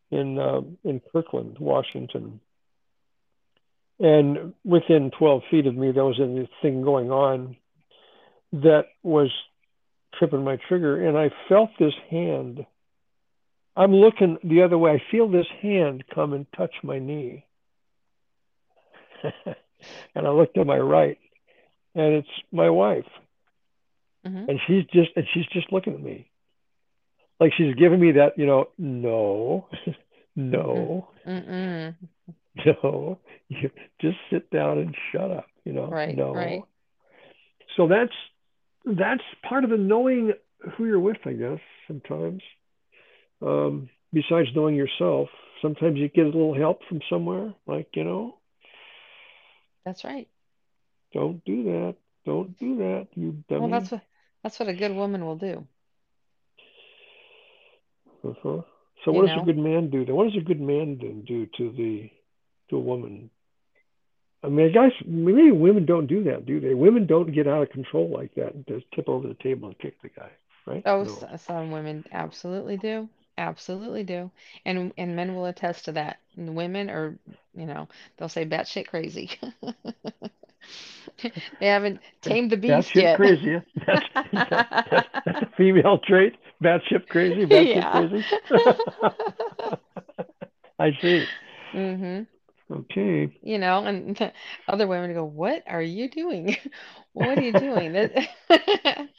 in 0.09 0.37
uh, 0.39 0.61
in 0.83 1.01
Kirkland, 1.11 1.57
Washington, 1.59 2.39
and 3.99 4.53
within 4.63 5.11
12 5.17 5.41
feet 5.51 5.67
of 5.67 5.75
me 5.75 5.91
there 5.91 6.05
was 6.05 6.19
a 6.19 6.47
thing 6.61 6.81
going 6.81 7.11
on 7.11 7.55
that 8.53 8.85
was 9.03 9.31
tripping 10.17 10.43
my 10.43 10.57
trigger, 10.67 11.07
and 11.07 11.17
I 11.17 11.31
felt 11.47 11.69
this 11.79 11.93
hand. 12.09 12.65
I'm 13.75 13.93
looking 13.93 14.37
the 14.43 14.63
other 14.63 14.77
way. 14.77 14.91
I 14.91 15.11
feel 15.11 15.29
this 15.29 15.47
hand 15.61 16.03
come 16.13 16.33
and 16.33 16.45
touch 16.55 16.73
my 16.83 16.99
knee. 16.99 17.45
and 20.15 20.27
I 20.27 20.29
look 20.31 20.53
to 20.53 20.65
my 20.65 20.77
right, 20.77 21.17
and 21.95 22.13
it's 22.15 22.29
my 22.51 22.69
wife, 22.69 23.05
Mm-hmm. 24.25 24.45
and 24.47 24.59
she's 24.67 24.83
just 24.93 25.09
and 25.15 25.25
she's 25.33 25.45
just 25.53 25.71
looking 25.71 25.93
at 25.93 26.01
me, 26.01 26.29
like 27.39 27.51
she's 27.57 27.75
giving 27.75 27.99
me 27.99 28.11
that, 28.13 28.37
you 28.37 28.45
know, 28.45 28.69
no, 28.77 29.67
no, 30.35 31.07
Mm-mm. 31.25 31.95
no, 32.65 33.19
you 33.49 33.69
just 34.01 34.17
sit 34.31 34.49
down 34.51 34.77
and 34.79 34.95
shut 35.11 35.31
up, 35.31 35.45
you 35.63 35.73
know, 35.73 35.95
Right, 35.95 36.09
no. 36.09 36.33
right. 36.33 36.65
So 37.75 37.87
that's 37.87 38.13
that's 38.85 39.23
part 39.47 39.63
of 39.63 39.69
the 39.69 39.77
knowing 39.77 40.33
who 40.75 40.85
you're 40.85 40.99
with, 40.99 41.17
I 41.25 41.33
guess. 41.33 41.59
Sometimes, 41.87 42.41
um, 43.41 43.89
besides 44.13 44.49
knowing 44.55 44.75
yourself, 44.75 45.29
sometimes 45.61 45.97
you 45.97 46.09
get 46.09 46.25
a 46.25 46.29
little 46.29 46.53
help 46.55 46.79
from 46.87 47.01
somewhere, 47.09 47.53
like 47.67 47.87
you 47.95 48.03
know, 48.03 48.37
That's 49.85 50.03
right. 50.03 50.27
don't 51.13 51.43
do 51.45 51.63
that, 51.63 51.95
don't 52.25 52.57
do 52.59 52.77
that, 52.77 53.07
you 53.15 53.43
dummy. 53.49 53.61
Well, 53.61 53.69
that's 53.69 53.91
what 53.91 54.01
that's 54.43 54.59
what 54.59 54.69
a 54.69 54.73
good 54.73 54.95
woman 54.95 55.25
will 55.25 55.35
do. 55.37 55.67
Uh-huh. 58.23 58.61
So 59.03 59.11
You 59.11 59.13
what 59.13 59.27
does 59.27 59.35
know? 59.37 59.43
a 59.43 59.45
good 59.45 59.57
man 59.57 59.89
do 59.89 60.05
then? 60.05 60.15
What 60.15 60.25
does 60.25 60.37
a 60.41 60.45
good 60.45 60.61
man 60.61 60.97
then 61.01 61.23
do 61.27 61.47
to 61.57 61.71
the 61.71 62.09
to 62.69 62.77
a 62.77 62.79
woman? 62.79 63.29
I 64.43 64.47
mean, 64.49 64.73
guys, 64.73 64.91
maybe 65.05 65.51
women 65.51 65.85
don't 65.85 66.07
do 66.07 66.23
that, 66.23 66.45
do 66.45 66.59
they? 66.59 66.73
Women 66.73 67.05
don't 67.05 67.31
get 67.31 67.47
out 67.47 67.61
of 67.63 67.69
control 67.69 68.09
like 68.09 68.33
that 68.35 68.53
and 68.55 68.65
just 68.67 68.85
tip 68.95 69.07
over 69.07 69.27
the 69.27 69.35
table 69.35 69.67
and 69.67 69.77
kick 69.77 70.01
the 70.01 70.09
guy, 70.09 70.31
right? 70.65 70.81
Oh, 70.85 71.03
No. 71.03 71.37
some 71.37 71.69
women 71.71 72.03
absolutely 72.11 72.77
do. 72.77 73.07
Absolutely 73.41 74.03
do. 74.03 74.29
And 74.65 74.93
and 74.97 75.15
men 75.15 75.35
will 75.35 75.45
attest 75.45 75.85
to 75.85 75.93
that. 75.93 76.17
And 76.37 76.55
women 76.55 76.89
are, 76.91 77.17
you 77.55 77.65
know, 77.65 77.87
they'll 78.17 78.29
say 78.29 78.45
batshit 78.45 78.87
crazy. 78.87 79.31
They 81.59 81.67
haven't 81.67 81.99
tamed 82.21 82.51
the 82.51 82.57
beast 82.57 82.91
shit 82.93 83.03
yet. 83.03 83.15
crazy. 83.15 83.61
That's, 83.85 84.05
that's, 84.49 84.69
that's 85.25 85.41
a 85.41 85.49
female 85.57 85.99
trait. 85.99 86.33
Batship 86.63 87.07
crazy. 87.09 87.45
Batship 87.45 87.75
Yeah. 87.75 87.91
crazy. 87.91 88.25
I 90.79 90.91
see. 91.01 91.25
Mm-hmm. 91.73 92.73
Okay. 92.73 93.37
You 93.43 93.57
know, 93.57 93.85
and 93.85 94.31
other 94.67 94.87
women 94.87 95.13
go, 95.13 95.25
"What 95.25 95.63
are 95.67 95.81
you 95.81 96.09
doing? 96.09 96.55
What 97.13 97.37
are 97.37 97.41
you 97.41 97.53
doing?" 97.53 97.93
That 97.93 99.09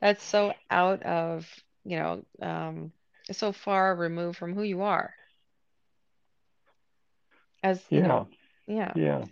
that's 0.00 0.22
so 0.22 0.52
out 0.70 1.02
of, 1.02 1.48
you 1.84 1.98
know, 1.98 2.22
um, 2.42 2.92
so 3.32 3.52
far 3.52 3.94
removed 3.94 4.38
from 4.38 4.54
who 4.54 4.62
you 4.62 4.82
are. 4.82 5.14
As, 7.62 7.84
you 7.90 8.00
Yeah. 8.00 8.02
know, 8.02 8.28
yeah. 8.66 8.94
Yeah. 8.94 9.24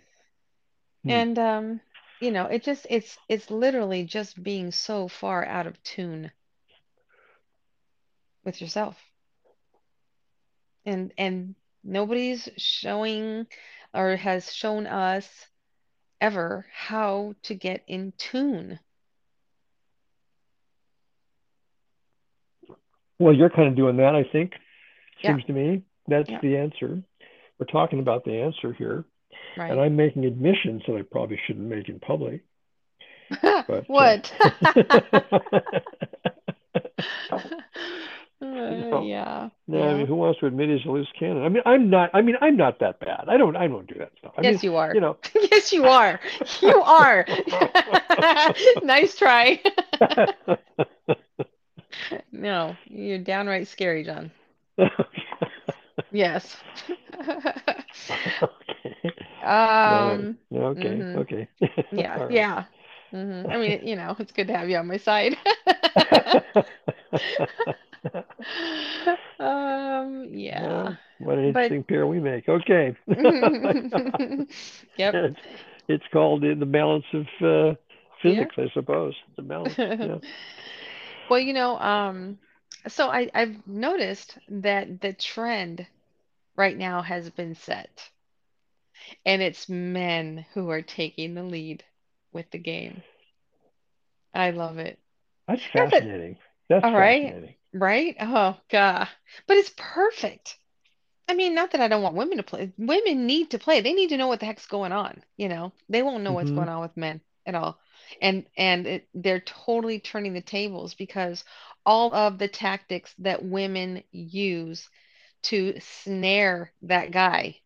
Hmm. 1.03 1.19
And 1.19 1.37
um, 1.39 1.81
you 2.19 2.31
know, 2.31 2.45
it 2.45 2.63
just 2.63 2.85
it's 2.89 3.17
it's 3.27 3.49
literally 3.49 4.03
just 4.03 4.41
being 4.43 4.71
so 4.71 5.07
far 5.07 5.45
out 5.45 5.67
of 5.67 5.81
tune 5.83 6.31
with 8.43 8.61
yourself. 8.61 8.97
And 10.85 11.13
and 11.17 11.55
nobody's 11.83 12.49
showing 12.57 13.47
or 13.93 14.15
has 14.15 14.53
shown 14.53 14.87
us 14.87 15.47
ever 16.21 16.65
how 16.73 17.35
to 17.43 17.55
get 17.55 17.83
in 17.87 18.13
tune. 18.17 18.79
Well, 23.19 23.33
you're 23.33 23.49
kind 23.49 23.67
of 23.67 23.75
doing 23.75 23.97
that, 23.97 24.15
I 24.15 24.23
think. 24.23 24.53
Yeah. 25.21 25.31
Seems 25.31 25.43
to 25.45 25.53
me 25.53 25.83
that's 26.07 26.29
Yeah. 26.29 26.39
the 26.41 26.57
answer. 26.57 27.01
We're 27.59 27.65
talking 27.67 27.99
about 27.99 28.25
the 28.25 28.33
answer 28.41 28.73
here, 28.73 29.05
and 29.57 29.79
I'm 29.79 29.95
making 29.95 30.25
admissions 30.25 30.83
that 30.87 30.95
I 30.97 31.01
probably 31.03 31.39
shouldn't 31.47 31.67
make 31.67 31.87
in 31.89 31.99
public. 31.99 32.41
But 33.41 33.69
uh, 33.69 33.81
What? 33.87 34.31
Uh, 38.41 39.01
yeah. 39.01 39.49
no, 39.67 39.81
I 39.81 39.91
mean, 39.93 39.99
Yeah. 40.01 40.05
who 40.05 40.15
wants 40.15 40.39
to 40.41 40.45
admit 40.47 40.69
he's 40.69 40.85
a 40.85 40.89
loose 40.91 41.07
cannon? 41.17 41.43
I 41.43 41.49
mean, 41.49 41.63
I'm 41.65 41.89
not. 41.89 42.09
I 42.13 42.21
mean, 42.21 42.35
I'm 42.41 42.57
not 42.57 42.79
that 42.79 42.99
bad. 42.99 43.25
I 43.29 43.37
don't. 43.37 43.55
I 43.55 43.67
don't 43.67 43.87
do 43.87 43.95
that 43.97 44.11
stuff. 44.19 44.33
I 44.37 44.41
Yes, 44.41 44.61
mean, 44.61 44.71
you 44.71 44.77
are. 44.77 44.93
you 44.93 44.99
know. 45.01 45.17
Yes, 45.51 45.71
you 45.71 45.85
are. 45.85 46.19
You 46.61 46.81
are. 46.83 47.25
Nice 48.83 49.15
try. 49.17 49.61
No, 52.31 52.77
you're 52.85 53.19
downright 53.19 53.67
scary, 53.67 54.03
John. 54.03 54.31
Yes. 56.11 56.63
okay. 58.41 59.15
Um, 59.41 60.37
No, 60.51 60.65
okay. 60.67 61.05
mhm. 61.05 61.15
Okay. 61.15 61.47
yeah, 61.91 62.19
right. 62.19 62.29
yeah. 62.29 62.65
hmm 63.11 63.43
I 63.49 63.57
mean, 63.57 63.85
you 63.87 63.95
know, 63.95 64.15
it's 64.19 64.31
good 64.31 64.47
to 64.47 64.57
have 64.57 64.69
you 64.69 64.77
on 64.77 64.87
my 64.87 64.97
side. 64.97 65.37
Um, 69.39 70.27
yeah. 70.31 70.61
Well, 70.61 70.97
what 71.19 71.37
an 71.37 71.45
But 71.53 71.73
interesting 71.73 71.83
pair 71.83 72.07
we 72.07 72.19
make. 72.19 72.47
Okay. 72.49 72.95
yep. 74.97 75.19
it's, 75.21 75.39
it's 75.87 76.03
called 76.11 76.41
the 76.41 76.65
balance 76.65 77.05
of 77.13 77.25
uh, 77.41 77.75
Yeah. 78.23 78.47
physics, 78.47 78.55
I 78.57 78.69
suppose. 78.73 79.15
The 79.35 79.43
balance. 79.43 79.79
Yeah. 79.99 80.17
Well, 81.29 81.39
you 81.39 81.53
know, 81.53 81.79
um, 81.79 82.39
so 82.87 83.09
I, 83.09 83.29
I've 83.33 83.65
noticed 83.67 84.37
that 84.49 85.01
the 85.01 85.13
trend 85.13 85.87
right 86.55 86.77
now 86.77 87.01
has 87.01 87.29
been 87.29 87.55
set, 87.55 88.09
and 89.25 89.41
it's 89.41 89.69
men 89.69 90.45
who 90.53 90.69
are 90.69 90.81
taking 90.81 91.33
the 91.35 91.43
lead 91.43 91.83
with 92.31 92.49
the 92.51 92.57
game. 92.57 93.03
I 94.33 94.51
love 94.51 94.77
it. 94.77 94.99
That's 95.47 95.63
fascinating. 95.65 96.37
That's 96.69 96.83
all 96.83 96.93
right, 96.95 97.35
fascinating. 97.35 97.55
right? 97.73 98.15
Oh, 98.19 98.57
God. 98.69 99.07
But 99.47 99.57
it's 99.57 99.73
perfect. 99.77 100.57
I 101.27 101.33
mean, 101.35 101.53
not 101.55 101.71
that 101.71 101.81
I 101.81 101.87
don't 101.87 102.01
want 102.03 102.15
women 102.15 102.37
to 102.37 102.43
play. 102.43 102.71
Women 102.77 103.25
need 103.27 103.51
to 103.51 103.59
play. 103.59 103.81
They 103.81 103.93
need 103.93 104.09
to 104.09 104.17
know 104.17 104.27
what 104.27 104.39
the 104.39 104.45
heck's 104.45 104.67
going 104.67 104.91
on, 104.91 105.23
you 105.37 105.49
know. 105.49 105.71
They 105.89 106.01
won't 106.03 106.23
know 106.23 106.33
what's 106.33 106.51
hmm 106.51 106.51
going 106.51 106.69
on 106.69 106.81
with 106.81 106.97
men 106.97 107.21
at 107.45 107.55
all. 107.55 107.79
And 108.21 108.45
and 108.57 108.87
it, 108.87 109.07
they're 109.13 109.41
totally 109.41 109.99
turning 109.99 110.33
the 110.33 110.41
tables 110.41 110.93
because 110.95 111.43
all 111.85 112.13
of 112.13 112.37
the 112.37 112.47
tactics 112.47 113.13
that 113.19 113.43
women 113.43 114.03
use 114.11 114.89
to 115.43 115.79
snare 115.79 116.71
that 116.83 117.11
guy, 117.11 117.59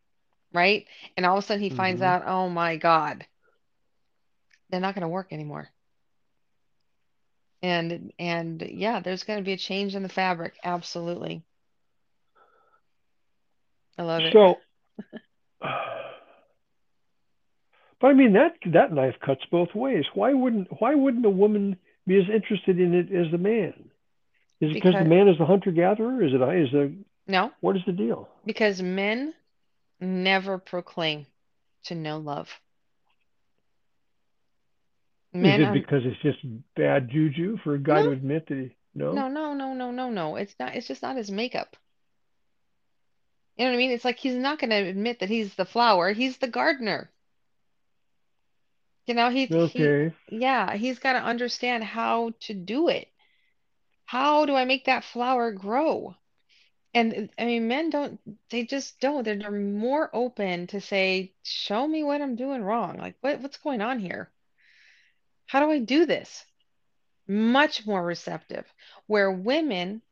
right? 0.52 0.86
And 1.16 1.26
all 1.26 1.38
of 1.38 1.44
a 1.44 1.46
sudden 1.46 1.62
he 1.62 1.70
finds 1.70 2.00
hmm 2.00 2.02
out, 2.02 2.26
oh 2.26 2.48
my 2.48 2.76
God, 2.76 3.26
they're 4.70 4.80
not 4.80 4.94
going 4.94 5.02
to 5.02 5.08
work 5.08 5.32
anymore. 5.32 5.70
And 7.62 8.12
and 8.18 8.60
yeah, 8.62 9.00
there's 9.00 9.24
going 9.24 9.38
to 9.38 9.44
be 9.44 9.52
a 9.52 9.56
change 9.58 9.94
in 9.94 10.02
the 10.02 10.08
fabric. 10.08 10.54
Absolutely. 10.64 11.42
I 13.98 14.02
love 14.02 14.24
it. 14.24 14.38
So, 14.38 14.56
but 18.00 18.08
I 18.08 18.14
mean 18.14 18.32
that 18.34 18.54
that 18.72 18.92
knife 18.92 19.16
cuts 19.24 19.42
both 19.50 19.74
ways. 19.74 20.04
Why 20.14 20.32
wouldn't 20.32 20.68
why 20.80 20.94
wouldn't 20.94 21.26
a 21.26 21.30
woman 21.30 21.76
be 22.06 22.18
as 22.18 22.28
interested 22.32 22.80
in 22.80 22.94
it 22.94 23.12
as 23.12 23.30
the 23.30 23.38
man? 23.38 23.90
Is 24.60 24.70
it 24.70 24.74
because 24.74 24.94
the 24.94 25.04
man 25.04 25.28
is 25.28 25.38
the 25.38 25.46
hunter 25.46 25.70
gatherer? 25.70 26.22
Is 26.22 26.32
it 26.32 26.42
is 26.42 26.72
the 26.72 26.94
No, 27.28 27.52
What 27.60 27.76
is 27.76 27.82
the 27.86 27.92
deal? 27.92 28.28
because 28.44 28.82
men 28.82 29.34
never 30.00 30.58
proclaim 30.58 31.26
to 31.84 31.94
know 31.94 32.18
love. 32.18 32.48
Is 35.32 35.42
it 35.44 35.60
are 35.62 35.72
because 35.72 36.02
it's 36.04 36.20
just 36.22 36.38
bad 36.74 37.08
juju 37.08 37.58
for 37.62 37.74
a 37.74 37.78
guy 37.78 38.02
to 38.02 38.10
admit 38.10 38.48
that 38.48 38.58
he 38.58 38.74
no? 38.94 39.12
no, 39.12 39.28
no, 39.28 39.54
no, 39.54 39.74
no, 39.74 39.92
no, 39.92 40.10
no. 40.10 40.36
It's 40.36 40.54
not. 40.58 40.74
It's 40.74 40.88
just 40.88 41.02
not 41.02 41.16
his 41.16 41.30
makeup. 41.30 41.76
You 43.56 43.64
know 43.64 43.70
what 43.70 43.76
I 43.76 43.78
mean? 43.78 43.90
It's 43.92 44.04
like 44.04 44.18
he's 44.18 44.34
not 44.34 44.58
going 44.58 44.70
to 44.70 44.76
admit 44.76 45.20
that 45.20 45.28
he's 45.28 45.54
the 45.54 45.64
flower. 45.64 46.12
He's 46.12 46.38
the 46.38 46.48
gardener. 46.48 47.10
You 49.10 49.16
know, 49.16 49.28
he 49.28 49.46
he 49.46 49.96
yeah, 50.28 50.76
he's 50.76 51.00
got 51.00 51.14
to 51.14 51.18
understand 51.18 51.82
how 51.82 52.32
to 52.42 52.54
do 52.54 52.86
it. 52.86 53.08
How 54.04 54.46
do 54.46 54.54
I 54.54 54.64
make 54.64 54.84
that 54.84 55.02
flower 55.02 55.50
grow? 55.50 56.14
And 56.94 57.28
I 57.36 57.44
mean, 57.44 57.66
men 57.66 57.90
don't, 57.90 58.20
they 58.50 58.64
just 58.64 59.00
don't. 59.00 59.24
They're, 59.24 59.36
they're 59.36 59.50
more 59.50 60.10
open 60.12 60.68
to 60.68 60.80
say, 60.80 61.32
show 61.42 61.88
me 61.88 62.04
what 62.04 62.22
I'm 62.22 62.36
doing 62.36 62.62
wrong. 62.62 62.98
Like, 62.98 63.16
what 63.20 63.40
what's 63.40 63.56
going 63.56 63.80
on 63.80 63.98
here? 63.98 64.30
How 65.46 65.58
do 65.58 65.72
I 65.72 65.80
do 65.80 66.06
this? 66.06 66.46
Much 67.26 67.84
more 67.86 68.04
receptive. 68.04 68.64
Where 69.08 69.32
women 69.32 70.02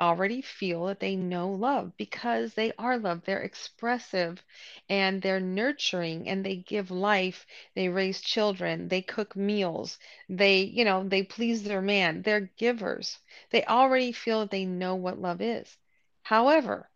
already 0.00 0.42
feel 0.42 0.86
that 0.86 1.00
they 1.00 1.16
know 1.16 1.50
love 1.50 1.92
because 1.96 2.54
they 2.54 2.72
are 2.78 2.98
loved. 2.98 3.24
They're 3.26 3.42
expressive 3.42 4.42
and 4.88 5.22
they're 5.22 5.40
nurturing 5.40 6.28
and 6.28 6.44
they 6.44 6.56
give 6.56 6.90
life. 6.90 7.46
They 7.74 7.88
raise 7.88 8.20
children. 8.20 8.88
They 8.88 9.02
cook 9.02 9.36
meals. 9.36 9.98
They, 10.28 10.62
you 10.62 10.84
know, 10.84 11.08
they 11.08 11.22
please 11.22 11.62
their 11.62 11.82
man. 11.82 12.22
They're 12.22 12.50
givers. 12.58 13.18
They 13.50 13.64
already 13.64 14.12
feel 14.12 14.40
that 14.40 14.50
they 14.50 14.64
know 14.64 14.94
what 14.96 15.20
love 15.20 15.40
is. 15.40 15.76
However, 16.22 16.88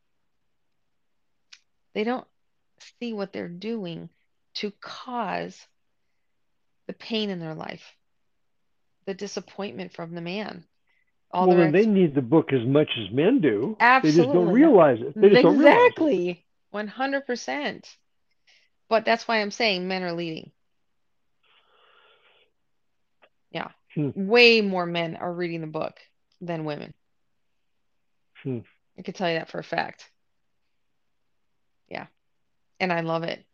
they 1.94 2.04
don't 2.04 2.26
see 3.00 3.12
what 3.12 3.32
they're 3.32 3.48
doing 3.48 4.08
to 4.54 4.70
cause 4.80 5.66
the 6.86 6.92
pain 6.92 7.30
in 7.30 7.38
their 7.38 7.54
life, 7.54 7.94
the 9.06 9.14
disappointment 9.14 9.92
from 9.92 10.14
the 10.14 10.20
man, 10.20 10.64
all 11.30 11.46
Well, 11.46 11.56
their 11.56 11.70
then 11.70 11.72
they 11.72 11.86
need 11.86 12.14
the 12.14 12.22
book 12.22 12.52
as 12.52 12.66
much 12.66 12.90
as 12.98 13.12
men 13.12 13.40
do. 13.40 13.76
They 14.02 14.12
just 14.12 14.32
don't 14.32 14.50
absolutely 14.50 14.54
realize 14.54 14.98
it. 15.00 15.14
They 15.20 15.30
just 15.30 15.42
don't 15.42 15.58
realize 15.58 15.92
it. 15.96 16.02
exactly 16.02 16.44
100%. 16.74 17.96
But 18.88 19.04
that's 19.04 19.28
why 19.28 19.40
I'm 19.40 19.52
saying 19.52 19.86
men 19.86 20.02
are 20.02 20.12
leading. 20.12 20.50
Yeah. 23.52 23.68
Hmm. 23.94 24.10
Way 24.14 24.60
more 24.60 24.86
men 24.86 25.16
are 25.16 25.32
reading 25.32 25.60
the 25.60 25.66
book 25.66 25.98
than 26.40 26.64
women. 26.64 26.94
Hmm. 28.42 28.60
I 28.98 29.02
can 29.02 29.14
tell 29.14 29.28
you 29.30 29.38
that 29.38 29.50
for 29.50 29.58
a 29.58 29.64
fact. 29.64 30.10
Yeah. 31.88 32.06
And 32.80 32.92
I 32.92 33.00
love 33.00 33.22
it. 33.22 33.44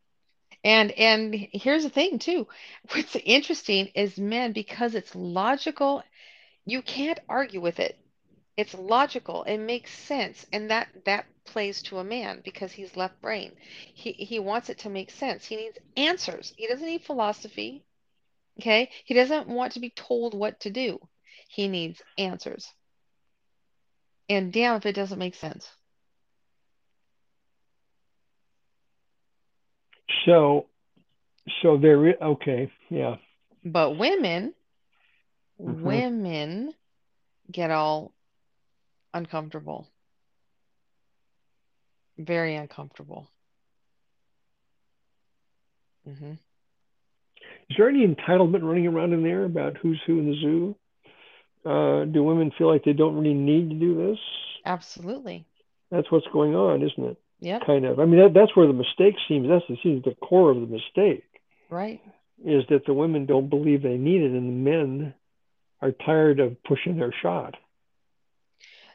And 0.64 0.90
and 0.92 1.34
here's 1.52 1.84
the 1.84 1.90
thing 1.90 2.18
too. 2.18 2.46
What's 2.92 3.16
interesting 3.24 3.86
is 3.94 4.18
men 4.18 4.52
because 4.52 4.94
it's 4.94 5.14
logical, 5.14 6.02
you 6.66 6.82
can't 6.82 7.20
argue 7.28 7.60
with 7.60 7.80
it. 7.80 7.98
It's 8.56 8.74
logical. 8.74 9.44
It 9.44 9.58
makes 9.58 9.92
sense. 9.92 10.44
And 10.52 10.70
that 10.70 10.88
that 11.04 11.26
plays 11.44 11.82
to 11.82 11.98
a 11.98 12.04
man 12.04 12.42
because 12.44 12.72
he's 12.72 12.96
left 12.96 13.20
brain. 13.22 13.52
He 13.94 14.12
he 14.12 14.38
wants 14.38 14.68
it 14.68 14.78
to 14.78 14.90
make 14.90 15.10
sense. 15.10 15.46
He 15.46 15.56
needs 15.56 15.78
answers. 15.96 16.52
He 16.56 16.66
doesn't 16.66 16.86
need 16.86 17.02
philosophy. 17.02 17.84
Okay? 18.60 18.90
He 19.04 19.14
doesn't 19.14 19.48
want 19.48 19.72
to 19.72 19.80
be 19.80 19.90
told 19.90 20.34
what 20.34 20.60
to 20.60 20.70
do. 20.70 20.98
He 21.48 21.68
needs 21.68 22.02
answers. 22.18 22.72
And 24.28 24.52
damn 24.52 24.76
if 24.76 24.86
it 24.86 24.94
doesn't 24.94 25.18
make 25.18 25.36
sense. 25.36 25.70
So, 30.24 30.66
so 31.62 31.76
there. 31.76 32.14
Okay. 32.20 32.72
Yeah. 32.88 33.16
But 33.64 33.98
women, 33.98 34.54
hmm 35.58 35.84
women 35.84 36.74
get 37.50 37.70
all 37.70 38.12
uncomfortable. 39.14 39.88
Very 42.18 42.56
uncomfortable. 42.56 43.30
hmm 46.04 46.32
Is 47.68 47.76
there 47.76 47.88
any 47.88 48.06
entitlement 48.06 48.62
running 48.62 48.86
around 48.86 49.12
in 49.12 49.22
there 49.22 49.44
about 49.44 49.76
who's 49.76 50.00
who 50.06 50.18
in 50.18 50.30
the 50.30 50.36
zoo? 50.40 50.76
Uh, 51.64 52.04
do 52.04 52.22
women 52.22 52.52
feel 52.56 52.68
like 52.70 52.84
they 52.84 52.92
don't 52.92 53.16
really 53.16 53.34
need 53.34 53.70
to 53.70 53.76
do 53.76 54.08
this? 54.10 54.18
Absolutely. 54.64 55.44
That's 55.90 56.10
what's 56.10 56.26
going 56.32 56.54
on, 56.54 56.82
isn't 56.82 57.04
it? 57.04 57.16
Yep. 57.40 57.62
Kind 57.66 57.84
of. 57.84 57.98
I 57.98 58.04
mean, 58.04 58.20
that, 58.20 58.34
that's 58.34 58.54
where 58.56 58.66
the 58.66 58.72
mistake 58.72 59.14
seems. 59.28 59.48
That's 59.48 59.64
the, 59.68 59.76
seems 59.82 60.04
the 60.04 60.14
core 60.14 60.50
of 60.50 60.60
the 60.60 60.66
mistake 60.66 61.24
Right. 61.68 62.00
is 62.44 62.64
that 62.70 62.86
the 62.86 62.94
women 62.94 63.26
don't 63.26 63.50
believe 63.50 63.82
they 63.82 63.96
need 63.96 64.22
it, 64.22 64.30
and 64.30 64.48
the 64.48 64.70
men 64.70 65.14
are 65.82 65.92
tired 65.92 66.40
of 66.40 66.62
pushing 66.64 66.96
their 66.98 67.12
shot. 67.22 67.54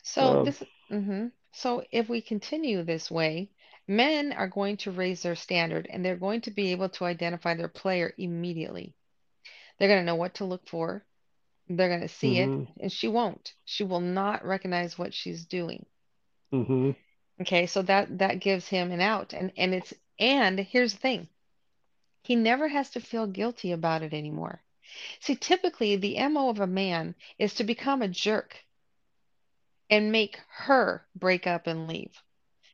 So 0.04 0.38
Um, 0.38 0.44
this, 0.44 0.64
hmm 0.90 1.28
So 1.52 1.84
if 1.92 2.08
we 2.08 2.22
continue 2.22 2.84
this 2.84 3.10
way, 3.10 3.50
men 3.88 4.32
are 4.32 4.48
going 4.48 4.78
to 4.78 4.92
raise 4.92 5.24
their 5.24 5.36
standard 5.36 5.88
and 5.90 6.06
they're 6.06 6.16
going 6.18 6.42
to 6.42 6.52
be 6.52 6.72
able 6.72 6.90
to 6.90 7.06
identify 7.06 7.56
their 7.56 7.68
player 7.68 8.14
immediately. 8.18 8.94
They're 9.78 9.88
going 9.90 10.02
to 10.02 10.06
know 10.06 10.16
what 10.16 10.36
to 10.36 10.46
look 10.46 10.68
for. 10.68 11.06
They're 11.68 11.90
going 11.90 12.02
to 12.02 12.08
see 12.08 12.38
it, 12.38 12.56
hmm 12.56 12.80
and 12.80 12.92
she 12.92 13.08
won't. 13.08 13.54
She 13.66 13.84
will 13.84 14.02
not 14.02 14.46
recognize 14.46 14.98
what 14.98 15.14
she's 15.14 15.46
doing. 15.46 15.86
hmm 16.52 16.92
Okay, 17.42 17.66
so 17.68 17.82
that 17.84 18.20
that 18.20 18.40
gives 18.40 18.68
him 18.70 18.92
an 18.92 19.02
out. 19.02 19.34
And 19.34 19.52
and 19.58 19.74
it's 19.74 19.94
and 20.20 20.60
here's 20.60 20.94
the 20.94 21.00
thing. 21.00 21.28
He 22.24 22.36
never 22.36 22.68
has 22.70 22.90
to 22.92 23.00
feel 23.02 23.28
guilty 23.28 23.72
about 23.72 24.04
it 24.04 24.14
anymore. 24.14 24.64
See, 25.20 25.36
typically 25.36 25.96
the 25.96 26.18
MO 26.18 26.50
of 26.50 26.60
a 26.60 26.68
man 26.68 27.16
is 27.38 27.54
to 27.56 27.64
become 27.64 28.02
a 28.02 28.08
jerk 28.08 28.66
and 29.92 30.12
make 30.12 30.38
her 30.50 31.06
break 31.16 31.46
up 31.46 31.68
and 31.68 31.88
leave 31.88 32.24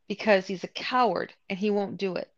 because 0.08 0.48
he's 0.48 0.64
a 0.64 0.68
coward 0.68 1.34
and 1.50 1.60
he 1.60 1.70
won't 1.70 1.98
do 1.98 2.16
it. 2.16 2.32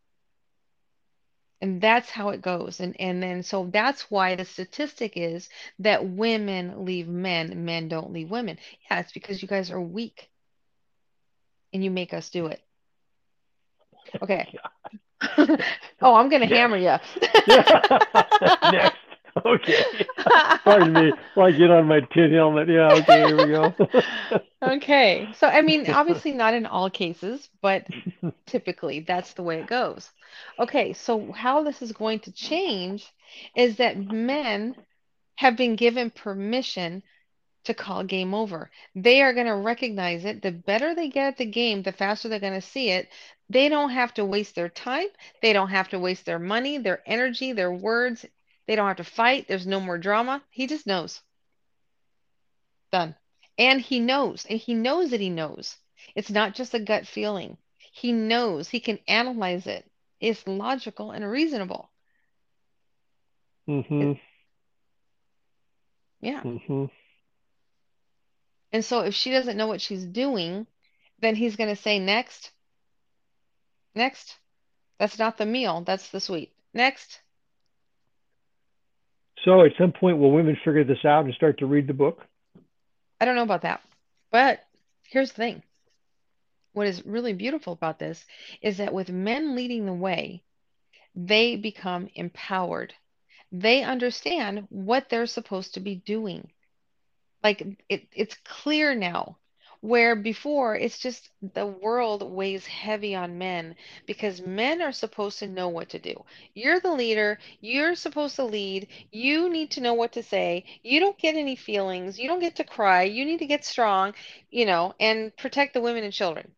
And 1.62 1.82
that's 1.82 2.10
how 2.10 2.30
it 2.30 2.42
goes. 2.42 2.82
And 2.82 3.00
and 3.00 3.24
then 3.24 3.44
so 3.44 3.66
that's 3.72 4.12
why 4.12 4.36
the 4.36 4.44
statistic 4.46 5.14
is 5.16 5.50
that 5.80 6.06
women 6.06 6.84
leave 6.86 7.08
men, 7.08 7.64
men 7.66 7.88
don't 7.88 8.12
leave 8.12 8.30
women. 8.30 8.60
Yeah, 8.90 9.00
it's 9.00 9.14
because 9.14 9.42
you 9.42 9.48
guys 9.48 9.72
are 9.72 9.82
weak 9.82 10.30
and 11.74 11.84
you 11.84 11.92
make 11.92 12.14
us 12.14 12.30
do 12.30 12.48
it. 12.48 12.62
Okay. 14.22 14.48
Oh, 16.02 16.16
I'm 16.16 16.30
gonna 16.30 16.46
Next. 16.46 16.48
hammer 16.48 16.78
you. 16.78 16.96
Next. 18.64 18.99
Okay. 19.46 20.08
Pardon 20.64 20.94
me. 20.94 21.14
Like 21.36 21.58
get 21.58 21.72
on 21.72 21.86
my 21.86 22.02
tin 22.02 22.34
helmet. 22.34 22.68
Yeah. 22.70 22.94
Okay. 22.94 23.26
Here 23.26 23.38
we 23.38 23.48
go. 23.48 23.76
Okay. 24.62 25.32
So, 25.38 25.48
I 25.48 25.62
mean, 25.62 25.88
obviously 25.90 26.34
not 26.34 26.54
in 26.54 26.66
all 26.66 26.90
cases, 26.90 27.50
but 27.62 27.88
typically 28.46 29.00
that's 29.00 29.34
the 29.34 29.44
way 29.44 29.60
it 29.60 29.68
goes. 29.68 30.12
Okay. 30.60 30.94
So, 30.94 31.32
how 31.32 31.64
this 31.64 31.82
is 31.82 31.94
going 31.94 32.20
to 32.22 32.32
change 32.34 33.14
is 33.56 33.78
that 33.78 33.98
men 33.98 34.76
have 35.36 35.56
been 35.56 35.76
given 35.78 36.12
permission 36.12 37.04
to 37.66 37.74
call 37.74 38.04
game 38.04 38.34
over. 38.34 38.70
They 38.96 39.22
are 39.22 39.34
going 39.34 39.48
to 39.48 39.56
recognize 39.56 40.26
it. 40.26 40.42
The 40.42 40.52
better 40.52 40.96
they 40.96 41.10
get 41.10 41.28
at 41.28 41.38
the 41.38 41.46
game, 41.46 41.84
the 41.84 41.92
faster 41.92 42.28
they're 42.28 42.40
going 42.40 42.60
to 42.60 42.68
see 42.68 42.90
it. 42.90 43.10
They 43.50 43.70
don't 43.70 43.92
have 43.92 44.14
to 44.16 44.26
waste 44.26 44.56
their 44.56 44.70
time. 44.70 45.08
They 45.42 45.54
don't 45.54 45.70
have 45.70 45.90
to 45.90 46.00
waste 46.00 46.26
their 46.26 46.40
money, 46.40 46.78
their 46.78 47.02
energy, 47.06 47.54
their 47.54 47.72
words. 47.72 48.26
They 48.70 48.76
don't 48.76 48.86
have 48.86 48.98
to 48.98 49.04
fight. 49.04 49.48
There's 49.48 49.66
no 49.66 49.80
more 49.80 49.98
drama. 49.98 50.44
He 50.52 50.68
just 50.68 50.86
knows. 50.86 51.24
Done. 52.92 53.16
And 53.58 53.82
he 53.82 54.00
knows, 54.00 54.46
and 54.46 54.60
he 54.60 54.76
knows 54.76 55.10
that 55.10 55.20
he 55.20 55.32
knows. 55.32 55.76
It's 56.14 56.30
not 56.30 56.54
just 56.54 56.76
a 56.76 56.80
gut 56.80 57.08
feeling. 57.08 57.58
He 57.80 58.12
knows. 58.12 58.70
He 58.70 58.80
can 58.80 59.00
analyze 59.08 59.66
it. 59.66 59.90
It's 60.20 60.48
logical 60.48 61.10
and 61.10 61.28
reasonable. 61.28 61.90
hmm 63.66 64.12
Yeah. 66.22 66.42
hmm 66.42 66.86
And 68.72 68.86
so 68.86 69.00
if 69.00 69.16
she 69.16 69.32
doesn't 69.32 69.58
know 69.58 69.66
what 69.66 69.82
she's 69.82 70.06
doing, 70.06 70.68
then 71.18 71.34
he's 71.34 71.56
going 71.56 71.76
to 71.76 71.82
say, 71.82 71.98
next, 71.98 72.52
next. 73.96 74.38
That's 75.00 75.18
not 75.18 75.40
the 75.40 75.48
meal. 75.48 75.82
That's 75.82 76.10
the 76.10 76.20
sweet. 76.20 76.54
Next. 76.72 77.20
So 79.46 79.64
at 79.64 79.72
some 79.78 79.92
point, 79.92 80.18
will 80.18 80.32
women 80.32 80.58
figure 80.64 80.84
this 80.84 81.06
out 81.06 81.26
and 81.26 81.34
start 81.34 81.60
to 81.60 81.66
read 81.66 81.88
the 81.88 81.94
book? 81.94 82.26
I 83.20 83.26
don't 83.26 83.36
know 83.36 83.44
about 83.44 83.64
that. 83.64 83.82
But 84.32 84.60
here's 85.04 85.32
the 85.32 85.38
thing. 85.38 85.64
What 86.74 86.88
is 86.88 87.06
really 87.06 87.34
beautiful 87.34 87.74
about 87.74 88.00
this 88.00 88.24
is 88.62 88.78
that 88.78 88.94
with 88.94 89.10
men 89.10 89.56
leading 89.56 89.86
the 89.86 89.94
way, 89.94 90.44
they 91.16 91.56
become 91.56 92.10
empowered. 92.16 92.94
They 93.52 93.84
understand 93.84 94.68
what 94.70 95.10
they're 95.10 95.26
supposed 95.26 95.74
to 95.74 95.80
be 95.80 95.96
doing. 95.96 96.52
Like 97.44 97.66
it, 97.90 98.08
it's 98.12 98.38
clear 98.46 98.94
now 98.94 99.39
Where 99.82 100.16
before 100.16 100.76
it's 100.76 100.98
just 100.98 101.30
the 101.42 101.66
world 101.68 102.24
weighs 102.24 102.66
heavy 102.66 103.14
on 103.16 103.38
men 103.38 103.76
because 104.06 104.42
men 104.42 104.82
are 104.82 104.92
supposed 104.94 105.40
to 105.40 105.48
know 105.48 105.68
what 105.68 105.90
to 105.90 106.00
do. 106.00 106.24
You're 106.54 106.80
the 106.80 106.94
leader, 106.94 107.40
you're 107.60 107.96
supposed 107.96 108.36
to 108.38 108.44
lead, 108.46 108.88
you 109.12 109.50
need 109.50 109.72
to 109.72 109.82
know 109.82 109.94
what 109.94 110.14
to 110.14 110.24
say. 110.24 110.66
You 110.84 111.00
don't 111.00 111.18
get 111.18 111.36
any 111.36 111.56
feelings, 111.56 112.20
you 112.20 112.28
don't 112.28 112.40
get 112.40 112.56
to 112.56 112.64
cry, 112.64 113.04
you 113.04 113.26
need 113.26 113.40
to 113.40 113.46
get 113.48 113.66
strong, 113.66 114.14
you 114.50 114.66
know, 114.66 114.94
and 115.00 115.36
protect 115.38 115.74
the 115.74 115.82
women 115.82 116.04
and 116.04 116.14
children. 116.14 116.56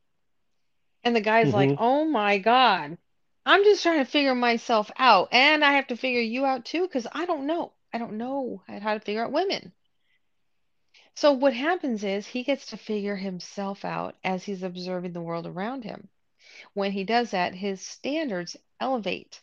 And 1.03 1.15
the 1.15 1.21
guy's 1.21 1.53
like, 1.53 1.71
hmm 1.71 1.75
"Oh 1.77 2.05
my 2.05 2.39
God, 2.39 2.97
I'm 3.45 3.63
just 3.63 3.83
trying 3.83 3.99
to 3.99 4.05
figure 4.09 4.33
myself 4.33 4.89
out, 4.97 5.29
and 5.31 5.63
I 5.63 5.73
have 5.73 5.85
to 5.87 5.95
figure 5.95 6.21
you 6.21 6.43
out 6.45 6.65
too 6.65 6.81
because 6.81 7.05
I 7.11 7.25
don't 7.25 7.45
know. 7.45 7.73
I 7.93 7.99
don't 7.99 8.17
know 8.17 8.63
how 8.67 8.95
to 8.95 8.99
figure 8.99 9.23
out 9.23 9.31
women." 9.31 9.73
So 11.15 11.33
what 11.33 11.53
happens 11.53 12.03
is 12.03 12.25
he 12.25 12.43
gets 12.43 12.67
to 12.67 12.77
figure 12.77 13.15
himself 13.15 13.85
out 13.85 14.15
as 14.23 14.43
he's 14.43 14.63
observing 14.63 15.13
the 15.13 15.21
world 15.21 15.45
around 15.45 15.83
him. 15.83 16.09
When 16.73 16.91
he 16.91 17.03
does 17.03 17.31
that, 17.31 17.53
his 17.53 17.81
standards 17.81 18.55
elevate. 18.79 19.41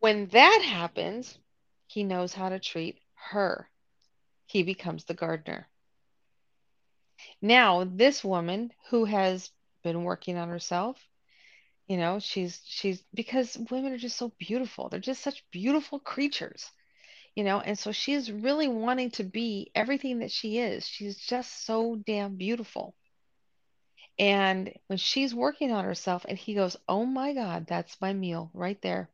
When 0.00 0.26
that 0.28 0.62
happens, 0.64 1.38
he 1.86 2.04
knows 2.04 2.32
how 2.32 2.48
to 2.48 2.58
treat 2.58 3.00
her. 3.14 3.68
He 4.46 4.62
becomes 4.62 5.04
the 5.04 5.14
gardener. 5.14 5.68
Now, 7.42 7.84
this 7.84 8.24
woman 8.24 8.72
who 8.90 9.04
has 9.04 9.50
been 9.82 10.04
working 10.04 10.36
on 10.36 10.48
herself, 10.48 10.96
you 11.86 11.96
know, 11.96 12.18
she's 12.20 12.60
she's 12.64 13.02
because 13.14 13.56
women 13.70 13.92
are 13.92 13.98
just 13.98 14.16
so 14.16 14.32
beautiful. 14.38 14.88
They're 14.88 15.00
just 15.00 15.22
such 15.22 15.44
beautiful 15.50 15.98
creatures, 15.98 16.70
you 17.38 17.44
know, 17.44 17.60
and 17.60 17.78
so 17.78 17.92
she's 17.92 18.32
really 18.32 18.66
wanting 18.66 19.12
to 19.12 19.22
be 19.22 19.70
everything 19.72 20.18
that 20.18 20.32
she 20.32 20.58
is. 20.58 20.84
She's 20.84 21.16
just 21.16 21.64
so 21.64 21.94
damn 21.94 22.34
beautiful. 22.34 22.96
And 24.18 24.74
when 24.88 24.98
she's 24.98 25.36
working 25.36 25.70
on 25.70 25.84
herself 25.84 26.26
and 26.28 26.36
he 26.36 26.54
goes, 26.54 26.76
Oh 26.88 27.06
my 27.06 27.34
God, 27.34 27.68
that's 27.68 28.00
my 28.00 28.12
meal 28.12 28.50
right 28.54 28.82
there. 28.82 29.08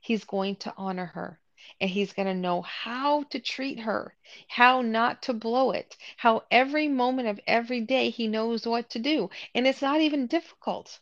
He's 0.00 0.22
going 0.22 0.54
to 0.60 0.72
honor 0.76 1.06
her 1.06 1.40
and 1.80 1.90
he's 1.90 2.12
going 2.12 2.28
to 2.28 2.34
know 2.34 2.62
how 2.62 3.24
to 3.24 3.40
treat 3.40 3.80
her, 3.80 4.14
how 4.46 4.80
not 4.80 5.22
to 5.22 5.32
blow 5.32 5.72
it, 5.72 5.96
how 6.16 6.44
every 6.48 6.86
moment 6.86 7.26
of 7.26 7.40
every 7.48 7.80
day 7.80 8.10
he 8.10 8.28
knows 8.28 8.68
what 8.68 8.88
to 8.90 9.00
do. 9.00 9.30
And 9.52 9.66
it's 9.66 9.82
not 9.82 10.00
even 10.00 10.28
difficult. 10.28 11.00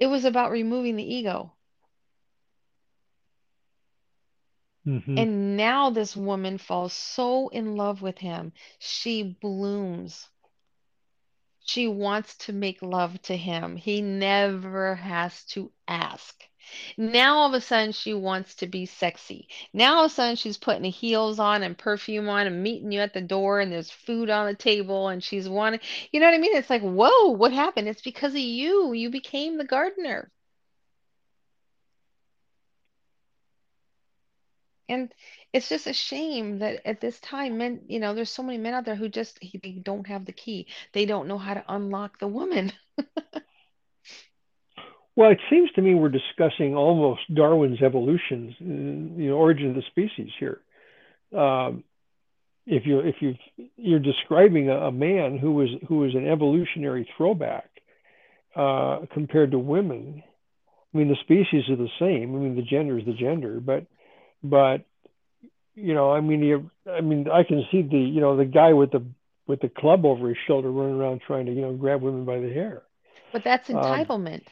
It 0.00 0.08
was 0.08 0.24
about 0.24 0.50
removing 0.50 0.96
the 0.96 1.14
ego. 1.14 1.52
Hmm 4.84 5.22
And 5.22 5.56
now 5.56 5.90
this 5.90 6.16
woman 6.16 6.58
falls 6.58 6.92
so 6.92 7.48
in 7.48 7.76
love 7.76 8.02
with 8.02 8.18
him. 8.18 8.52
She 8.78 9.22
blooms. 9.22 10.28
She 11.64 11.86
wants 11.88 12.36
to 12.38 12.52
make 12.52 12.82
love 12.82 13.22
to 13.22 13.36
him. 13.36 13.76
He 13.76 14.02
never 14.02 14.96
has 14.96 15.44
to 15.46 15.72
ask. 15.88 16.42
Now 16.96 17.38
all 17.38 17.48
of 17.48 17.54
a 17.54 17.60
sudden 17.60 17.92
she 17.92 18.12
wants 18.14 18.54
to 18.56 18.66
be 18.66 18.84
sexy. 18.86 19.48
Now 19.72 19.96
all 19.98 20.04
of 20.04 20.10
a 20.10 20.14
sudden 20.14 20.36
she's 20.36 20.58
putting 20.58 20.84
heels 20.84 21.38
on 21.38 21.62
and 21.62 21.78
perfume 21.78 22.28
on 22.28 22.46
and 22.46 22.62
meeting 22.62 22.92
you 22.92 23.00
at 23.00 23.14
the 23.14 23.20
door 23.20 23.60
and 23.60 23.72
there's 23.72 23.90
food 23.90 24.28
on 24.30 24.46
the 24.46 24.54
table 24.54 25.08
and 25.08 25.22
she's 25.22 25.48
wanting, 25.48 25.80
you 26.12 26.20
know 26.20 26.26
what 26.26 26.34
I 26.34 26.38
mean? 26.38 26.56
It's 26.56 26.70
like, 26.70 26.82
whoa, 26.82 27.28
what 27.30 27.52
happened? 27.52 27.88
It's 27.88 28.02
because 28.02 28.32
of 28.34 28.40
you. 28.40 28.92
You 28.92 29.10
became 29.10 29.56
the 29.56 29.64
gardener. 29.64 30.30
And 34.90 35.14
it's 35.52 35.68
just 35.68 35.86
a 35.86 35.92
shame 35.92 36.58
that 36.58 36.86
at 36.86 37.00
this 37.00 37.18
time, 37.20 37.58
men, 37.58 37.80
you 37.88 38.00
know, 38.00 38.14
there's 38.14 38.30
so 38.30 38.42
many 38.42 38.58
men 38.58 38.74
out 38.74 38.84
there 38.84 38.96
who 38.96 39.08
just 39.08 39.40
they 39.40 39.80
don't 39.82 40.06
have 40.06 40.24
the 40.26 40.32
key. 40.32 40.66
They 40.92 41.06
don't 41.06 41.28
know 41.28 41.38
how 41.38 41.54
to 41.54 41.64
unlock 41.68 42.18
the 42.18 42.28
woman. 42.28 42.72
Well, 45.16 45.32
it 45.32 45.40
seems 45.50 45.70
to 45.72 45.82
me 45.82 45.94
we're 45.94 46.08
discussing 46.08 46.74
almost 46.74 47.20
Darwin's 47.34 47.82
evolution, 47.82 49.16
the 49.18 49.28
origin 49.28 49.68
of 49.68 49.74
the 49.74 49.82
species 49.90 50.30
here. 50.38 50.60
Um, 51.36 51.84
if 52.66 52.86
you 52.86 53.00
if 53.00 53.16
you 53.20 53.34
you're 53.76 53.98
describing 53.98 54.70
a, 54.70 54.86
a 54.86 54.92
man 54.92 55.36
who 55.36 55.52
was 55.52 55.68
who 55.88 55.98
was 55.98 56.14
an 56.14 56.26
evolutionary 56.26 57.06
throwback 57.16 57.68
uh, 58.56 59.00
compared 59.12 59.50
to 59.50 59.58
women, 59.58 60.22
I 60.94 60.98
mean 60.98 61.08
the 61.08 61.16
species 61.20 61.68
are 61.68 61.76
the 61.76 61.90
same. 61.98 62.34
I 62.34 62.38
mean 62.38 62.56
the 62.56 62.62
gender 62.62 62.98
is 62.98 63.04
the 63.04 63.12
gender, 63.12 63.60
but 63.60 63.84
but 64.42 64.84
you 65.74 65.94
know 65.94 66.12
I 66.12 66.20
mean 66.20 66.42
you 66.42 66.70
I 66.90 67.00
mean 67.00 67.26
I 67.28 67.42
can 67.44 67.64
see 67.70 67.82
the 67.82 67.98
you 67.98 68.20
know 68.20 68.36
the 68.36 68.44
guy 68.44 68.72
with 68.72 68.90
the 68.92 69.04
with 69.46 69.60
the 69.60 69.68
club 69.68 70.04
over 70.04 70.28
his 70.28 70.38
shoulder 70.46 70.70
running 70.70 70.96
around 71.00 71.20
trying 71.26 71.46
to 71.46 71.52
you 71.52 71.62
know 71.62 71.74
grab 71.74 72.02
women 72.02 72.24
by 72.24 72.38
the 72.40 72.52
hair. 72.52 72.82
But 73.32 73.44
that's 73.44 73.68
Um, 73.70 73.70
entitlement. 73.70 74.46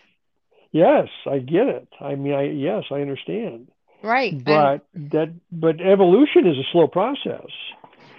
yes, 0.72 1.08
I 1.26 1.38
get 1.38 1.68
it. 1.68 1.88
I 2.00 2.14
mean 2.14 2.32
I 2.34 2.42
yes 2.44 2.84
I 2.90 3.00
understand, 3.00 3.68
Right. 4.02 4.38
But 4.44 4.86
that 4.94 5.34
but 5.50 5.80
evolution 5.80 6.46
is 6.46 6.56
a 6.58 6.66
slow 6.72 6.86
process. 6.88 7.50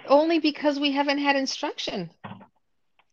only 0.06 0.38
because 0.38 0.78
we 0.78 0.92
haven't 0.92 1.18
had 1.18 1.36
instruction. 1.36 2.10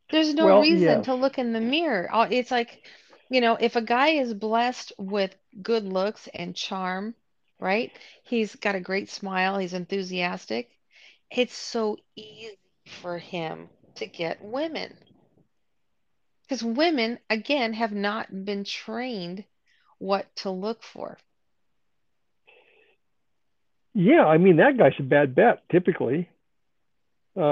There's 0.09 0.33
no 0.33 0.47
Well, 0.47 0.59
reason 0.59 1.01
yes, 1.01 1.03
to 1.03 1.13
look 1.13 1.37
in 1.37 1.53
the 1.53 1.59
mirror. 1.61 2.09
Uh, 2.13 2.27
It's 2.29 2.51
like, 2.51 2.85
you 3.29 3.41
know, 3.41 3.55
if 3.59 3.75
a 3.75 3.81
guy 3.81 4.09
is 4.09 4.33
blessed 4.33 4.93
with 4.97 5.35
good 5.61 5.83
looks 5.83 6.27
and 6.33 6.55
charm, 6.55 7.15
right? 7.59 7.91
He's 8.23 8.55
got 8.55 8.75
a 8.75 8.79
great 8.81 9.09
smile, 9.09 9.57
he's 9.57 9.73
enthusiastic. 9.73 10.69
It's 11.31 11.55
so 11.55 11.97
easy 12.15 12.57
for 12.85 13.17
him 13.17 13.69
to 13.95 14.05
get 14.07 14.41
women. 14.43 14.97
Because 16.43 16.63
women, 16.63 17.19
again, 17.29 17.73
have 17.73 17.91
not 17.93 18.45
been 18.45 18.63
trained 18.63 19.45
what 19.99 20.33
to 20.37 20.51
look 20.51 20.83
for. 20.83 21.17
yeah. 23.93 24.25
I 24.25 24.37
mean 24.37 24.57
that 24.57 24.77
guy's 24.77 24.93
a 24.99 25.03
bad 25.03 25.35
bet 25.35 25.67
typically. 25.69 26.29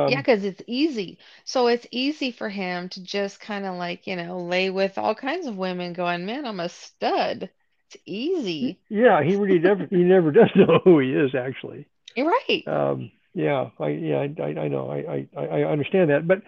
Yeah, 0.08 0.18
Um, 0.18 0.18
because 0.18 0.44
it's 0.44 0.62
easy. 0.68 1.20
So 1.46 1.68
it's 1.68 1.88
easy 1.91 2.32
for 2.32 2.50
him 2.50 2.89
to 2.89 3.04
just 3.04 3.39
kind 3.39 3.65
of 3.65 3.76
like, 3.76 4.08
you 4.08 4.15
know, 4.15 4.39
lay 4.41 4.70
with 4.70 4.98
all 4.98 5.15
kinds 5.15 5.48
of 5.48 5.58
women 5.58 5.94
going, 5.94 6.26
man, 6.26 6.46
I'm 6.46 6.60
a 6.60 6.70
stud. 6.70 7.50
It's 7.88 7.98
easy. 8.06 8.80
yeah, 8.89 9.24
he 9.24 9.36
really 9.36 9.60
never 9.60 9.86
he 9.89 9.98
never 9.98 10.32
does 10.39 10.50
know 10.56 10.80
who 10.84 11.00
he 11.00 11.12
is 11.12 11.36
actually. 11.36 11.88
You're 12.15 12.28
right. 12.28 12.63
Um, 12.67 13.12
yeah, 13.34 13.69
I 13.80 13.88
yeah 13.89 14.17
I, 14.17 14.41
I, 14.41 14.48
I 14.62 14.67
know 14.67 14.89
I, 14.89 15.28
I 15.38 15.45
I 15.45 15.63
understand 15.63 16.10
that, 16.10 16.28
but 16.28 16.41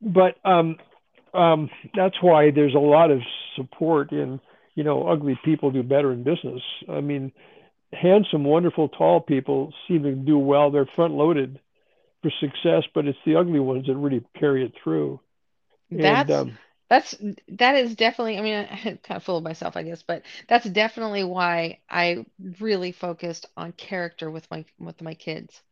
but 0.00 0.36
um, 0.44 0.76
um, 1.32 1.70
that's 1.94 2.20
why 2.20 2.50
there's 2.50 2.74
a 2.74 2.78
lot 2.78 3.10
of 3.10 3.20
support 3.56 4.12
in 4.12 4.40
you 4.74 4.84
know 4.84 5.06
ugly 5.08 5.38
people 5.44 5.70
do 5.70 5.82
better 5.82 6.12
in 6.12 6.24
business. 6.24 6.62
I 6.88 7.00
mean, 7.00 7.32
handsome, 7.92 8.44
wonderful, 8.44 8.88
tall 8.88 9.20
people 9.20 9.72
seem 9.86 10.02
to 10.02 10.12
do 10.12 10.38
well. 10.38 10.70
They're 10.70 10.88
front 10.96 11.14
loaded 11.14 11.60
for 12.22 12.30
success, 12.40 12.84
but 12.94 13.06
it's 13.06 13.18
the 13.24 13.36
ugly 13.36 13.60
ones 13.60 13.86
that 13.86 13.96
really 13.96 14.24
carry 14.38 14.64
it 14.64 14.72
through. 14.82 15.20
And 15.90 16.00
That's 16.04 16.30
um, 16.30 16.58
that's 16.92 17.14
that 17.48 17.76
is 17.76 17.96
definitely, 17.96 18.38
I 18.38 18.42
mean, 18.42 18.54
I 18.70 18.76
kind 19.02 19.16
of 19.16 19.24
fooled 19.24 19.44
myself, 19.44 19.76
I 19.76 19.82
guess, 19.82 20.02
but 20.02 20.22
that's 20.48 20.66
definitely 20.68 21.24
why 21.24 21.80
I 21.90 22.26
really 22.60 22.92
focused 22.92 23.46
on 23.56 23.72
character 23.72 24.30
with 24.30 24.50
my 24.50 24.64
with 24.78 25.00
my 25.02 25.14
kids 25.14 25.62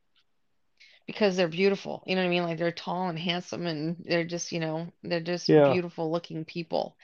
because 1.07 1.37
they're 1.37 1.49
beautiful. 1.49 2.03
You 2.07 2.17
know 2.17 2.23
what 2.23 2.27
I 2.29 2.31
mean? 2.31 2.43
Like 2.45 2.59
they're 2.59 2.73
tall 2.73 3.09
and 3.09 3.19
handsome 3.19 3.67
and 3.67 3.97
they're 4.05 4.25
just, 4.25 4.53
you 4.53 4.61
know, 4.61 4.93
they're 5.03 5.21
just 5.21 5.49
yeah, 5.49 5.63
beautiful 5.63 6.11
looking 6.11 6.45
people. 6.45 6.97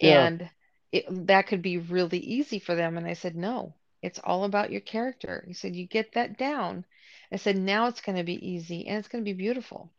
yeah, 0.00 0.30
And 0.30 0.48
it, 0.92 1.04
that 1.28 1.46
could 1.48 1.62
be 1.62 1.78
really 1.78 2.18
easy 2.18 2.58
for 2.60 2.74
them. 2.74 2.96
And 2.98 3.06
I 3.06 3.14
said, 3.14 3.36
no, 3.36 3.74
it's 4.02 4.20
all 4.22 4.44
about 4.44 4.70
your 4.72 4.80
character. 4.80 5.44
He 5.46 5.54
said, 5.54 5.76
you 5.76 5.86
get 5.86 6.12
that 6.14 6.38
down. 6.38 6.84
I 7.32 7.36
said, 7.36 7.56
now 7.56 7.86
it's 7.88 8.02
going 8.02 8.18
to 8.18 8.24
be 8.24 8.46
easy 8.46 8.86
and 8.88 8.98
it's 8.98 9.08
going 9.08 9.24
to 9.24 9.28
be 9.30 9.36
beautiful. 9.36 9.90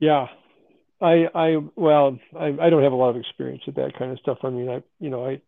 yeah. 0.00 0.28
I 1.00 1.26
I 1.34 1.56
well 1.76 2.18
I 2.38 2.46
I 2.60 2.70
don't 2.70 2.82
have 2.82 2.92
a 2.92 2.96
lot 2.96 3.10
of 3.10 3.16
experience 3.16 3.62
with 3.66 3.76
that 3.76 3.98
kind 3.98 4.12
of 4.12 4.18
stuff. 4.20 4.38
I 4.42 4.50
mean 4.50 4.68
I 4.68 4.82
you 4.98 5.10
know 5.10 5.26
I 5.26 5.40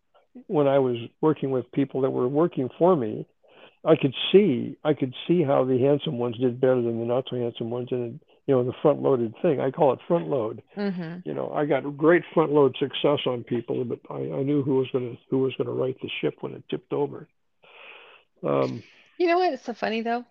when 0.47 0.67
I 0.67 0.79
was 0.79 0.97
working 1.21 1.51
with 1.51 1.71
people 1.73 2.01
that 2.03 2.11
were 2.11 2.29
working 2.29 2.71
for 2.79 2.97
me, 2.97 3.27
I 3.85 3.97
could 3.97 4.15
see 4.33 4.77
I 4.85 4.95
could 4.95 5.15
see 5.27 5.43
how 5.43 5.65
the 5.65 5.79
handsome 5.79 6.19
ones 6.19 6.39
did 6.39 6.61
better 6.61 6.81
than 6.83 6.99
the 7.01 7.07
not 7.07 7.27
so 7.29 7.37
handsome 7.37 7.71
ones, 7.71 7.89
and 7.91 8.21
you 8.47 8.55
know 8.55 8.65
the 8.65 8.73
front 8.83 9.03
loaded 9.03 9.35
thing. 9.43 9.61
I 9.61 9.71
call 9.71 9.93
it 9.93 10.01
front 10.09 10.29
load. 10.29 10.63
hmm 10.75 11.19
You 11.25 11.35
know 11.35 11.53
I 11.53 11.67
got 11.67 11.97
great 11.97 12.23
front 12.35 12.53
load 12.53 12.77
success 12.79 13.21
on 13.27 13.45
people, 13.45 13.85
but 13.85 14.01
I, 14.11 14.17
I 14.19 14.43
knew 14.43 14.63
who 14.63 14.77
was 14.77 14.89
gonna 14.93 15.15
who 15.31 15.39
was 15.41 15.55
gonna 15.59 15.73
right 15.73 15.97
the 16.01 16.11
ship 16.21 16.37
when 16.41 16.55
it 16.55 16.65
tipped 16.71 16.93
over. 16.93 17.29
Um, 18.43 18.83
You 19.19 19.27
know 19.27 19.39
what? 19.39 19.53
It's 19.53 19.65
so 19.65 19.73
funny 19.75 20.03
though. 20.03 20.25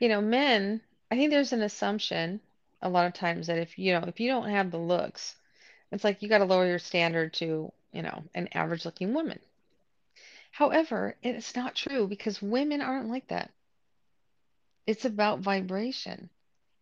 You 0.00 0.08
know, 0.08 0.20
men, 0.20 0.80
I 1.10 1.16
think 1.16 1.30
there's 1.30 1.52
an 1.52 1.62
assumption 1.62 2.40
a 2.82 2.88
lot 2.88 3.06
of 3.06 3.14
times 3.14 3.46
that 3.48 3.58
if 3.58 3.78
you 3.78 3.92
know, 3.92 4.04
if 4.06 4.20
you 4.20 4.28
don't 4.28 4.50
have 4.50 4.70
the 4.70 4.78
looks, 4.78 5.36
it's 5.92 6.04
like 6.04 6.22
you 6.22 6.28
got 6.28 6.38
to 6.38 6.44
lower 6.44 6.66
your 6.66 6.78
standard 6.78 7.32
to, 7.34 7.72
you 7.92 8.02
know, 8.02 8.24
an 8.34 8.48
average 8.52 8.84
looking 8.84 9.14
woman. 9.14 9.40
However, 10.50 11.16
it's 11.22 11.56
not 11.56 11.74
true 11.74 12.06
because 12.06 12.42
women 12.42 12.80
aren't 12.82 13.08
like 13.08 13.28
that. 13.28 13.52
It's 14.86 15.04
about 15.04 15.40
vibration. 15.40 16.30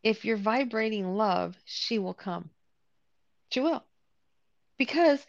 if 0.03 0.25
you're 0.25 0.37
vibrating 0.37 1.17
love, 1.17 1.57
she 1.65 1.99
will 1.99 2.15
come. 2.15 2.51
She 3.51 3.61
will. 3.61 3.85
Because 4.79 5.27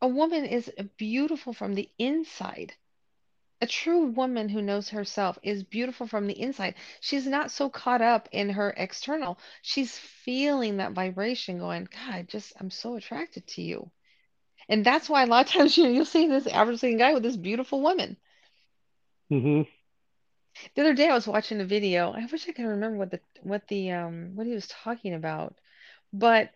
a 0.00 0.08
woman 0.08 0.44
is 0.44 0.70
beautiful 0.96 1.52
from 1.52 1.74
the 1.74 1.88
inside. 1.98 2.74
A 3.60 3.66
true 3.66 4.06
woman 4.06 4.48
who 4.48 4.62
knows 4.62 4.88
herself 4.88 5.38
is 5.42 5.62
beautiful 5.62 6.06
from 6.06 6.26
the 6.26 6.40
inside. 6.40 6.74
She's 7.00 7.26
not 7.26 7.50
so 7.50 7.68
caught 7.68 8.00
up 8.00 8.28
in 8.32 8.50
her 8.50 8.74
external. 8.76 9.38
She's 9.62 9.98
feeling 9.98 10.78
that 10.78 10.92
vibration 10.92 11.58
going, 11.58 11.88
God, 11.90 12.28
just, 12.28 12.52
I'm 12.58 12.70
so 12.70 12.96
attracted 12.96 13.46
to 13.48 13.62
you. 13.62 13.90
And 14.68 14.84
that's 14.84 15.08
why 15.08 15.22
a 15.22 15.26
lot 15.26 15.46
of 15.46 15.52
times 15.52 15.76
you, 15.78 15.88
you'll 15.88 16.04
see 16.04 16.26
this 16.26 16.46
average 16.46 16.82
looking 16.82 16.98
guy 16.98 17.14
with 17.14 17.22
this 17.22 17.36
beautiful 17.36 17.82
woman. 17.82 18.16
hmm 19.30 19.62
The 20.74 20.82
other 20.82 20.94
day 20.94 21.08
I 21.08 21.14
was 21.14 21.26
watching 21.26 21.60
a 21.60 21.64
video. 21.64 22.12
I 22.12 22.24
wish 22.26 22.48
I 22.48 22.52
could 22.52 22.66
remember 22.66 22.98
what 22.98 23.10
the 23.10 23.20
what 23.42 23.66
the 23.68 23.90
um 23.90 24.36
what 24.36 24.46
he 24.46 24.52
was 24.54 24.68
talking 24.68 25.12
about. 25.12 25.56
But 26.12 26.54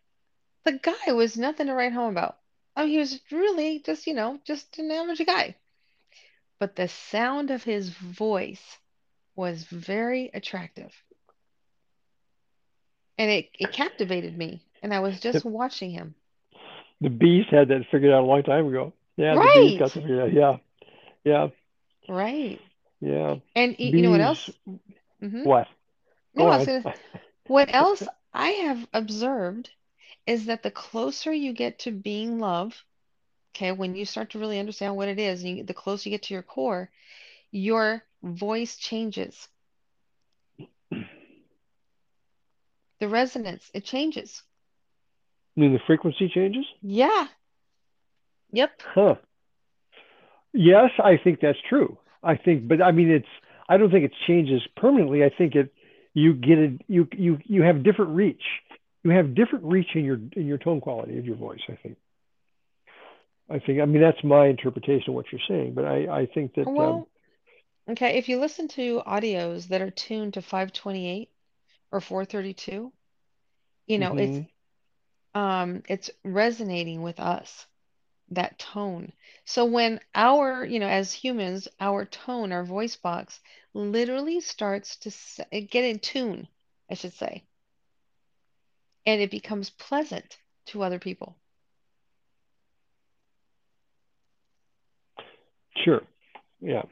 the 0.65 0.73
guy 0.73 1.13
was 1.13 1.37
nothing 1.39 1.67
to 1.67 1.75
write 1.75 1.93
home 1.93 2.11
about. 2.13 2.39
I 2.77 2.83
mean, 2.85 2.91
he 2.93 2.99
was 2.99 3.21
really 3.33 3.81
just, 3.81 4.07
you 4.07 4.15
know, 4.15 4.41
just 4.45 4.79
an 4.79 4.91
average 4.91 5.25
guy. 5.27 5.57
But 6.61 6.77
the 6.77 6.89
sound 6.89 7.51
of 7.51 7.65
his 7.65 7.91
voice 7.91 8.79
was 9.37 9.65
very 9.65 10.31
attractive. 10.35 10.95
And 13.19 13.31
it, 13.31 13.51
it 13.59 13.73
captivated 13.73 14.37
me. 14.39 14.63
And 14.83 14.95
I 14.95 15.01
was 15.01 15.21
just 15.21 15.45
watching 15.45 15.91
him. 15.91 16.15
The 17.01 17.11
bees 17.11 17.47
had 17.51 17.69
that 17.69 17.87
figured 17.91 18.13
out 18.13 18.23
a 18.25 18.27
long 18.27 18.43
time 18.45 18.69
ago. 18.69 18.93
Yeah, 19.17 19.37
the 19.37 19.47
bees 19.47 19.79
got 19.79 19.93
Right. 19.93 19.95
to 19.95 20.01
figure 20.01 20.23
out. 20.23 20.33
Yeah, 20.33 20.59
yeah, 21.25 21.49
Right. 22.09 22.61
yeah. 23.01 23.37
And 23.55 23.77
y- 23.79 23.93
you 23.95 24.03
know 24.03 24.11
what 24.11 24.21
else? 24.21 24.51
Bees. 24.67 24.81
hmm 25.21 25.45
What? 25.45 25.69
No, 26.35 26.45
Go 26.51 26.65
gonna, 26.65 26.85
what 27.47 27.75
else 27.75 28.09
I 28.33 28.51
have 28.51 28.89
observed 28.93 29.71
is 30.27 30.47
that 30.47 30.63
the 30.63 30.71
closer 30.71 31.33
you 31.33 31.53
get 31.53 31.81
to 31.81 31.91
being 31.93 32.39
love, 32.39 32.85
okay, 33.55 33.73
when 33.73 33.95
you 33.95 34.05
start 34.05 34.31
to 34.31 34.39
really 34.39 34.59
understand 34.59 34.97
what 34.97 35.09
it 35.09 35.19
is, 35.19 35.43
you, 35.43 35.65
the 35.65 35.75
closer 35.75 36.09
you 36.09 36.15
get 36.15 36.25
to 36.25 36.35
your 36.35 36.43
core, 36.43 36.91
your 37.51 38.03
voice 38.23 38.77
changes. 38.77 39.49
The 43.01 43.09
resonance, 43.09 43.71
it 43.73 43.85
changes. 43.85 44.43
I 45.57 45.61
mean, 45.61 45.73
the 45.73 45.81
frequency 45.87 46.29
changes? 46.29 46.65
Yeah. 46.83 47.27
Yep. 48.53 48.83
Huh. 48.95 49.15
Yes, 50.53 50.91
I 51.03 51.17
think 51.23 51.41
that's 51.41 51.59
true. 51.69 51.99
I 52.23 52.37
think, 52.37 52.69
but 52.69 52.83
I 52.83 52.93
mean, 52.93 53.11
it's. 53.11 53.27
I 53.69 53.77
don't 53.77 53.91
think 53.91 54.05
it 54.05 54.13
changes 54.27 54.61
permanently. 54.77 55.25
I 55.25 55.31
think 55.31 55.55
it. 55.55 55.73
You 56.13 56.35
get 56.35 56.59
it. 56.59 56.83
You 56.89 57.07
you 57.13 57.39
you 57.45 57.63
have 57.63 57.85
different 57.85 58.17
reach. 58.17 58.43
You 59.05 59.13
have 59.13 59.35
different 59.35 59.65
reach 59.65 59.89
in 59.95 60.05
your 60.05 60.19
in 60.33 60.47
your 60.47 60.59
tone 60.59 60.81
quality 60.81 61.19
of 61.19 61.25
your 61.25 61.37
voice. 61.37 61.61
I 61.69 61.77
think. 61.83 61.97
I 63.51 63.59
think. 63.59 63.81
I 63.81 63.87
mean, 63.87 64.03
that's 64.03 64.23
my 64.25 64.47
interpretation 64.49 65.11
of 65.11 65.15
what 65.17 65.27
you're 65.33 65.41
saying. 65.49 65.75
But 65.75 65.85
I 65.87 66.21
I 66.23 66.27
think 66.27 66.55
that. 66.55 66.73
Um, 66.77 66.77
Well, 66.77 67.09
okay, 67.91 68.19
if 68.19 68.29
you 68.29 68.39
listen 68.41 68.69
to 68.69 69.03
audios 69.07 69.69
that 69.69 69.83
are 69.83 69.91
tuned 69.91 70.35
to 70.35 70.43
528 70.43 71.31
or 71.93 72.01
432, 72.01 72.93
you 73.87 73.99
know, 73.99 74.15
it's 74.17 74.39
mhm. 74.39 74.49
um 75.35 75.83
it's 75.89 76.11
resonating 76.25 77.03
with 77.03 77.21
us. 77.21 77.67
that 78.31 78.59
tone. 78.59 79.13
So 79.45 79.65
when 79.67 80.01
our, 80.15 80.65
you 80.65 80.79
know, 80.81 80.89
as 80.89 81.13
humans, 81.13 81.69
our 81.81 82.05
tone, 82.07 82.53
our 82.53 82.65
voice 82.65 82.97
box 82.97 83.41
literally 83.75 84.41
starts 84.41 84.97
to 84.99 85.11
get 85.61 85.85
in 85.85 85.99
tune, 86.01 86.49
I 86.91 86.95
should 86.95 87.13
say, 87.15 87.45
and 89.07 89.21
it 89.21 89.31
becomes 89.31 89.71
pleasant 89.71 90.39
to 90.67 90.83
other 90.83 90.99
people. 90.99 91.37
Sure. 95.85 96.03
Yeah. 96.61 96.83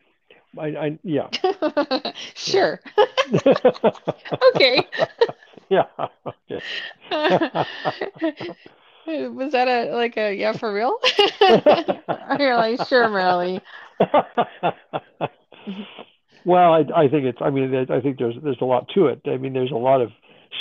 I 0.59 0.67
I 0.69 0.99
yeah. 1.03 1.29
Sure. 2.35 2.81
Okay. 4.55 4.83
yeah. 5.69 5.85
Okay. 6.27 6.63
Was 9.09 9.53
that 9.53 9.69
a 9.69 9.95
like 9.95 10.17
a 10.17 10.35
yeah 10.35 10.53
for 10.53 10.73
real? 10.73 10.99
You're 12.39 12.57
like, 12.57 12.87
sure, 12.89 13.09
Marilee. 13.09 13.61
Well, 16.45 16.73
I, 16.73 16.81
I 16.95 17.09
think 17.09 17.25
it's. 17.25 17.39
I 17.41 17.51
mean, 17.51 17.75
I 17.91 18.01
think 18.01 18.19
there's 18.19 18.35
there's 18.43 18.61
a 18.61 18.65
lot 18.65 18.89
to 18.95 19.07
it. 19.07 19.21
I 19.27 19.37
mean, 19.37 19.53
there's 19.53 19.73
a 19.73 19.77
lot 19.77 20.01
of 20.01 20.11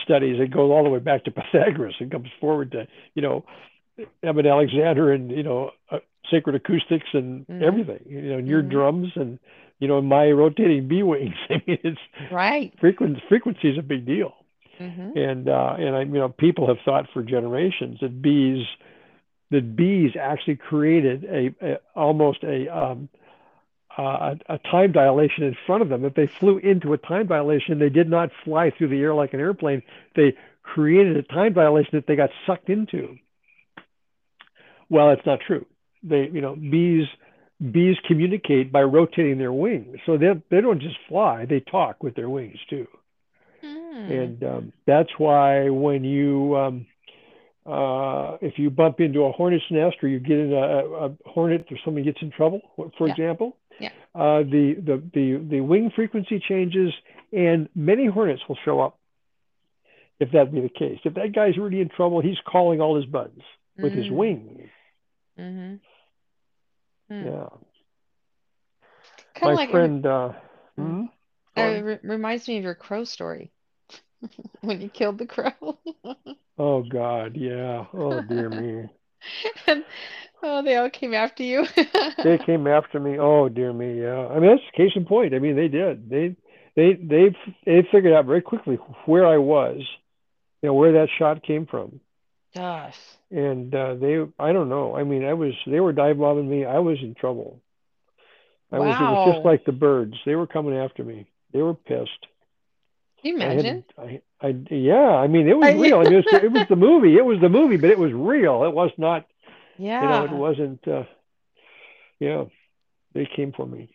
studies 0.03 0.37
that 0.39 0.51
go 0.51 0.71
all 0.71 0.83
the 0.83 0.89
way 0.89 0.99
back 0.99 1.23
to 1.25 1.31
Pythagoras 1.31 1.95
and 1.99 2.11
comes 2.11 2.29
forward 2.39 2.71
to 2.71 2.87
you 3.13 3.21
know 3.21 3.45
Eben 4.23 4.45
Alexander 4.45 5.11
and 5.11 5.31
you 5.31 5.43
know 5.43 5.71
uh, 5.91 5.99
sacred 6.31 6.55
acoustics 6.55 7.07
and 7.13 7.45
hmm 7.47 7.61
everything. 7.61 8.03
You 8.07 8.21
know, 8.31 8.37
and 8.37 8.47
your 8.47 8.61
hmm 8.61 8.69
drums 8.69 9.09
and 9.15 9.39
you 9.79 9.87
know 9.87 10.01
my 10.01 10.29
rotating 10.31 10.87
B 10.87 11.03
wings. 11.03 11.35
I 11.49 11.55
mean, 11.67 11.79
it's 11.83 11.99
Right. 12.31 12.73
frequency 12.79 13.21
frequency 13.27 13.69
is 13.69 13.77
a 13.77 13.81
big 13.81 14.05
deal. 14.05 14.33
hmm 14.77 15.11
And 15.15 15.47
uh, 15.49 15.75
and 15.77 15.95
I 15.95 16.01
you 16.01 16.19
know 16.19 16.29
people 16.29 16.67
have 16.67 16.77
thought 16.85 17.05
for 17.13 17.23
generations 17.23 17.99
that 18.01 18.21
bees 18.21 18.65
that 19.51 19.75
bees 19.75 20.11
actually 20.19 20.57
created 20.57 21.23
a, 21.25 21.55
a 21.65 21.77
almost 21.95 22.43
a 22.43 22.67
um, 22.75 23.09
uh, 23.97 24.35
a, 24.49 24.55
a 24.55 24.57
time 24.59 24.91
dilation 24.91 25.43
in 25.43 25.55
front 25.65 25.81
of 25.81 25.89
them. 25.89 26.05
If 26.05 26.13
they 26.13 26.29
flew 26.39 26.57
into 26.59 26.93
a 26.93 26.97
time 26.97 27.27
dilation, 27.27 27.79
they 27.79 27.89
did 27.89 28.09
not 28.09 28.29
fly 28.43 28.71
through 28.71 28.89
the 28.89 28.99
air 29.01 29.13
like 29.13 29.33
an 29.33 29.39
airplane. 29.39 29.81
They 30.15 30.35
created 30.63 31.17
a 31.17 31.23
time 31.23 31.53
dilation 31.53 31.91
that 31.93 32.05
they 32.07 32.15
got 32.15 32.29
sucked 32.45 32.69
into. 32.69 33.17
Well, 34.89 35.09
that's 35.09 35.25
not 35.25 35.39
true. 35.45 35.65
They, 36.03 36.29
you 36.31 36.41
know, 36.41 36.55
bees 36.55 37.07
bees 37.71 37.95
communicate 38.07 38.71
by 38.71 38.83
rotating 38.83 39.37
their 39.39 39.51
wings, 39.53 39.97
so 40.05 40.17
they 40.17 40.27
they 40.49 40.61
don't 40.61 40.81
just 40.81 40.97
fly; 41.09 41.45
they 41.45 41.59
talk 41.59 42.03
with 42.03 42.15
their 42.15 42.29
wings 42.29 42.57
too. 42.69 42.87
Hmm. 43.61 44.11
And 44.11 44.43
um, 44.43 44.73
that's 44.85 45.09
why 45.17 45.69
when 45.69 46.03
you 46.03 46.55
um, 46.55 46.85
uh, 47.65 48.37
if 48.41 48.57
you 48.57 48.69
bump 48.69 48.99
into 48.99 49.23
a 49.23 49.31
hornet's 49.31 49.63
nest 49.69 49.97
or 50.01 50.07
you 50.07 50.19
get 50.19 50.37
in 50.37 50.53
a, 50.53 51.05
a 51.07 51.17
hornet 51.25 51.65
or 51.69 51.77
someone 51.83 52.03
gets 52.03 52.21
in 52.21 52.31
trouble, 52.31 52.61
for 52.75 53.07
Yeah. 53.07 53.11
example, 53.13 53.57
Yeah. 53.79 53.89
uh, 54.15 54.43
the, 54.43 54.75
the, 54.75 55.03
the, 55.13 55.47
the 55.49 55.61
wing 55.61 55.91
frequency 55.93 56.39
changes 56.39 56.93
and 57.33 57.67
many 57.75 58.05
hornets 58.05 58.41
will 58.47 58.57
show 58.63 58.79
up 58.79 58.97
if 60.21 60.31
that 60.31 60.53
be 60.53 60.61
the 60.61 60.69
case. 60.69 60.99
If 61.03 61.15
that 61.15 61.33
guy's 61.33 61.57
really 61.57 61.81
in 61.81 61.89
trouble, 61.89 62.21
he's 62.21 62.37
calling 62.49 62.79
all 62.79 62.95
his 62.95 63.05
buds 63.05 63.41
with 63.77 63.93
his 63.93 64.05
Mm. 64.07 64.11
wings. 64.11 64.69
Hmm 65.37 65.79
Hmm. 67.09 67.29
Yeah. 67.29 67.49
Kind 69.35 69.51
My 69.51 69.53
of 69.53 69.55
like 69.55 69.69
it, 69.69 69.81
friend, 69.81 70.05
uh, 70.05 70.33
mm. 70.79 70.95
hmm, 70.95 71.05
Uh, 71.57 71.61
it 71.61 71.79
re- 71.81 71.99
reminds 72.03 72.47
me 72.47 72.57
of 72.57 72.63
your 72.63 72.75
crow 72.75 73.03
story 73.03 73.51
when 74.61 74.81
you 74.81 74.89
killed 74.89 75.17
the 75.17 75.25
crow. 75.25 75.79
Oh 76.57 76.83
God, 76.83 77.35
yeah. 77.35 77.87
Oh 77.93 78.21
dear 78.21 78.49
me. 78.49 78.89
And 79.67 79.85
oh, 80.43 80.61
they 80.63 80.75
all 80.75 80.89
came 80.89 81.13
after 81.13 81.43
you. 81.43 81.65
They 82.23 82.37
came 82.37 82.67
after 82.67 82.99
me. 82.99 83.17
Oh 83.19 83.47
dear 83.49 83.73
me, 83.73 84.01
yeah. 84.01 84.27
I 84.27 84.39
mean, 84.39 84.49
that's 84.49 84.61
case 84.75 84.91
in 84.95 85.05
point. 85.05 85.33
I 85.33 85.39
mean, 85.39 85.55
they 85.55 85.67
did. 85.67 86.09
They, 86.09 86.35
they, 86.75 86.93
they, 86.93 87.35
they 87.65 87.87
figured 87.91 88.13
out 88.13 88.25
very 88.25 88.41
quickly 88.41 88.75
where 89.05 89.25
I 89.25 89.37
was, 89.37 89.79
you 90.61 90.67
know, 90.69 90.73
where 90.73 90.93
that 90.93 91.09
shot 91.17 91.43
came 91.43 91.65
from. 91.65 91.99
Gosh. 92.53 93.16
And 93.29 93.73
uh, 93.75 93.95
they, 93.95 94.25
I 94.39 94.53
don't 94.53 94.69
know. 94.69 94.95
I 94.95 95.03
mean, 95.03 95.25
I 95.25 95.33
was, 95.33 95.53
they 95.65 95.79
were 95.79 95.91
dive 95.91 96.17
bombing 96.17 96.49
me. 96.49 96.65
I 96.65 96.79
was 96.79 96.97
in 97.01 97.13
trouble. 97.13 97.61
I 98.71 98.79
was, 98.79 98.95
it 98.95 99.01
was 99.01 99.33
just 99.35 99.45
like 99.45 99.65
the 99.65 99.71
birds. 99.71 100.15
They 100.25 100.35
were 100.35 100.47
coming 100.47 100.75
after 100.77 101.03
me. 101.03 101.27
They 101.53 101.61
were 101.61 101.73
pissed. 101.73 102.27
Can 103.21 103.37
you 103.37 103.41
I 103.41 103.51
imagine? 103.51 103.83
had, 103.97 104.21
I, 104.41 104.47
I, 104.47 104.55
yeah. 104.69 105.09
I 105.15 105.27
mean, 105.27 105.47
it 105.47 105.57
was 105.57 105.73
real. 105.75 105.99
I 105.99 106.03
mean, 106.03 106.13
it 106.13 106.25
was, 106.25 106.43
it 106.43 106.51
was 106.51 106.65
the 106.69 106.75
movie. 106.75 107.15
It 107.17 107.25
was 107.25 107.39
the 107.41 107.49
movie, 107.49 107.77
but 107.77 107.89
it 107.89 107.99
was 107.99 108.11
real. 108.13 108.63
It 108.65 108.73
was 108.73 108.91
not, 108.97 109.25
Yeah. 109.77 110.01
you 110.01 110.09
know, 110.09 110.23
it 110.35 110.37
wasn't. 110.37 110.87
Uh, 110.87 111.03
yeah, 112.19 112.45
they 113.13 113.25
came 113.35 113.51
for 113.53 113.65
me. 113.65 113.89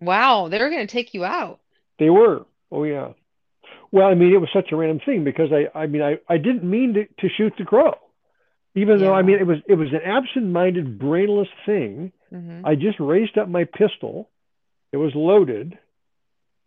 Wow. 0.00 0.48
They 0.48 0.58
were 0.58 0.70
going 0.70 0.86
to 0.86 0.92
take 0.92 1.14
you 1.14 1.24
out. 1.24 1.60
They 1.98 2.10
were. 2.10 2.46
Oh 2.72 2.84
yeah. 2.84 3.12
Well, 3.92 4.06
I 4.06 4.14
mean, 4.14 4.32
it 4.32 4.38
was 4.40 4.50
such 4.52 4.70
a 4.72 4.76
random 4.76 5.00
thing 5.04 5.24
because 5.24 5.50
I, 5.52 5.76
I 5.78 5.86
mean, 5.86 6.02
I, 6.02 6.18
I 6.28 6.38
didn't 6.38 6.64
mean 6.64 6.94
to, 6.94 7.06
to 7.06 7.28
shoot 7.36 7.52
the 7.58 7.64
crow, 7.64 7.94
even 8.74 9.00
though 9.00 9.12
I 9.14 9.22
mean, 9.22 9.38
it 9.38 9.46
was, 9.46 9.58
it 9.68 9.74
was 9.74 9.88
an 9.92 10.00
absent-minded, 10.04 10.98
brainless 10.98 11.48
thing. 11.66 12.12
hmm 12.30 12.62
I 12.64 12.74
just 12.74 13.00
raised 13.00 13.36
up 13.38 13.48
my 13.48 13.64
pistol. 13.64 14.28
It 14.92 14.96
was 14.96 15.12
loaded, 15.14 15.78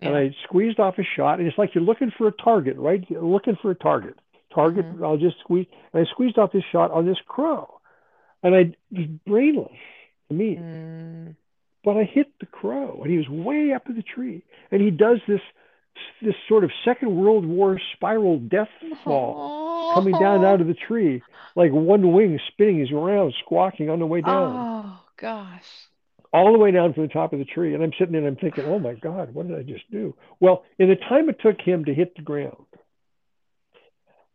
and 0.01 0.15
I 0.15 0.35
squeezed 0.43 0.79
off 0.79 0.97
a 0.97 1.03
shot. 1.15 1.39
And 1.39 1.47
it's 1.47 1.57
like 1.57 1.75
you're 1.75 1.83
looking 1.83 2.11
for 2.17 2.27
a 2.27 2.31
target, 2.31 2.77
right? 2.77 3.03
You're 3.09 3.23
looking 3.23 3.57
for 3.61 3.71
a 3.71 3.75
target. 3.75 4.15
Target. 4.53 4.85
hmm 4.85 5.03
I'll 5.03 5.17
just 5.17 5.39
squeeze. 5.39 5.67
And 5.93 6.05
I 6.05 6.11
squeezed 6.11 6.37
off 6.37 6.51
this 6.51 6.63
shot 6.71 6.91
on 6.91 7.05
this 7.05 7.17
crow, 7.27 7.79
and 8.43 8.53
I 8.55 8.59
it 8.59 8.75
was 8.91 9.07
brainless 9.25 9.71
to 10.29 10.33
me, 10.35 10.55
Mm. 10.57 11.35
but 11.83 11.97
I 11.97 12.03
hit 12.03 12.27
the 12.39 12.45
crow, 12.45 12.99
and 13.01 13.11
he 13.11 13.17
was 13.17 13.29
way 13.29 13.71
up 13.73 13.87
in 13.89 13.95
the 13.95 14.03
tree, 14.03 14.43
and 14.71 14.81
he 14.81 14.91
does 14.91 15.19
this 15.27 15.41
this 16.21 16.35
sort 16.47 16.63
of 16.63 16.71
Second 16.85 17.15
World 17.15 17.45
War 17.45 17.79
spiral 17.95 18.39
death 18.39 18.69
fall 19.03 19.93
coming 19.95 20.13
down 20.19 20.43
out 20.45 20.61
of 20.61 20.67
the 20.67 20.73
tree, 20.87 21.21
like 21.55 21.71
one 21.71 22.13
wing 22.13 22.39
spinning 22.51 22.87
around, 22.93 23.33
squawking 23.45 23.89
on 23.89 23.99
the 23.99 24.05
way 24.05 24.21
down, 24.21 24.55
oh 24.55 24.99
gosh. 25.17 25.65
all 26.31 26.51
the 26.51 26.59
way 26.59 26.71
down 26.71 26.93
from 26.93 27.03
the 27.03 27.13
top 27.13 27.33
of 27.33 27.39
the 27.39 27.45
tree. 27.45 27.73
And 27.73 27.83
I'm 27.83 27.91
sitting 27.99 28.13
there 28.13 28.25
and 28.25 28.27
I'm 28.29 28.35
thinking, 28.41 28.65
oh 28.65 28.79
my 28.79 28.93
God, 28.95 29.33
what 29.33 29.47
did 29.47 29.57
I 29.57 29.63
just 29.63 29.89
do? 29.91 30.15
Well, 30.39 30.63
in 30.79 30.89
the 30.89 30.95
time 30.95 31.29
it 31.29 31.39
took 31.41 31.61
him 31.61 31.85
to 31.85 31.93
hit 31.93 32.15
the 32.15 32.21
ground, 32.23 32.65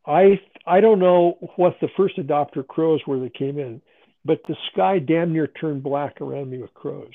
I 0.06 0.40
I 0.66 0.80
don't 0.80 0.98
know 0.98 1.38
what 1.56 1.76
the 1.80 1.88
first 1.96 2.16
adopter 2.18 2.66
crows 2.66 3.00
were 3.06 3.18
that 3.20 3.34
came 3.34 3.58
in, 3.58 3.82
but 4.24 4.40
the 4.46 4.56
sky 4.72 4.98
damn 4.98 5.32
near 5.32 5.46
turned 5.46 5.82
black 5.82 6.20
around 6.20 6.50
me 6.50 6.58
with 6.58 6.74
crows. 6.74 7.12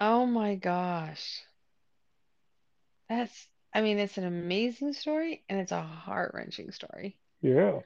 Oh 0.00 0.26
my 0.26 0.54
gosh. 0.56 1.42
That's, 3.08 3.46
I 3.76 3.82
mean, 3.82 3.98
it's 3.98 4.16
an 4.18 4.24
amazing 4.24 4.92
story 4.94 5.42
and 5.48 5.60
it's 5.60 5.72
a 5.72 5.82
heart-wrenching 5.82 6.72
story. 6.72 7.16
Yeah. 7.42 7.80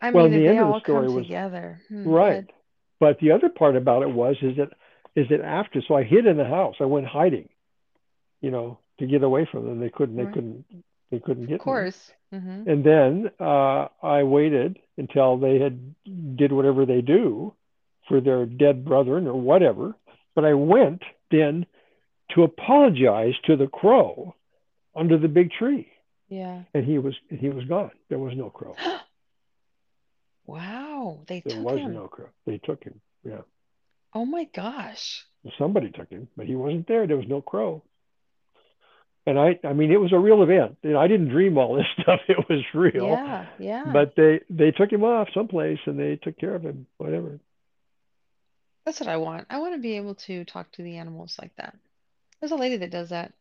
I 0.00 0.10
Well, 0.10 0.28
mean, 0.28 0.32
the 0.40 0.46
they 0.46 0.48
end 0.48 0.60
of 0.60 0.66
the 0.68 0.72
all 0.74 0.80
come 0.80 0.94
story 0.94 1.08
was 1.08 1.26
together. 1.26 1.80
Hmm, 1.88 2.08
right. 2.08 2.32
ahead. 2.32 2.52
But 3.00 3.18
the 3.20 3.32
other 3.32 3.48
part 3.48 3.76
about 3.76 4.02
it 4.02 4.10
was 4.10 4.36
is 4.42 4.56
that 4.56 4.70
is 5.14 5.28
that 5.28 5.40
after 5.42 5.82
so 5.86 5.94
I 5.94 6.04
hid 6.04 6.26
in 6.26 6.36
the 6.36 6.44
house. 6.44 6.76
I 6.80 6.84
went 6.84 7.06
hiding, 7.06 7.48
you 8.40 8.50
know, 8.50 8.78
to 8.98 9.06
get 9.06 9.22
away 9.22 9.46
from 9.50 9.66
them. 9.66 9.80
They 9.80 9.90
couldn't 9.90 10.16
they 10.16 10.24
Right. 10.24 10.34
couldn't 10.34 10.64
they 11.10 11.18
couldn't 11.20 11.46
get. 11.46 11.60
Of 11.60 11.66
get 11.66 11.66
me. 11.66 11.82
Of 11.82 11.82
course. 11.82 12.12
hmm 12.30 12.62
And 12.66 12.84
then 12.84 13.30
uh, 13.40 13.88
I 14.02 14.22
waited 14.22 14.78
until 14.96 15.36
they 15.36 15.58
had 15.58 15.94
did 16.36 16.52
whatever 16.52 16.86
they 16.86 17.02
do 17.02 17.54
for 18.08 18.20
their 18.20 18.46
dead 18.46 18.84
brethren 18.84 19.26
or 19.26 19.38
whatever. 19.40 19.94
But 20.34 20.44
I 20.44 20.54
went 20.54 21.02
then 21.30 21.66
to 22.30 22.42
apologize 22.44 23.34
to 23.44 23.56
the 23.56 23.66
crow 23.68 24.34
under 24.94 25.18
the 25.18 25.28
big 25.28 25.50
tree, 25.52 25.88
Yeah. 26.28 26.62
and 26.74 26.84
he 26.84 26.98
was 26.98 27.14
he 27.30 27.48
was 27.48 27.64
gone. 27.64 27.90
There 28.08 28.18
was 28.18 28.34
no 28.36 28.50
crow. 28.50 28.74
Wow, 30.46 31.20
they 31.28 31.40
There 31.40 31.56
took 31.56 31.64
was 31.64 31.78
him. 31.78 31.94
no 31.94 32.08
crow. 32.08 32.28
They 32.46 32.58
took 32.58 32.82
him. 32.82 33.00
Yeah, 33.24 33.42
Oh 34.12 34.24
my 34.26 34.44
gosh. 34.54 35.24
somebody 35.56 35.90
took 35.90 36.10
him, 36.10 36.28
but 36.36 36.46
he 36.46 36.54
wasn't 36.56 36.88
there. 36.88 37.06
There 37.06 37.16
was 37.16 37.28
no 37.28 37.40
crow. 37.40 37.82
And 39.24 39.38
I, 39.38 39.60
I 39.62 39.72
mean, 39.72 39.92
it 39.92 40.00
was 40.00 40.12
a 40.12 40.18
real 40.18 40.42
event. 40.42 40.78
You 40.82 40.90
know, 40.94 40.98
I 40.98 41.06
didn't 41.06 41.28
dream 41.28 41.56
all 41.56 41.76
this 41.76 41.86
stuff. 42.02 42.20
It 42.28 42.38
was 42.48 42.60
real. 42.74 43.06
Yeah, 43.06 43.46
yeah. 43.60 43.84
But 43.92 44.14
they 44.16 44.40
they 44.50 44.72
took 44.72 44.90
him 44.92 45.04
off 45.04 45.28
someplace 45.32 45.78
and 45.86 45.98
they 45.98 46.16
took 46.16 46.36
care 46.38 46.56
of 46.56 46.62
him. 46.62 46.86
Whatever. 46.98 47.38
That's 48.84 48.98
what 48.98 49.08
I 49.08 49.18
want. 49.18 49.46
I 49.48 49.60
want 49.60 49.74
to 49.76 49.80
be 49.80 49.96
able 49.96 50.16
to 50.26 50.44
talk 50.44 50.72
to 50.72 50.82
the 50.82 50.96
animals 50.98 51.38
like 51.40 51.54
that. 51.56 51.76
There's 52.40 52.50
a 52.50 52.56
lady 52.56 52.78
that 52.78 52.90
does 52.90 53.10
that. 53.10 53.32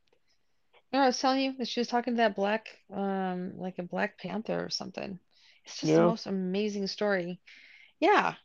Know, 0.93 0.99
I 0.99 1.05
was 1.07 1.19
telling 1.19 1.41
you 1.41 1.53
that 1.57 1.67
she 1.67 1.81
was 1.81 1.87
talking 1.89 2.13
to 2.13 2.17
that 2.17 2.35
black, 2.35 2.79
um, 2.93 3.57
like 3.57 3.77
a 3.79 3.83
Black 3.83 4.17
Panther 4.17 4.63
or 4.63 4.69
something. 4.69 5.19
It's 5.65 5.79
just 5.81 5.95
the 5.95 6.01
Yeah, 6.01 6.03
most 6.03 6.27
amazing 6.27 6.87
story. 6.87 7.41
Yeah, 7.99 8.35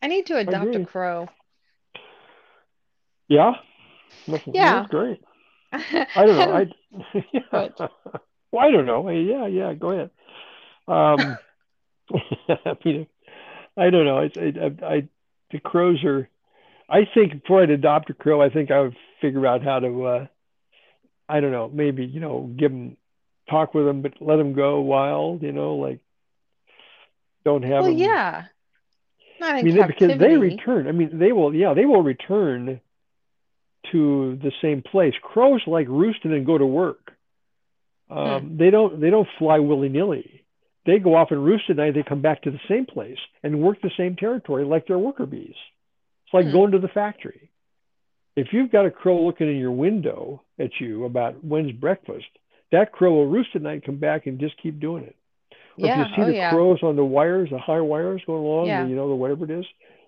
I 0.00 0.06
need 0.06 0.26
to 0.26 0.36
I 0.46 0.52
adopt 0.52 0.76
a 0.76 0.80
agree. 0.80 0.80
crow. 0.80 1.28
Yeah, 3.28 3.52
that's, 4.28 4.44
that's 4.46 4.86
Yeah. 4.86 4.88
great. 4.88 5.20
I 5.72 5.72
I 6.16 6.26
don't 6.26 6.36
know. 6.36 6.48
don't, 6.48 6.52
I 6.52 6.66
yeah. 7.32 7.68
Well, 8.52 8.64
I 8.64 8.70
don't 8.70 8.86
know. 8.86 9.08
Yeah, 9.10 9.46
yeah. 9.46 9.74
Go 9.74 9.90
ahead. 9.90 10.10
Um, 10.88 11.38
I 12.48 12.76
mean, 12.84 13.06
I 13.76 13.90
don't 13.90 14.06
know. 14.06 14.18
I, 14.18 14.30
I, 14.36 14.86
I, 14.96 15.08
the 15.52 15.60
crows 15.60 16.02
are. 16.04 16.28
I 16.90 17.00
think 17.14 17.42
before 17.42 17.62
I'd 17.62 17.70
adopt 17.70 18.10
a 18.10 18.14
crow, 18.14 18.42
I 18.42 18.50
think 18.50 18.70
I 18.70 18.80
would 18.80 18.96
figure 19.20 19.46
out 19.46 19.62
how 19.64 19.80
to. 19.80 20.04
Uh, 20.06 20.26
I 21.28 21.40
don't 21.40 21.52
know. 21.52 21.70
Maybe 21.72 22.04
you 22.04 22.20
know, 22.20 22.50
give 22.56 22.70
them, 22.70 22.96
talk 23.48 23.74
with 23.74 23.86
them, 23.86 24.02
but 24.02 24.14
let 24.20 24.36
them 24.36 24.52
go 24.54 24.80
wild. 24.80 25.42
You 25.42 25.52
know, 25.52 25.76
like 25.76 26.00
don't 27.44 27.62
have 27.62 27.82
well, 27.82 27.92
them. 27.92 27.96
yeah, 27.98 28.44
not 29.40 29.54
I 29.56 29.62
mean, 29.62 29.76
they, 29.76 29.86
because 29.86 30.18
they 30.18 30.36
return. 30.36 30.86
I 30.88 30.92
mean, 30.92 31.18
they 31.18 31.32
will. 31.32 31.54
Yeah, 31.54 31.74
they 31.74 31.84
will 31.86 32.02
return 32.02 32.80
to 33.92 34.38
the 34.42 34.52
same 34.62 34.82
place. 34.82 35.14
Crows 35.22 35.60
like 35.66 35.88
roosting 35.88 36.30
and 36.30 36.40
then 36.40 36.44
go 36.44 36.58
to 36.58 36.66
work. 36.66 37.12
Hmm. 38.08 38.18
Um, 38.18 38.56
they 38.58 38.70
don't. 38.70 39.00
They 39.00 39.10
don't 39.10 39.28
fly 39.38 39.58
willy 39.58 39.88
nilly. 39.88 40.44
They 40.86 40.98
go 40.98 41.14
off 41.16 41.30
and 41.30 41.42
roost 41.42 41.70
at 41.70 41.76
night. 41.76 41.94
They 41.94 42.02
come 42.02 42.20
back 42.20 42.42
to 42.42 42.50
the 42.50 42.60
same 42.68 42.84
place 42.84 43.18
and 43.42 43.62
work 43.62 43.80
the 43.80 43.90
same 43.96 44.16
territory 44.16 44.64
like 44.64 44.86
they're 44.86 44.98
worker 44.98 45.26
bees. 45.26 45.54
It's 46.26 46.34
like 46.34 46.46
Hmm. 46.46 46.52
going 46.52 46.70
to 46.72 46.78
the 46.78 46.88
factory. 46.88 47.50
If 48.36 48.48
you've 48.52 48.72
got 48.72 48.86
a 48.86 48.90
crow 48.90 49.24
looking 49.24 49.48
in 49.48 49.56
your 49.56 49.70
window 49.72 50.42
at 50.58 50.70
you 50.80 51.04
about 51.04 51.44
when's 51.44 51.72
breakfast, 51.72 52.26
that 52.72 52.92
crow 52.92 53.12
will 53.12 53.26
roost 53.26 53.50
at 53.54 53.62
night 53.62 53.74
and 53.74 53.84
come 53.84 53.96
back 53.98 54.26
and 54.26 54.40
just 54.40 54.60
keep 54.62 54.80
doing 54.80 55.04
it. 55.04 55.16
Or 55.78 55.86
if 55.90 55.96
you 55.98 56.04
see 56.16 56.22
Oh, 56.22 56.26
the 56.26 56.34
yeah. 56.34 56.50
crows 56.50 56.78
on 56.82 56.96
the 56.96 57.04
wires, 57.04 57.50
the 57.50 57.58
high 57.58 57.80
wires 57.80 58.22
going 58.26 58.44
along, 58.44 58.66
Yeah. 58.66 58.84
the, 58.84 58.90
you 58.90 58.96
know, 58.96 59.08
the 59.08 59.14
whatever 59.14 59.44
it 59.44 59.50
is, 59.50 59.64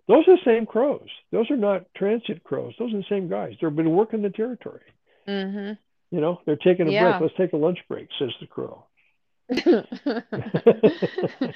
those 0.08 0.26
are 0.28 0.36
the 0.36 0.42
same 0.44 0.66
crows. 0.66 1.08
Those 1.32 1.50
are 1.50 1.56
not 1.56 1.84
transit 1.96 2.44
crows. 2.44 2.74
Those 2.78 2.94
are 2.94 2.98
the 2.98 3.04
same 3.08 3.28
guys. 3.28 3.54
They've 3.60 3.74
been 3.74 3.90
working 3.96 4.22
the 4.22 4.30
territory. 4.30 4.82
Mm-hmm. 5.26 5.72
You 6.14 6.20
know, 6.20 6.40
they're 6.46 6.56
taking 6.56 6.88
a 6.88 7.00
break. 7.00 7.20
Let's 7.20 7.34
take 7.36 7.52
a 7.52 7.56
lunch 7.56 7.78
break, 7.88 8.08
says 8.18 8.30
the 8.40 8.46
crow. 8.46 8.84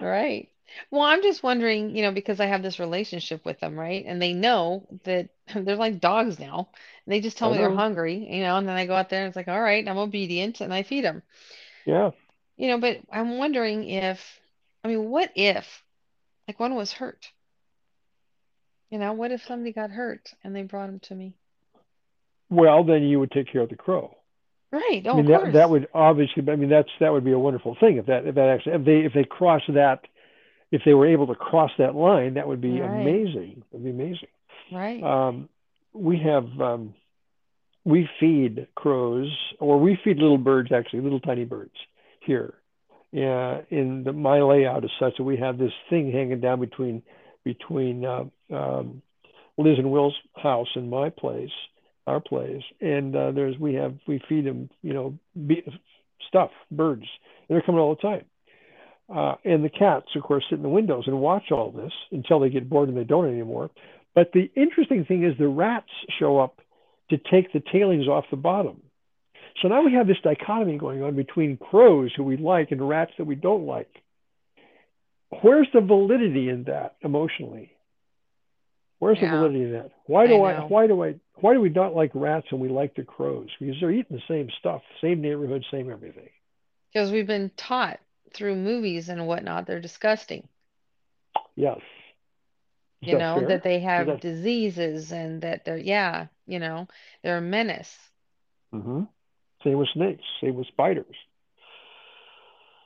Right. 0.00 0.48
Well, 0.90 1.02
I'm 1.02 1.22
just 1.22 1.42
wondering, 1.42 1.96
you 1.96 2.02
know, 2.02 2.12
because 2.12 2.40
I 2.40 2.46
have 2.46 2.62
this 2.62 2.78
relationship 2.78 3.44
with 3.44 3.60
them, 3.60 3.78
right? 3.78 4.04
And 4.06 4.20
they 4.20 4.32
know 4.32 4.86
that 5.04 5.30
they're 5.54 5.76
like 5.76 6.00
dogs 6.00 6.38
now. 6.38 6.70
And 7.06 7.12
they 7.12 7.20
just 7.20 7.38
tell 7.38 7.50
I 7.50 7.52
me 7.52 7.58
they're 7.58 7.70
know. 7.70 7.74
hungry, 7.74 8.16
you 8.30 8.42
know, 8.42 8.56
and 8.56 8.68
then 8.68 8.76
I 8.76 8.86
go 8.86 8.94
out 8.94 9.08
there 9.10 9.20
and 9.22 9.28
it's 9.28 9.36
like, 9.36 9.48
all 9.48 9.60
right, 9.60 9.86
I'm 9.86 9.98
obedient 9.98 10.60
and 10.60 10.72
I 10.72 10.82
feed 10.82 11.04
them. 11.04 11.22
Yeah. 11.84 12.10
You 12.58 12.68
know, 12.68 12.78
but 12.78 12.98
I'm 13.10 13.38
wondering 13.38 13.88
if, 13.88 14.38
I 14.84 14.88
mean, 14.88 15.08
what 15.08 15.32
if 15.34 15.82
like 16.48 16.60
one 16.60 16.74
was 16.74 16.92
hurt? 16.92 17.32
You 18.90 18.98
know, 18.98 19.14
what 19.14 19.32
if 19.32 19.42
somebody 19.46 19.72
got 19.72 19.90
hurt 19.92 20.34
and 20.44 20.54
they 20.54 20.62
brought 20.62 20.90
him 20.90 21.00
to 21.00 21.14
me? 21.14 21.38
Well, 22.50 22.84
then 22.84 23.02
you 23.04 23.20
would 23.20 23.30
take 23.30 23.50
care 23.50 23.62
of 23.62 23.70
the 23.70 23.76
crow. 23.76 24.16
Right. 24.72 25.06
I 25.06 25.10
Oh, 25.10 25.16
mean, 25.16 25.26
of 25.26 25.28
that 25.28 25.52
that 25.54 25.70
would 25.70 25.88
obviously. 25.94 26.42
I 26.50 26.56
mean, 26.56 26.68
that's 26.70 26.90
that 27.00 27.12
would 27.12 27.24
be 27.24 27.32
a 27.32 27.38
wonderful 27.38 27.76
thing 27.80 27.96
if 27.96 28.06
that 28.06 28.26
if 28.26 28.34
that 28.34 28.48
actually 28.48 28.74
if 28.76 28.84
they 28.84 28.98
if 29.06 29.12
they 29.14 29.24
cross 29.24 29.62
that 29.68 30.00
if 30.70 30.82
they 30.84 30.94
were 30.94 31.06
able 31.06 31.26
to 31.28 31.34
cross 31.34 31.70
that 31.78 31.94
line, 31.94 32.34
that 32.34 32.46
would 32.46 32.60
be 32.60 32.80
Right. 32.80 32.90
amazing. 32.90 33.62
It 33.72 33.76
would 33.76 33.84
be 33.84 33.90
amazing. 33.90 34.28
Right. 34.70 35.02
Um, 35.02 35.48
we 35.92 36.18
have 36.18 36.60
um, 36.60 36.94
we 37.84 38.08
feed 38.20 38.68
crows 38.74 39.34
or 39.60 39.80
we 39.80 39.98
feed 40.04 40.18
little 40.18 40.38
birds 40.38 40.70
actually 40.72 41.00
little 41.00 41.20
tiny 41.20 41.44
birds 41.44 41.74
here. 42.20 42.54
Yeah, 43.10 43.62
in 43.70 44.04
the, 44.04 44.12
my 44.12 44.42
layout 44.42 44.84
is 44.84 44.90
such 45.00 45.16
that 45.16 45.24
we 45.24 45.38
have 45.38 45.56
this 45.56 45.72
thing 45.88 46.12
hanging 46.12 46.40
down 46.40 46.60
between 46.60 47.02
between 47.44 48.04
uh, 48.04 48.24
um, 48.52 49.00
Liz 49.56 49.78
and 49.78 49.90
Will's 49.90 50.14
house 50.36 50.68
and 50.74 50.90
my 50.90 51.08
place, 51.08 51.50
our 52.06 52.20
place, 52.20 52.62
and 52.82 53.16
uh, 53.16 53.30
there's 53.30 53.58
we 53.58 53.74
have 53.74 53.94
we 54.06 54.20
feed 54.28 54.44
them 54.44 54.68
you 54.82 54.92
know 54.92 55.18
be, 55.46 55.64
stuff 56.28 56.50
birds. 56.70 57.06
And 57.48 57.56
they're 57.56 57.62
coming 57.62 57.80
all 57.80 57.94
the 57.94 58.02
time. 58.02 58.26
Uh, 59.14 59.36
and 59.44 59.64
the 59.64 59.70
cats, 59.70 60.08
of 60.16 60.22
course, 60.22 60.44
sit 60.48 60.56
in 60.56 60.62
the 60.62 60.68
windows 60.68 61.04
and 61.06 61.18
watch 61.18 61.50
all 61.50 61.70
this 61.70 61.92
until 62.12 62.40
they 62.40 62.50
get 62.50 62.68
bored 62.68 62.88
and 62.88 62.98
they 62.98 63.04
don't 63.04 63.28
anymore. 63.28 63.70
But 64.14 64.32
the 64.32 64.50
interesting 64.54 65.04
thing 65.04 65.24
is 65.24 65.36
the 65.38 65.48
rats 65.48 65.88
show 66.18 66.38
up 66.38 66.60
to 67.10 67.16
take 67.16 67.52
the 67.52 67.62
tailings 67.72 68.06
off 68.06 68.24
the 68.30 68.36
bottom. 68.36 68.82
So 69.62 69.68
now 69.68 69.82
we 69.82 69.94
have 69.94 70.06
this 70.06 70.18
dichotomy 70.22 70.78
going 70.78 71.02
on 71.02 71.16
between 71.16 71.56
crows 71.56 72.12
who 72.16 72.22
we 72.22 72.36
like 72.36 72.70
and 72.70 72.86
rats 72.86 73.12
that 73.18 73.24
we 73.24 73.34
don't 73.34 73.64
like. 73.66 73.90
Where's 75.42 75.68
the 75.72 75.80
validity 75.80 76.48
in 76.48 76.64
that 76.64 76.96
emotionally? 77.02 77.72
Where's 78.98 79.20
the 79.20 79.28
validity 79.28 79.64
in 79.64 79.72
that? 79.72 79.92
Why 80.06 80.26
do 80.26 80.42
I, 80.42 80.58
know. 80.58 80.66
why 80.66 80.86
do 80.86 81.02
I 81.04 81.14
why 81.36 81.54
do 81.54 81.60
we 81.60 81.68
not 81.68 81.94
like 81.94 82.10
rats 82.14 82.48
and 82.50 82.60
we 82.60 82.68
like 82.68 82.96
the 82.96 83.04
crows? 83.04 83.48
Because 83.60 83.76
they're 83.80 83.92
eating 83.92 84.16
the 84.16 84.22
same 84.26 84.48
stuff, 84.58 84.82
same 85.00 85.20
neighborhood, 85.20 85.64
same 85.70 85.90
everything. 85.90 86.28
Because 86.92 87.12
we've 87.12 87.26
been 87.26 87.50
taught 87.56 88.00
through 88.32 88.56
movies 88.56 89.08
and 89.08 89.26
whatnot, 89.26 89.66
they're 89.66 89.80
disgusting. 89.80 90.48
Yes. 91.56 91.80
Is 93.02 93.08
You 93.08 93.14
that 93.14 93.22
know, 93.22 93.40
fair? 93.40 93.46
that 93.46 93.62
they 93.62 93.80
have 93.80 94.06
that 94.06 94.20
diseases 94.20 95.12
and 95.12 95.40
that 95.42 95.64
they're, 95.64 95.76
yeah, 95.78 96.28
you 96.46 96.58
know, 96.58 96.88
they're 97.22 97.38
a 97.38 97.40
menace. 97.42 98.10
Mm-hmm. 98.74 99.02
Same 99.64 99.78
with 99.78 99.88
snakes, 99.94 100.24
same 100.40 100.54
with 100.56 100.66
spiders, 100.68 101.14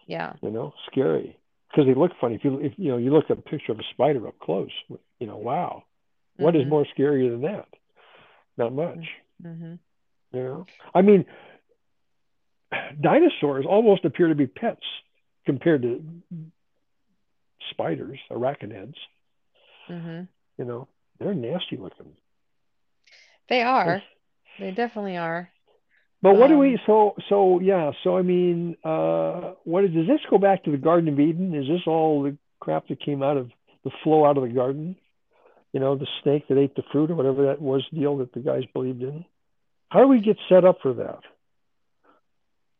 Yeah. 0.06 0.34
you 0.42 0.50
know, 0.50 0.72
scary. 0.90 1.36
Because 1.70 1.86
they 1.86 1.94
look 1.94 2.12
funny. 2.20 2.34
If 2.36 2.44
you 2.44 2.58
if 2.60 2.72
you 2.76 2.90
know 2.90 2.96
you 2.98 3.12
look 3.12 3.30
at 3.30 3.38
a 3.38 3.42
picture 3.42 3.72
of 3.72 3.78
a 3.78 3.82
spider 3.92 4.26
up 4.26 4.38
close, 4.40 4.70
you 5.18 5.26
know, 5.26 5.36
wow. 5.38 5.84
What 6.38 6.56
is 6.56 6.62
hmm 6.62 6.68
more 6.68 6.86
scary 6.92 7.28
than 7.28 7.42
that? 7.42 7.66
Not 8.56 8.72
much. 8.72 9.04
Mm-hmm. 9.44 9.74
You 10.32 10.42
know? 10.42 10.66
I 10.94 11.02
mean, 11.02 11.24
dinosaurs 13.00 13.64
almost 13.68 14.04
appear 14.04 14.28
to 14.28 14.34
be 14.34 14.46
pets 14.46 14.84
compared 15.44 15.82
to 15.82 16.02
spiders, 17.70 18.18
arachnids. 18.30 18.94
hmm 19.86 20.22
You 20.58 20.64
know, 20.64 20.88
they're 21.18 21.34
nasty 21.34 21.76
looking. 21.76 22.12
They 23.48 23.62
are. 23.62 24.02
They 24.58 24.70
definitely 24.70 25.16
are. 25.16 25.50
But 26.22 26.36
what 26.36 26.48
do 26.48 26.58
we? 26.58 26.74
Um, 26.74 26.80
So 26.86 27.14
so 27.28 27.60
yeah. 27.60 27.90
So 28.04 28.16
I 28.16 28.22
mean, 28.22 28.76
uh, 28.84 29.54
what 29.64 29.84
is, 29.84 29.90
does 29.92 30.06
this 30.06 30.20
go 30.30 30.38
back 30.38 30.64
to 30.64 30.70
the 30.70 30.76
Garden 30.76 31.08
of 31.08 31.18
Eden? 31.18 31.54
Is 31.54 31.66
this 31.66 31.82
all 31.86 32.22
the 32.22 32.36
crap 32.60 32.86
that 32.88 33.00
came 33.00 33.22
out 33.22 33.36
of 33.36 33.50
the 33.84 33.90
flow 34.02 34.24
out 34.24 34.36
of 34.36 34.44
the 34.44 34.50
garden? 34.50 34.96
You 35.72 35.80
know, 35.80 35.96
the 35.96 36.06
snake 36.22 36.46
that 36.48 36.58
ate 36.58 36.76
the 36.76 36.84
fruit 36.92 37.10
or 37.10 37.14
whatever 37.14 37.46
that 37.46 37.60
was 37.60 37.82
deal 37.92 38.18
that 38.18 38.32
the 38.32 38.40
guys 38.40 38.62
believed 38.72 39.02
in. 39.02 39.24
How 39.88 40.00
do 40.00 40.08
we 40.08 40.20
get 40.20 40.36
set 40.48 40.64
up 40.64 40.78
for 40.82 40.92
that? 40.94 41.20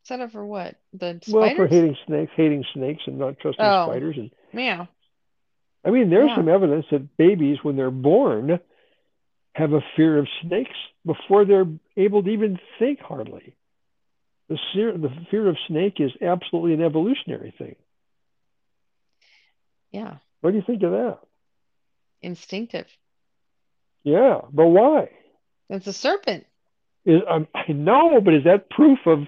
Set 0.05 0.21
up 0.21 0.33
for 0.33 0.45
what? 0.45 0.77
The 0.93 1.21
Well, 1.29 1.55
for 1.57 1.67
hating 1.67 1.97
snakes, 2.07 2.33
hating 2.37 2.65
snakes, 2.75 3.03
and 3.07 3.19
not 3.19 3.39
trusting 3.39 3.65
Oh, 3.65 3.87
spiders. 3.87 4.17
And 4.17 4.31
yeah, 4.53 4.87
I 5.85 5.91
mean, 5.91 6.11
there's 6.11 6.29
yeah. 6.31 6.37
some 6.37 6.49
evidence 6.49 6.87
that 6.91 7.17
babies, 7.17 7.59
when 7.63 7.77
they're 7.77 7.91
born, 7.91 8.61
have 9.55 9.73
a 9.73 9.81
fear 9.97 10.19
of 10.19 10.29
snakes 10.43 10.77
before 11.05 11.45
they're 11.45 11.67
able 11.97 12.23
to 12.23 12.31
even 12.31 12.59
think 12.79 13.01
hardly. 13.01 13.55
The 14.49 14.59
fear, 14.73 14.97
the 14.97 15.11
fear 15.31 15.49
of 15.49 15.57
snake 15.69 15.95
is 15.99 16.11
absolutely 16.21 16.75
an 16.75 16.83
evolutionary 16.83 17.55
thing. 17.57 17.77
Yeah. 19.91 20.17
What 20.41 20.51
do 20.51 20.57
you 20.57 20.65
think 20.67 20.83
of 20.83 20.93
that? 20.93 21.19
Instinctive. 22.23 22.87
Yeah, 24.05 24.41
but 24.53 24.67
why? 24.67 25.11
It's 25.69 25.87
a 25.87 25.93
serpent. 25.93 26.45
Is, 27.05 27.21
um, 27.29 27.49
I 27.55 27.73
know, 27.73 28.21
but 28.21 28.35
is 28.35 28.45
that 28.45 28.71
proof 28.71 28.99
of 29.07 29.21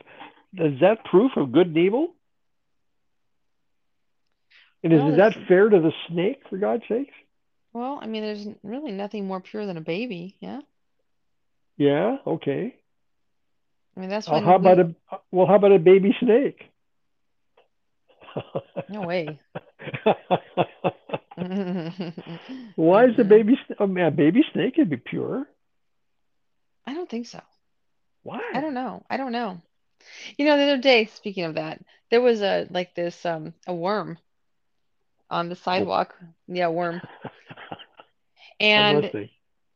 is 0.58 0.80
that 0.80 1.04
proof 1.04 1.32
of 1.36 1.52
good 1.52 1.68
and 1.68 1.76
evil? 1.78 2.14
And 4.82 4.92
is, 4.92 5.00
Well, 5.00 5.10
is 5.10 5.16
that 5.16 5.34
fair 5.48 5.68
to 5.68 5.80
the 5.80 5.92
snake, 6.08 6.42
for 6.48 6.58
God's 6.58 6.84
sakes? 6.88 7.14
well, 7.72 7.98
I 8.00 8.06
mean, 8.06 8.22
there's 8.22 8.46
really 8.62 8.92
nothing 8.92 9.26
more 9.26 9.40
pure 9.40 9.66
than 9.66 9.76
a 9.76 9.80
baby. 9.80 10.36
Yeah. 10.40 10.60
Yeah, 11.76 12.16
okay. 12.26 12.76
I 13.96 14.00
mean, 14.00 14.08
that's 14.10 14.26
Uh, 14.26 14.40
how 14.40 14.56
when 14.56 14.56
about 14.56 14.78
a 14.80 14.94
well? 15.30 15.46
How 15.46 15.56
about 15.56 15.72
a 15.72 15.78
baby 15.78 16.14
snake? 16.20 16.70
No 18.88 19.02
way. 19.02 19.40
Why 22.76 23.04
is 23.06 23.16
the 23.16 23.24
baby 23.24 23.54
sn- 23.66 23.76
oh, 23.80 23.84
a 24.06 24.10
baby 24.10 24.42
snake 24.52 24.74
can 24.76 24.88
be 24.88 24.96
pure? 24.96 25.46
I 26.86 26.94
don't 26.94 27.08
think 27.08 27.26
so. 27.26 27.40
Why? 28.22 28.40
I 28.52 28.60
don't 28.60 28.74
know. 28.74 29.04
I 29.10 29.16
don't 29.16 29.32
know. 29.32 29.60
You 30.36 30.44
know, 30.46 30.56
the 30.56 30.64
other 30.64 30.78
day, 30.82 31.06
speaking 31.06 31.44
of 31.44 31.54
that, 31.54 31.80
there 32.10 32.20
was 32.20 32.42
a 32.42 32.66
like 32.70 32.94
this 32.94 33.24
um 33.24 33.54
a 33.66 33.74
worm 33.74 34.18
on 35.30 35.48
the 35.48 35.56
sidewalk. 35.56 36.14
Yeah, 36.46 36.68
worm. 36.68 37.00
And? 38.60 39.10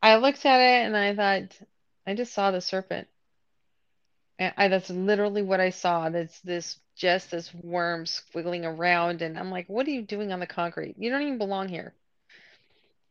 I 0.02 0.16
looked 0.16 0.44
at 0.46 0.60
it 0.60 0.86
and 0.86 0.96
I 0.96 1.14
thought, 1.14 1.58
I 2.06 2.14
just 2.14 2.32
saw 2.32 2.50
the 2.50 2.60
serpent. 2.60 3.08
And 4.38 4.54
I, 4.56 4.68
that's 4.68 4.90
literally 4.90 5.42
what 5.42 5.60
I 5.60 5.70
saw. 5.70 6.08
That's 6.08 6.40
this 6.40 6.78
just 6.96 7.30
this 7.30 7.52
worm 7.54 8.04
squiggling 8.04 8.64
around, 8.64 9.22
and 9.22 9.38
I'm 9.38 9.50
like, 9.50 9.68
what 9.68 9.86
are 9.86 9.90
you 9.90 10.02
doing 10.02 10.32
on 10.32 10.40
the 10.40 10.46
concrete? 10.46 10.96
You 10.98 11.10
don't 11.10 11.22
even 11.22 11.38
belong 11.38 11.68
here. 11.68 11.94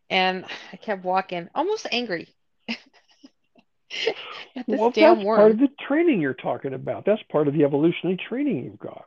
And 0.09 0.45
I 0.71 0.77
kept 0.77 1.03
walking, 1.03 1.49
almost 1.55 1.87
angry 1.91 2.27
Well, 4.67 4.93
that's 4.99 5.23
part 5.33 5.51
of 5.51 5.57
the 5.59 5.69
training 5.87 6.21
you're 6.21 6.33
talking 6.33 6.73
about. 6.73 7.05
That's 7.05 7.21
part 7.23 7.47
of 7.47 7.53
the 7.53 7.63
evolutionary 7.63 8.17
training 8.17 8.63
you've 8.65 8.79
got. 8.79 9.05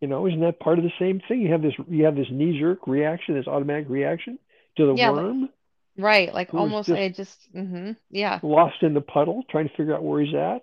You 0.00 0.08
know, 0.08 0.26
isn't 0.26 0.40
that 0.40 0.60
part 0.60 0.78
of 0.78 0.84
the 0.84 0.92
same 0.98 1.20
thing? 1.28 1.42
You 1.42 1.52
have 1.52 1.62
this 1.62 1.74
you 1.88 2.04
have 2.04 2.16
this 2.16 2.30
knee-jerk 2.30 2.86
reaction, 2.86 3.34
this 3.34 3.48
automatic 3.48 3.88
reaction 3.88 4.38
to 4.76 4.86
the 4.86 4.94
Yeah, 4.94 5.10
like 5.10 5.24
worm 5.24 5.50
right, 5.96 6.32
like 6.34 6.52
almost 6.56 6.88
just 6.88 6.94
I 6.94 7.08
just 7.10 7.48
hmm 7.52 7.92
yeah. 8.10 8.42
lost 8.42 8.82
in 8.82 8.94
the 8.94 9.00
puddle, 9.00 9.44
trying 9.48 9.68
to 9.68 9.76
figure 9.76 9.94
out 9.94 10.02
where 10.02 10.20
he's 10.20 10.34
at. 10.34 10.62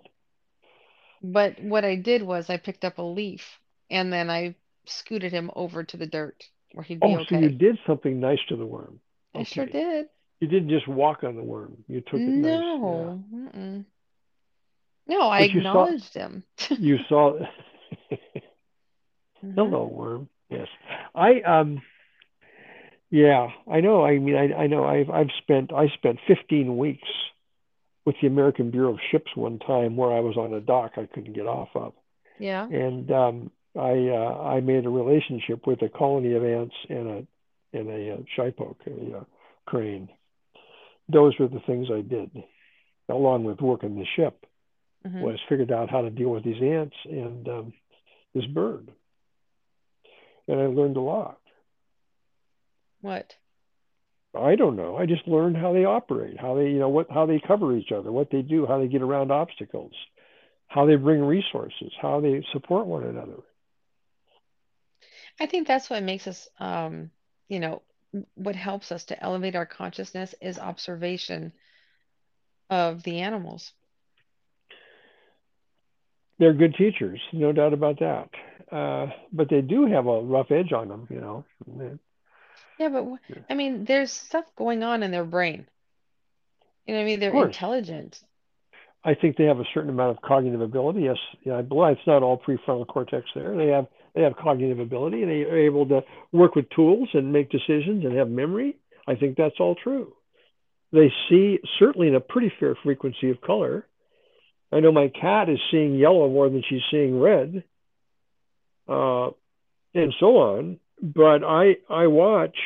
But 1.22 1.60
what 1.60 1.84
I 1.84 1.94
did 1.96 2.22
was 2.22 2.48
I 2.48 2.56
picked 2.56 2.82
up 2.82 2.96
a 2.96 3.02
leaf 3.02 3.60
and 3.90 4.10
then 4.10 4.30
I 4.30 4.54
scooted 4.86 5.30
him 5.30 5.50
over 5.54 5.84
to 5.84 5.96
the 5.98 6.06
dirt 6.06 6.48
where 6.72 6.84
he'd 6.84 7.02
be 7.02 7.12
Oh, 7.12 7.18
so 7.28 7.34
you 7.34 7.48
did 7.48 7.78
something 7.86 8.20
nice 8.20 8.38
to 8.48 8.56
the 8.56 8.66
worm. 8.66 9.00
I 9.34 9.44
sure 9.44 9.66
did. 9.66 10.08
You 10.40 10.48
didn't 10.48 10.68
just 10.68 10.86
walk 10.86 11.24
on 11.24 11.36
the 11.36 11.42
worm. 11.42 11.84
You 11.88 12.00
took 12.02 12.20
it 12.20 12.36
nice. 12.36 12.62
Yeah. 12.82 13.12
No. 13.54 13.84
No, 15.08 15.20
I 15.28 15.40
But 15.40 15.50
you 15.50 15.60
saw 15.62 15.86
acknowledged 15.86 16.14
him. 16.14 16.44
you 16.78 16.98
saw 17.08 17.38
hmm 19.40 19.54
hello 19.54 19.86
worm. 19.86 20.28
Yes. 20.50 20.68
I 21.14 21.40
um 21.40 21.80
yeah, 23.10 23.48
I 23.70 23.80
know. 23.80 24.04
I 24.04 24.18
mean 24.18 24.36
I 24.36 24.52
I 24.64 24.66
know 24.66 24.84
I've 24.84 25.10
I've 25.10 25.30
spent 25.42 25.72
I 25.72 25.88
spent 25.88 26.18
15 26.26 26.76
weeks 26.76 27.08
with 28.04 28.16
the 28.20 28.26
American 28.28 28.70
Bureau 28.70 28.94
of 28.94 29.00
Ships 29.10 29.30
one 29.34 29.58
time 29.58 29.96
where 29.96 30.12
I 30.12 30.20
was 30.20 30.36
on 30.36 30.52
a 30.54 30.60
dock 30.60 30.92
I 30.96 31.06
couldn't 31.06 31.32
get 31.34 31.46
off 31.46 31.68
of. 31.74 31.94
Yeah. 32.38 32.64
And 32.64 33.10
um 33.10 33.50
I 33.76 34.08
uh, 34.08 34.42
I 34.42 34.60
made 34.60 34.86
a 34.86 34.90
relationship 34.90 35.66
with 35.66 35.82
a 35.82 35.88
colony 35.88 36.34
of 36.34 36.44
ants 36.44 36.74
and 36.88 37.08
a 37.08 37.26
and 37.76 37.88
a 37.90 38.14
uh, 38.14 38.42
a 38.42 39.18
uh, 39.18 39.24
crane. 39.66 40.08
Those 41.08 41.38
were 41.38 41.48
the 41.48 41.60
things 41.66 41.88
I 41.90 42.00
did, 42.00 42.30
along 43.08 43.44
with 43.44 43.60
working 43.60 43.96
the 43.96 44.06
ship. 44.16 44.44
hmm 45.04 45.22
Was 45.22 45.38
figured 45.48 45.72
out 45.72 45.90
how 45.90 46.02
to 46.02 46.10
deal 46.10 46.30
with 46.30 46.44
these 46.44 46.60
ants 46.62 46.96
and 47.04 47.48
um, 47.48 47.72
this 48.34 48.46
bird, 48.46 48.90
and 50.48 50.60
I 50.60 50.66
learned 50.66 50.96
a 50.96 51.00
lot. 51.00 51.38
What? 53.00 53.34
I 54.34 54.56
don't 54.56 54.76
know. 54.76 54.96
I 54.96 55.06
just 55.06 55.26
learned 55.26 55.56
how 55.56 55.72
they 55.72 55.84
operate, 55.84 56.38
how 56.38 56.54
they 56.54 56.68
you 56.68 56.78
know 56.78 56.88
what 56.88 57.10
how 57.10 57.26
they 57.26 57.40
cover 57.40 57.76
each 57.76 57.92
other, 57.92 58.12
what 58.12 58.30
they 58.30 58.42
do, 58.42 58.66
how 58.66 58.78
they 58.78 58.88
get 58.88 59.02
around 59.02 59.30
obstacles, 59.30 59.92
how 60.68 60.86
they 60.86 60.96
bring 60.96 61.22
resources, 61.22 61.92
how 62.00 62.20
they 62.20 62.44
support 62.52 62.86
one 62.86 63.04
another. 63.04 63.42
I 65.40 65.46
think 65.46 65.66
that's 65.66 65.90
what 65.90 66.02
makes 66.02 66.26
us, 66.26 66.48
um, 66.58 67.10
you 67.48 67.60
know, 67.60 67.82
what 68.34 68.56
helps 68.56 68.92
us 68.92 69.04
to 69.06 69.22
elevate 69.22 69.56
our 69.56 69.66
consciousness 69.66 70.34
is 70.40 70.58
observation 70.58 71.52
of 72.70 73.02
the 73.02 73.20
animals. 73.20 73.72
They're 76.38 76.52
good 76.52 76.74
teachers, 76.74 77.20
no 77.32 77.52
doubt 77.52 77.72
about 77.72 77.98
that. 78.00 78.28
Uh, 78.70 79.06
but 79.32 79.48
they 79.48 79.62
do 79.62 79.86
have 79.86 80.06
a 80.06 80.20
rough 80.20 80.50
edge 80.50 80.72
on 80.72 80.88
them, 80.88 81.06
you 81.10 81.20
know. 81.20 81.44
Yeah, 82.78 82.88
but 82.88 83.06
I 83.48 83.54
mean, 83.54 83.84
there's 83.84 84.12
stuff 84.12 84.44
going 84.56 84.82
on 84.82 85.02
in 85.02 85.10
their 85.10 85.24
brain. 85.24 85.66
You 86.86 86.94
know 86.94 87.00
what 87.00 87.04
I 87.04 87.06
mean? 87.06 87.20
They're 87.20 87.46
intelligent. 87.46 88.20
I 89.04 89.14
think 89.14 89.36
they 89.36 89.44
have 89.44 89.60
a 89.60 89.64
certain 89.72 89.90
amount 89.90 90.16
of 90.16 90.22
cognitive 90.22 90.60
ability. 90.60 91.02
Yes, 91.02 91.16
yeah, 91.44 91.56
I 91.56 91.62
believe 91.62 91.96
it's 91.96 92.06
not 92.06 92.22
all 92.22 92.38
prefrontal 92.38 92.86
cortex 92.86 93.26
there. 93.34 93.56
They 93.56 93.68
have 93.68 93.86
they 94.16 94.22
have 94.22 94.36
cognitive 94.36 94.80
ability 94.80 95.22
and 95.22 95.30
they 95.30 95.42
are 95.42 95.58
able 95.58 95.86
to 95.86 96.00
work 96.32 96.56
with 96.56 96.70
tools 96.70 97.08
and 97.12 97.32
make 97.32 97.50
decisions 97.50 98.04
and 98.04 98.16
have 98.16 98.30
memory. 98.30 98.76
I 99.06 99.14
think 99.14 99.36
that's 99.36 99.60
all 99.60 99.74
true. 99.76 100.14
They 100.90 101.12
see 101.28 101.58
certainly 101.78 102.08
in 102.08 102.14
a 102.14 102.20
pretty 102.20 102.50
fair 102.58 102.74
frequency 102.82 103.30
of 103.30 103.42
color. 103.42 103.86
I 104.72 104.80
know 104.80 104.90
my 104.90 105.08
cat 105.08 105.50
is 105.50 105.58
seeing 105.70 105.96
yellow 105.96 106.28
more 106.30 106.48
than 106.48 106.62
she's 106.68 106.80
seeing 106.90 107.20
red, 107.20 107.62
uh, 108.88 109.28
and 109.94 110.14
so 110.18 110.38
on. 110.38 110.80
But 111.00 111.44
I 111.44 111.76
I 111.90 112.06
watch. 112.06 112.56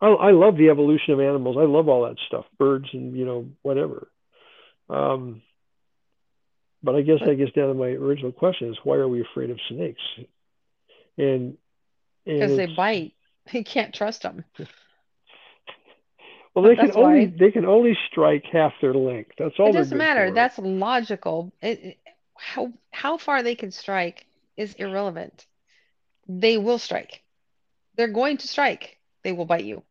I, 0.00 0.08
I 0.08 0.30
love 0.32 0.56
the 0.56 0.68
evolution 0.68 1.14
of 1.14 1.20
animals. 1.20 1.56
I 1.58 1.64
love 1.64 1.88
all 1.88 2.04
that 2.04 2.18
stuff, 2.26 2.44
birds 2.58 2.86
and 2.92 3.16
you 3.16 3.24
know 3.24 3.46
whatever. 3.62 4.08
Um, 4.90 5.42
but 6.84 6.94
I 6.94 7.02
guess 7.02 7.18
that 7.24 7.36
gets 7.36 7.52
down 7.52 7.68
to 7.68 7.74
my 7.74 7.88
original 7.88 8.32
question: 8.32 8.70
is 8.70 8.78
why 8.84 8.96
are 8.96 9.08
we 9.08 9.22
afraid 9.22 9.50
of 9.50 9.58
snakes? 9.68 10.02
And 11.16 11.56
because 12.24 12.56
they 12.56 12.66
bite, 12.66 13.14
you 13.52 13.64
can't 13.64 13.94
trust 13.94 14.22
them. 14.22 14.44
well, 16.54 16.64
they 16.64 16.76
can 16.76 16.86
That's 16.86 16.96
only 16.96 17.26
why. 17.26 17.32
they 17.38 17.50
can 17.50 17.64
only 17.64 17.96
strike 18.10 18.44
half 18.52 18.72
their 18.80 18.94
length. 18.94 19.32
That's 19.38 19.54
all 19.58 19.72
they're 19.72 19.82
doesn't 19.82 19.98
matter. 19.98 20.28
for. 20.28 20.34
That's 20.34 20.58
logical. 20.58 21.52
It, 21.62 21.80
it- 21.84 21.98
how 22.36 22.72
how 22.90 23.16
far 23.16 23.42
they 23.42 23.54
can 23.54 23.70
strike 23.70 24.26
is 24.56 24.74
irrelevant. 24.74 25.46
They 26.28 26.58
will 26.58 26.78
strike. 26.78 27.22
They're 27.96 28.08
going 28.08 28.38
to 28.38 28.48
strike. 28.48 28.98
They 29.22 29.32
will 29.32 29.46
bite 29.46 29.64
you. 29.64 29.84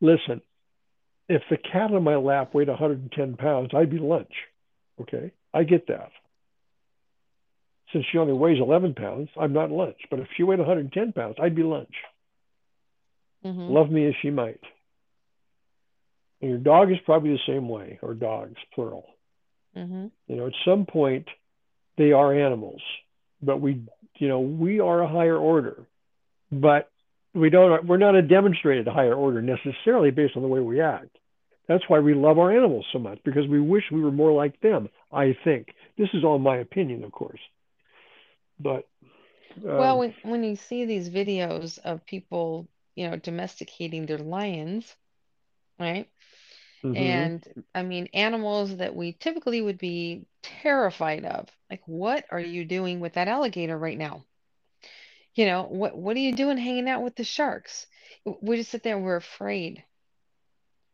Listen, 0.00 0.40
if 1.28 1.42
the 1.50 1.56
cat 1.56 1.92
on 1.92 2.02
my 2.02 2.16
lap 2.16 2.54
weighed 2.54 2.68
110 2.68 3.36
pounds, 3.36 3.70
I'd 3.74 3.90
be 3.90 3.98
lunch. 3.98 4.32
Okay, 5.00 5.32
I 5.54 5.64
get 5.64 5.86
that. 5.88 6.10
Since 7.92 8.06
she 8.10 8.18
only 8.18 8.32
weighs 8.32 8.60
11 8.60 8.94
pounds, 8.94 9.28
I'm 9.38 9.52
not 9.52 9.70
lunch. 9.70 9.98
But 10.10 10.20
if 10.20 10.28
she 10.36 10.42
weighed 10.42 10.58
110 10.58 11.12
pounds, 11.12 11.36
I'd 11.40 11.54
be 11.54 11.62
lunch. 11.62 11.94
hmm 13.42 13.72
Love 13.72 13.90
me 13.90 14.06
as 14.06 14.14
she 14.22 14.30
might. 14.30 14.60
And 16.40 16.50
your 16.50 16.58
dog 16.58 16.90
is 16.90 16.98
probably 17.04 17.30
the 17.30 17.38
same 17.46 17.68
way, 17.68 17.98
or 18.02 18.14
dogs, 18.14 18.58
plural. 18.74 19.06
hmm 19.74 20.06
You 20.26 20.36
know, 20.36 20.46
at 20.46 20.52
some 20.64 20.86
point, 20.86 21.28
they 21.96 22.12
are 22.12 22.34
animals, 22.34 22.80
but 23.42 23.60
we, 23.60 23.82
you 24.18 24.28
know, 24.28 24.40
we 24.40 24.80
are 24.80 25.02
a 25.02 25.08
higher 25.08 25.36
order, 25.36 25.86
but 26.50 26.90
we 27.34 27.50
don't, 27.50 27.86
we're 27.86 27.96
not 27.96 28.14
a 28.14 28.22
demonstrated 28.22 28.86
higher 28.86 29.14
order 29.14 29.42
necessarily 29.42 30.10
based 30.10 30.36
on 30.36 30.42
the 30.42 30.48
way 30.48 30.60
we 30.60 30.80
act. 30.80 31.16
That's 31.68 31.88
why 31.88 32.00
we 32.00 32.14
love 32.14 32.38
our 32.38 32.54
animals 32.56 32.86
so 32.92 32.98
much 32.98 33.18
because 33.24 33.46
we 33.48 33.60
wish 33.60 33.84
we 33.90 34.02
were 34.02 34.10
more 34.12 34.32
like 34.32 34.60
them. 34.60 34.88
I 35.12 35.36
think 35.44 35.68
this 35.98 36.08
is 36.14 36.24
all 36.24 36.38
my 36.38 36.56
opinion, 36.58 37.04
of 37.04 37.12
course, 37.12 37.40
but 38.58 38.86
Well, 39.76 39.98
um, 39.98 39.98
when 39.98 40.14
when 40.22 40.44
you 40.44 40.56
see 40.56 40.84
these 40.84 41.10
videos 41.10 41.78
of 41.78 42.04
people, 42.06 42.68
you 42.94 43.08
know, 43.10 43.16
domesticating 43.16 44.06
their 44.06 44.18
lions, 44.18 44.96
right? 45.78 46.08
hmm 46.82 46.94
And 46.94 47.46
I 47.74 47.82
mean, 47.82 48.08
animals 48.14 48.76
that 48.78 48.94
we 48.94 49.12
typically 49.12 49.60
would 49.62 49.78
be 49.78 50.26
terrified 50.42 51.24
of. 51.24 51.48
Like, 51.70 51.82
what 51.86 52.26
are 52.30 52.40
you 52.40 52.64
doing 52.64 53.00
with 53.00 53.14
that 53.14 53.28
alligator 53.28 53.78
right 53.78 53.98
now? 53.98 54.24
You 55.34 55.46
know, 55.46 55.62
what 55.64 55.96
what 55.96 56.16
are 56.16 56.20
you 56.20 56.34
doing 56.34 56.58
hanging 56.58 56.88
out 56.88 57.02
with 57.02 57.16
the 57.16 57.24
sharks? 57.24 57.86
We 58.24 58.56
just 58.56 58.70
sit 58.70 58.82
there 58.82 58.98
we're 58.98 59.16
afraid. 59.16 59.84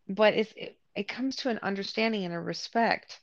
But 0.09 0.35
it's 0.35 0.53
it, 0.57 0.79
it 0.95 1.09
comes 1.09 1.37
to 1.37 1.51
an 1.51 1.59
understanding 1.63 2.25
and 2.25 2.35
a 2.35 2.41
respect 2.41 3.21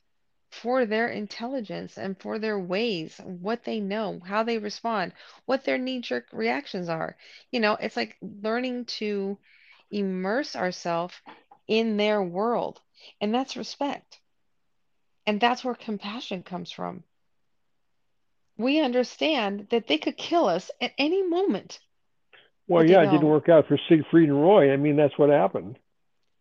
for 0.50 0.86
their 0.86 1.08
intelligence 1.08 1.98
and 1.98 2.18
for 2.20 2.38
their 2.38 2.58
ways, 2.58 3.18
what 3.24 3.64
they 3.64 3.80
know, 3.80 4.20
how 4.24 4.42
they 4.42 4.58
respond, 4.58 5.12
what 5.44 5.64
their 5.64 5.76
knee-jerk 5.76 6.26
reactions 6.32 6.88
are. 6.88 7.16
You 7.50 7.60
know, 7.60 7.74
it's 7.74 7.96
like 7.96 8.16
learning 8.22 8.86
to 9.00 9.38
immerse 9.90 10.56
ourselves 10.56 11.14
in 11.66 11.96
their 11.96 12.22
world. 12.22 12.80
And 13.20 13.34
that's 13.34 13.56
respect. 13.56 14.20
And 15.26 15.40
that's 15.40 15.64
where 15.64 15.74
compassion 15.74 16.42
comes 16.42 16.70
from. 16.70 17.02
We 18.58 18.80
understand 18.80 19.68
that 19.70 19.86
they 19.86 19.98
could 19.98 20.16
kill 20.16 20.46
us 20.46 20.70
at 20.80 20.92
any 20.98 21.22
moment, 21.22 21.80
well, 22.68 22.84
yeah, 22.84 23.02
it 23.02 23.10
didn't 23.10 23.28
work 23.28 23.48
out 23.48 23.66
for 23.68 23.78
Siegfried 23.88 24.28
and 24.28 24.40
Roy. 24.40 24.72
I 24.72 24.76
mean, 24.76 24.96
that's 24.96 25.16
what 25.18 25.30
happened. 25.30 25.78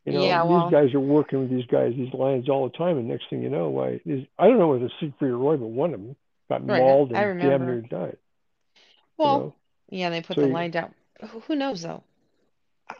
You 0.05 0.13
know, 0.13 0.29
Yeah, 0.29 0.43
these 0.47 0.63
well, 0.63 0.71
guys 0.71 0.93
are 0.93 0.99
working 0.99 1.39
with 1.39 1.49
these 1.49 1.65
guys, 1.67 1.93
these 1.95 2.13
lions 2.13 2.49
all 2.49 2.67
the 2.69 2.77
time, 2.77 2.97
and 2.97 3.07
next 3.07 3.25
thing 3.29 3.41
you 3.41 3.49
know, 3.49 3.69
why? 3.69 3.99
Is, 4.05 4.25
I 4.37 4.47
don't 4.47 4.59
know 4.59 4.69
whether 4.69 4.89
Siegfried 4.99 5.31
or 5.31 5.37
Roy, 5.37 5.57
but 5.57 5.67
one 5.67 5.93
of 5.93 6.01
them 6.01 6.15
got 6.49 6.63
right. 6.65 6.85
mauled 6.85 7.11
and 7.11 7.31
damn 7.41 7.65
near 7.65 7.81
died. 7.81 8.17
You 9.23 9.29
Well, 9.29 9.49
know, 9.49 9.55
yeah, 9.89 10.09
they 10.09 10.21
put 10.21 10.37
so 10.37 10.41
the 10.41 10.47
you, 10.47 10.47
line 10.47 10.71
down. 10.71 10.95
Who 11.29 11.41
who 11.41 11.55
knows 11.55 11.81
though? 11.81 12.03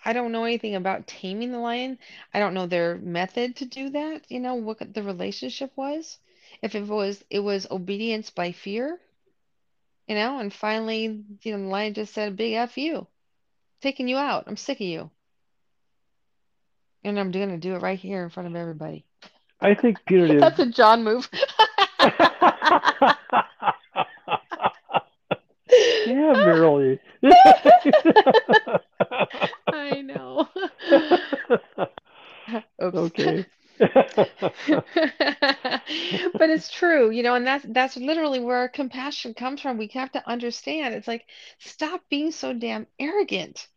I 0.06 0.14
don't 0.14 0.32
know 0.32 0.44
anything 0.46 0.76
about 0.76 1.08
taming 1.08 1.52
the 1.52 1.60
lion. 1.60 2.00
I 2.34 2.40
don't 2.40 2.54
know 2.54 2.66
their 2.66 2.98
method 2.98 3.56
to 3.58 3.66
do 3.66 3.90
that, 3.90 4.30
you 4.30 4.40
know, 4.40 4.56
what 4.56 4.94
the 4.94 5.04
relationship 5.04 5.72
was. 5.76 6.20
If 6.62 6.76
it 6.76 6.88
was 6.88 7.24
it 7.30 7.40
was 7.40 7.68
obedience 7.72 8.30
by 8.30 8.52
fear, 8.52 9.00
you 10.08 10.16
know, 10.16 10.40
and 10.40 10.54
finally, 10.54 11.24
you 11.42 11.52
know, 11.52 11.64
the 11.64 11.70
lion 11.70 11.94
just 11.94 12.14
said 12.14 12.36
big 12.36 12.54
F 12.54 12.78
you, 12.78 13.08
taking 13.82 14.08
you 14.08 14.18
out. 14.18 14.46
I'm 14.48 14.58
sick 14.58 14.80
of 14.80 14.88
you. 14.88 15.10
And 17.04 17.20
I'm 17.20 17.32
gonna 17.32 17.58
do 17.58 17.76
it 17.76 17.82
right 17.82 18.00
here 18.00 18.24
in 18.24 18.30
front 18.30 18.50
of 18.50 18.56
everybody. 18.56 19.06
I 19.62 19.74
think 19.76 19.98
Peter 20.06 20.28
did. 20.32 20.42
That's 20.42 20.60
a 20.60 20.66
John 20.68 21.04
move. 21.04 21.30
yeah, 22.00 22.16
Marilee. 26.06 27.00
I 29.68 30.02
know. 30.02 30.48
Okay. 32.82 33.46
But 36.34 36.50
it's 36.50 36.70
true, 36.72 37.10
you 37.10 37.24
know, 37.24 37.36
and 37.36 37.46
that's 37.46 37.66
that's 37.70 37.98
literally 37.98 38.40
where 38.40 38.68
compassion 38.68 39.34
comes 39.34 39.62
from. 39.62 39.78
We 39.78 39.88
have 39.94 40.12
to 40.14 40.28
understand. 40.28 40.96
It's 40.96 41.08
like 41.08 41.26
stop 41.60 42.02
being 42.10 42.32
so 42.32 42.54
damn 42.54 42.88
arrogant 43.00 43.68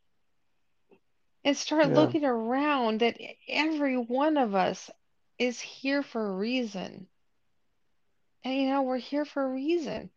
and 1.44 1.56
start 1.56 1.88
yeah. 1.88 1.94
looking 1.94 2.24
around 2.24 3.00
that 3.00 3.18
every 3.48 3.96
one 3.96 4.36
of 4.36 4.54
us 4.54 4.90
is 5.38 5.60
here 5.60 6.02
for 6.02 6.26
a 6.26 6.36
reason. 6.36 7.06
And 8.44 8.54
you 8.54 8.68
know, 8.68 8.82
we're 8.82 8.98
here 8.98 9.24
for 9.24 9.44
a 9.44 9.48
reason. 9.52 10.10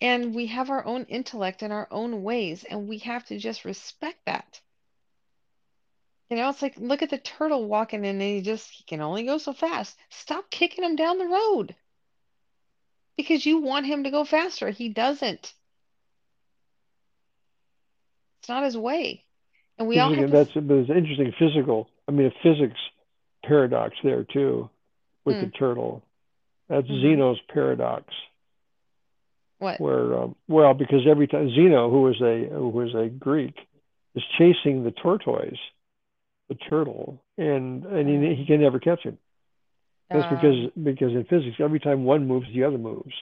And 0.00 0.34
we 0.34 0.46
have 0.46 0.70
our 0.70 0.84
own 0.84 1.04
intellect 1.04 1.62
and 1.62 1.72
our 1.72 1.86
own 1.90 2.24
ways, 2.24 2.64
and 2.64 2.88
we 2.88 2.98
have 2.98 3.24
to 3.26 3.38
just 3.38 3.64
respect 3.64 4.18
that. 4.26 4.60
You 6.32 6.38
know, 6.38 6.48
it's 6.48 6.62
like 6.62 6.78
look 6.78 7.02
at 7.02 7.10
the 7.10 7.18
turtle 7.18 7.66
walking 7.68 8.06
and 8.06 8.22
he 8.22 8.40
just 8.40 8.70
he 8.70 8.84
can 8.84 9.02
only 9.02 9.22
go 9.24 9.36
so 9.36 9.52
fast. 9.52 9.98
Stop 10.08 10.50
kicking 10.50 10.82
him 10.82 10.96
down 10.96 11.18
the 11.18 11.26
road 11.26 11.76
because 13.18 13.44
you 13.44 13.58
want 13.58 13.84
him 13.84 14.04
to 14.04 14.10
go 14.10 14.24
faster. 14.24 14.70
He 14.70 14.88
doesn't. 14.88 15.52
It's 18.40 18.48
not 18.48 18.64
his 18.64 18.78
way. 18.78 19.26
And 19.78 19.86
we 19.88 19.98
all 19.98 20.10
have 20.10 20.26
Interesting. 20.26 20.30
to. 20.30 20.46
That's 20.46 20.56
an 20.56 20.96
interesting 20.96 21.32
physical. 21.38 21.90
I 22.08 22.12
mean, 22.12 22.28
a 22.28 22.30
physics 22.42 22.80
paradox 23.44 23.94
there 24.02 24.24
too, 24.24 24.70
with 25.26 25.38
the 25.40 25.46
Mm, 25.46 25.52
turtle. 25.58 26.02
That's 26.68 26.86
hmm 26.88 27.00
Zeno's 27.02 27.40
paradox, 27.52 28.04
What? 29.58 29.80
where 29.80 30.18
um, 30.18 30.36
well, 30.48 30.74
because 30.74 31.06
every 31.06 31.26
time 31.26 31.50
Zeno, 31.50 31.90
who 31.90 32.02
was 32.02 32.20
a 32.22 32.48
who 32.52 32.68
was 32.68 32.94
a 32.94 33.08
Greek, 33.08 33.54
is 34.14 34.22
chasing 34.38 34.84
the 34.84 34.92
tortoise, 34.92 35.58
the 36.52 36.64
turtle, 36.70 37.24
and 37.38 37.84
and 37.86 38.08
he, 38.08 38.16
Uh, 38.16 38.36
he 38.36 38.46
can 38.46 38.60
never 38.60 38.78
catch 38.80 39.02
him. 39.02 39.18
That's 40.12 40.26
um, 40.26 40.28
because 40.28 40.70
because 40.82 41.12
in 41.12 41.24
physics, 41.24 41.56
every 41.60 41.80
time 41.80 42.04
one 42.04 42.26
moves, 42.26 42.46
the 42.54 42.64
other 42.64 42.78
moves, 42.78 43.14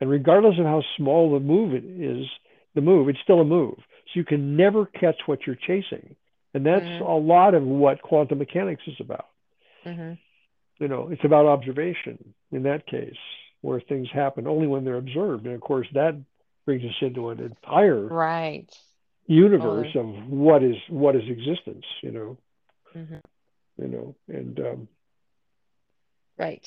and 0.00 0.10
regardless 0.10 0.58
of 0.58 0.64
how 0.66 0.82
small 0.96 1.32
the 1.32 1.40
move 1.40 1.74
it 1.74 1.84
is, 1.84 2.26
the 2.74 2.80
move 2.82 3.08
it's 3.08 3.20
still 3.24 3.40
a 3.40 3.44
move. 3.44 3.76
So 3.78 4.12
you 4.20 4.24
can 4.24 4.56
never 4.56 4.86
catch 4.86 5.16
what 5.26 5.46
you're 5.46 5.56
chasing, 5.56 6.16
and 6.54 6.64
that's 6.66 6.86
a 7.00 7.04
hmm 7.04 7.22
lot 7.32 7.54
of 7.54 7.62
what 7.64 8.02
quantum 8.02 8.38
mechanics 8.38 8.82
is 8.86 9.00
about. 9.00 9.26
hmm 9.84 10.14
You 10.78 10.88
know, 10.88 11.08
it's 11.10 11.24
about 11.24 11.46
observation 11.46 12.34
in 12.52 12.62
that 12.64 12.86
case, 12.86 13.16
where 13.62 13.80
things 13.80 14.08
happen 14.12 14.46
only 14.46 14.66
when 14.66 14.84
they're 14.84 14.96
observed, 14.96 15.46
and 15.46 15.54
of 15.54 15.60
course 15.60 15.88
that 15.94 16.14
brings 16.66 16.84
us 16.84 16.96
into 17.02 17.30
an 17.30 17.40
entire 17.40 18.12
Right. 18.12 18.70
universe 19.26 19.88
Totally. 19.88 19.94
of 19.94 20.06
what 20.28 20.62
is 20.62 20.76
what 20.88 21.16
is 21.16 21.22
existence. 21.28 21.84
You 22.02 22.12
know, 22.12 22.38
hmm 22.96 23.16
you 23.78 23.88
know, 23.88 24.14
and 24.28 24.58
um, 24.60 24.88
Right. 26.38 26.66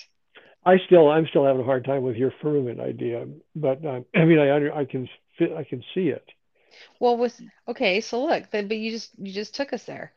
I 0.66 0.78
still 0.86 1.10
I'm 1.10 1.26
still 1.28 1.46
having 1.46 1.62
a 1.62 1.66
hard 1.66 1.86
time 1.86 2.04
with 2.04 2.16
your 2.16 2.34
firmament 2.42 2.80
idea, 2.80 3.26
but 3.56 3.84
um, 3.86 4.06
I 4.16 4.26
mean 4.26 4.40
I 4.40 4.54
under, 4.54 4.74
I 4.74 4.86
can 4.86 5.08
fit, 5.38 5.52
I 5.54 5.64
can 5.64 5.84
see 5.94 6.10
it. 6.10 6.26
Well, 7.00 7.18
with 7.18 7.40
okay, 7.68 8.02
so 8.02 8.26
look, 8.26 8.50
then, 8.52 8.68
but 8.68 8.78
you 8.78 8.92
just 8.92 9.12
you 9.18 9.34
just 9.34 9.56
took 9.56 9.74
us 9.74 9.84
there. 9.86 10.12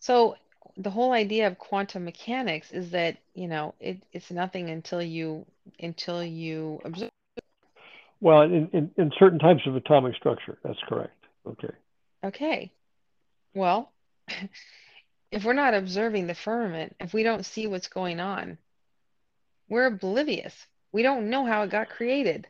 So 0.00 0.36
the 0.76 0.90
whole 0.90 1.12
idea 1.12 1.46
of 1.46 1.58
quantum 1.58 2.04
mechanics 2.04 2.72
is 2.72 2.90
that, 2.90 3.16
you 3.34 3.48
know, 3.48 3.74
it, 3.80 4.02
it's 4.12 4.30
nothing 4.30 4.70
until 4.70 5.02
you 5.02 5.46
until 5.80 6.24
you 6.24 6.80
observe. 6.84 7.10
Well, 8.20 8.42
in, 8.42 8.68
in, 8.72 8.90
in 8.96 9.12
certain 9.18 9.38
types 9.38 9.62
of 9.66 9.76
atomic 9.76 10.14
structure, 10.16 10.58
that's 10.64 10.78
correct. 10.88 11.24
Okay. 11.46 11.74
Okay. 12.24 12.72
Well, 13.54 13.92
if 15.30 15.44
we're 15.44 15.52
not 15.52 15.74
observing 15.74 16.26
the 16.26 16.34
firmament, 16.34 16.96
if 17.00 17.12
we 17.12 17.22
don't 17.22 17.44
see 17.44 17.66
what's 17.66 17.88
going 17.88 18.20
on, 18.20 18.58
we're 19.68 19.86
oblivious. 19.86 20.66
We 20.92 21.02
don't 21.02 21.30
know 21.30 21.44
how 21.44 21.62
it 21.62 21.70
got 21.70 21.90
created. 21.90 22.46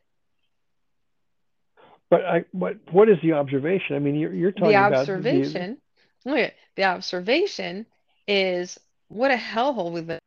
But 2.09 2.25
I 2.25 2.45
what 2.53 2.77
what 2.93 3.09
is 3.09 3.19
the 3.23 3.33
observation? 3.33 3.97
I 3.97 3.99
mean, 3.99 4.15
you're 4.15 4.33
you're 4.33 4.53
talking 4.53 4.75
about 4.75 4.91
the 4.91 5.13
observation, 5.13 5.79
look 6.25 6.39
at 6.39 6.55
the 6.77 6.85
observation 6.85 7.87
is 8.29 8.79
what 9.09 9.31
a 9.31 9.37
hellhole 9.37 9.93
we 9.93 10.03
live. 10.03 10.21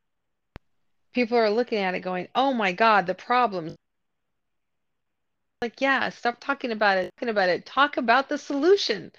People 1.13 1.37
are 1.37 1.49
looking 1.49 1.79
at 1.79 1.95
it 1.95 2.01
going, 2.01 2.27
"Oh 2.35 2.53
my 2.53 2.73
God, 2.73 3.07
the 3.07 3.15
problems." 3.15 3.75
Like, 5.61 5.81
yeah, 5.81 6.09
stop 6.09 6.37
talking 6.39 6.71
about 6.71 6.97
it, 6.97 7.11
talking 7.15 7.29
about 7.29 7.49
it. 7.49 7.65
Talk 7.65 7.97
about 7.97 8.29
the 8.29 8.37
solution. 8.37 9.11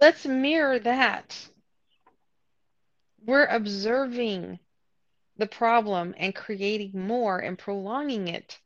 Let's 0.00 0.26
mirror 0.26 0.78
that. 0.80 1.48
We're 3.26 3.46
observing 3.46 4.60
the 5.36 5.46
problem 5.46 6.14
and 6.16 6.34
creating 6.34 6.92
more 6.94 7.38
and 7.38 7.58
prolonging 7.58 8.28
it. 8.28 8.58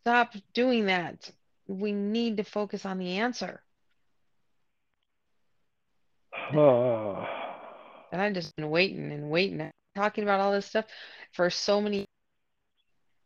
Stop 0.00 0.34
doing 0.52 0.86
that. 0.86 1.30
We 1.66 1.92
need 1.92 2.36
to 2.36 2.44
focus 2.44 2.86
on 2.86 2.98
the 2.98 3.18
answer. 3.18 3.60
uh, 6.56 7.26
And 8.12 8.22
I've 8.22 8.34
just 8.34 8.54
been 8.54 8.70
waiting 8.70 9.10
and 9.10 9.28
waiting, 9.28 9.68
talking 9.96 10.22
about 10.22 10.38
all 10.38 10.52
this 10.52 10.66
stuff 10.66 10.84
for 11.32 11.50
so 11.50 11.80
many. 11.80 12.06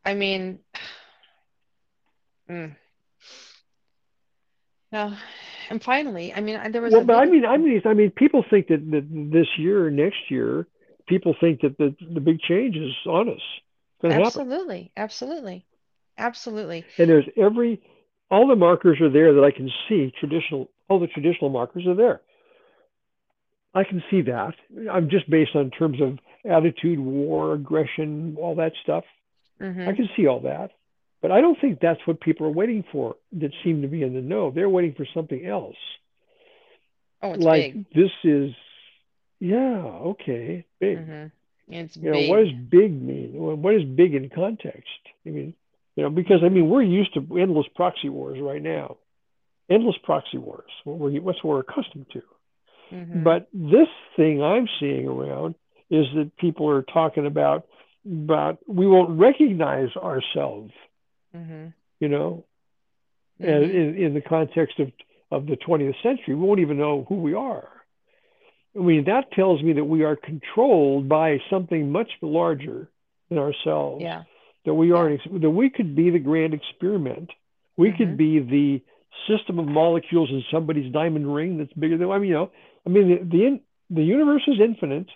I 0.03 0.15
mean, 0.15 0.61
mm, 2.51 2.75
no. 4.93 5.15
And 5.71 5.83
finally, 5.83 6.33
I 6.33 6.41
mean, 6.41 6.59
there 6.73 6.83
was 6.83 6.93
well, 6.93 7.03
a 7.03 7.05
but 7.05 7.17
I 7.17 7.27
mean, 7.27 7.45
I 7.45 7.57
mean, 7.57 7.83
I 7.85 7.95
mean, 7.95 8.11
people 8.11 8.45
think 8.49 8.69
that, 8.69 8.91
that 8.91 9.31
this 9.33 9.47
year, 9.59 9.91
next 9.91 10.31
year, 10.31 10.67
people 11.07 11.35
think 11.39 11.61
that 11.61 11.77
the 11.79 11.95
the 12.13 12.21
big 12.21 12.41
change 12.41 12.77
is 12.77 12.93
on 13.07 13.29
us. 13.29 13.41
To 14.03 14.09
happen, 14.09 14.27
Absolutely, 14.27 14.93
absolutely, 14.97 15.65
absolutely. 16.17 16.85
and 16.99 17.11
there's 17.11 17.27
every 17.37 17.83
all 18.31 18.47
the 18.47 18.57
markers 18.57 19.01
are 19.01 19.11
there 19.11 19.35
that 19.35 19.45
I 19.45 19.51
can 19.51 19.71
see. 19.89 20.13
Traditional, 20.19 20.71
all 20.89 21.01
the 21.01 21.07
traditional 21.07 21.51
markers 21.51 21.87
are 21.87 21.95
there. 21.95 22.21
I 23.75 23.85
can 23.85 24.03
see 24.11 24.23
that. 24.23 24.55
I'm 24.91 25.11
just 25.11 25.29
based 25.29 25.55
on 25.55 25.71
terms 25.71 26.01
of 26.01 26.19
attitude, 26.51 26.99
war, 26.99 27.55
aggression, 27.55 28.37
all 28.39 28.55
that 28.57 28.73
stuff. 28.83 29.05
Mm-hmm. 29.61 29.89
I 29.89 29.93
can 29.93 30.09
see 30.17 30.27
all 30.27 30.41
that. 30.41 30.71
But 31.21 31.33
I 31.33 31.41
don't 31.41 31.59
think 31.61 31.81
that's 31.81 32.01
what 32.07 32.21
people 32.21 32.47
are 32.47 32.51
waiting 32.51 32.85
for 32.93 33.17
that 33.33 33.51
seem 33.65 33.83
to 33.83 33.89
be 33.89 34.03
in 34.03 34.15
the 34.15 34.21
know. 34.21 34.51
They're 34.51 34.69
waiting 34.69 34.95
for 34.95 35.07
something 35.15 35.45
else. 35.45 35.77
Oh, 37.23 37.33
it's 37.33 37.43
like 37.43 37.73
big. 37.75 37.87
this 37.93 38.11
is 38.25 38.53
yeah, 39.41 39.57
okay, 40.13 40.65
big. 40.81 40.99
Mm-hmm. 40.99 41.27
It's 41.75 41.97
You 41.97 42.05
know, 42.11 42.13
big. 42.13 42.31
what 42.31 42.39
does 42.45 42.53
big 42.71 43.03
mean? 43.03 43.33
What 43.35 43.75
is 43.75 43.85
big 43.85 44.15
in 44.15 44.31
context? 44.31 44.89
I 45.27 45.31
mean, 45.31 45.55
you 45.97 46.03
know, 46.05 46.11
because 46.11 46.41
I 46.45 46.49
mean, 46.49 46.69
we're 46.69 46.83
used 46.83 47.15
to 47.15 47.27
endless 47.39 47.67
proxy 47.75 48.09
wars 48.09 48.39
right 48.41 48.63
now. 48.63 48.97
Endless 49.71 49.97
proxy 50.03 50.39
wars. 50.39 50.71
What 50.85 50.99
we're, 50.99 51.21
what's 51.21 51.43
what 51.45 51.55
we're 51.55 51.61
accustomed 51.61 52.07
to. 52.13 52.23
Mhm. 52.93 53.23
But 53.23 53.49
this 53.53 53.89
thing 54.17 54.43
I'm 54.43 54.69
seeing 54.81 55.07
around 55.07 55.57
is 55.91 56.07
that 56.15 56.37
people 56.39 56.69
are 56.71 56.83
talking 56.83 57.27
about 57.27 57.67
about 58.07 58.59
we 58.67 58.87
won't 58.87 59.19
recognize 59.19 59.95
ourselves, 59.97 60.73
Mhm. 61.35 61.73
you 62.01 62.09
know, 62.09 62.45
and 63.41 63.65
Mhm. 63.65 63.75
in, 63.75 63.95
in 63.97 64.15
the 64.15 64.21
context 64.21 64.79
of, 64.79 64.93
of 65.31 65.47
the 65.47 65.57
20th 65.57 66.01
century, 66.03 66.35
we 66.35 66.47
won't 66.47 66.61
even 66.61 66.79
know 66.79 67.05
who 67.09 67.17
we 67.17 67.35
are. 67.35 67.69
I 68.77 68.81
mean, 68.81 69.05
that 69.05 69.33
tells 69.33 69.63
me 69.63 69.73
that 69.75 69.85
we 69.85 70.05
are 70.05 70.17
controlled 70.17 71.09
by 71.09 71.41
something 71.51 71.91
much 71.91 72.11
larger 72.23 72.89
than 73.29 73.39
ourselves. 73.39 74.03
Yeah. 74.03 74.23
That 74.65 74.75
we 74.75 74.93
are 74.93 75.17
that 75.17 75.51
we 75.51 75.71
could 75.71 75.95
be 75.97 76.11
the 76.11 76.19
grand 76.19 76.55
experiment. 76.55 77.31
We 77.77 77.91
Mhm. 77.91 77.97
could 77.97 78.17
be 78.17 78.39
the 78.41 78.81
system 79.27 79.59
of 79.59 79.67
molecules 79.67 80.31
in 80.31 80.43
somebody's 80.51 80.93
diamond 80.93 81.33
ring 81.35 81.59
that's 81.59 81.73
bigger 81.73 81.97
than 81.97 82.11
I 82.11 82.19
mean, 82.19 82.29
you 82.29 82.35
know, 82.35 82.51
I 82.87 82.91
mean 82.91 83.09
the 83.09 83.17
the, 83.25 83.61
the 83.91 84.05
universe 84.05 84.47
is 84.47 84.61
infinite. 84.61 85.09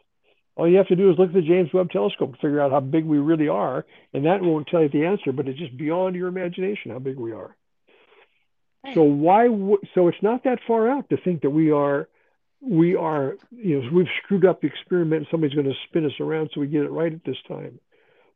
All 0.56 0.68
you 0.68 0.76
have 0.76 0.88
to 0.88 0.96
do 0.96 1.10
is 1.10 1.18
look 1.18 1.28
at 1.28 1.34
the 1.34 1.40
James 1.42 1.70
Webb 1.72 1.90
Telescope 1.90 2.32
to 2.32 2.36
figure 2.38 2.60
out 2.60 2.72
how 2.72 2.80
big 2.80 3.04
we 3.06 3.18
really 3.18 3.48
are, 3.48 3.86
and 4.12 4.26
that 4.26 4.42
won't 4.42 4.66
tell 4.68 4.82
you 4.82 4.88
the 4.90 5.06
answer, 5.06 5.32
but 5.32 5.48
it's 5.48 5.58
just 5.58 5.76
beyond 5.76 6.14
your 6.14 6.28
imagination 6.28 6.90
how 6.90 6.98
big 6.98 7.18
we 7.18 7.32
are. 7.32 7.56
Right. 8.84 8.94
So 8.94 9.02
why? 9.02 9.44
W- 9.46 9.78
so 9.94 10.08
it's 10.08 10.22
not 10.22 10.44
that 10.44 10.58
far 10.66 10.90
out 10.90 11.08
to 11.10 11.16
think 11.16 11.42
that 11.42 11.50
we 11.50 11.70
are, 11.70 12.08
we 12.60 12.96
are, 12.96 13.36
you 13.50 13.80
know, 13.80 13.88
we've 13.92 14.06
screwed 14.22 14.44
up 14.44 14.60
the 14.60 14.66
experiment. 14.66 15.20
And 15.22 15.26
somebody's 15.30 15.54
going 15.54 15.68
to 15.68 15.74
spin 15.88 16.04
us 16.04 16.12
around 16.20 16.50
so 16.52 16.60
we 16.60 16.66
get 16.66 16.82
it 16.82 16.90
right 16.90 17.12
at 17.12 17.24
this 17.24 17.36
time. 17.48 17.78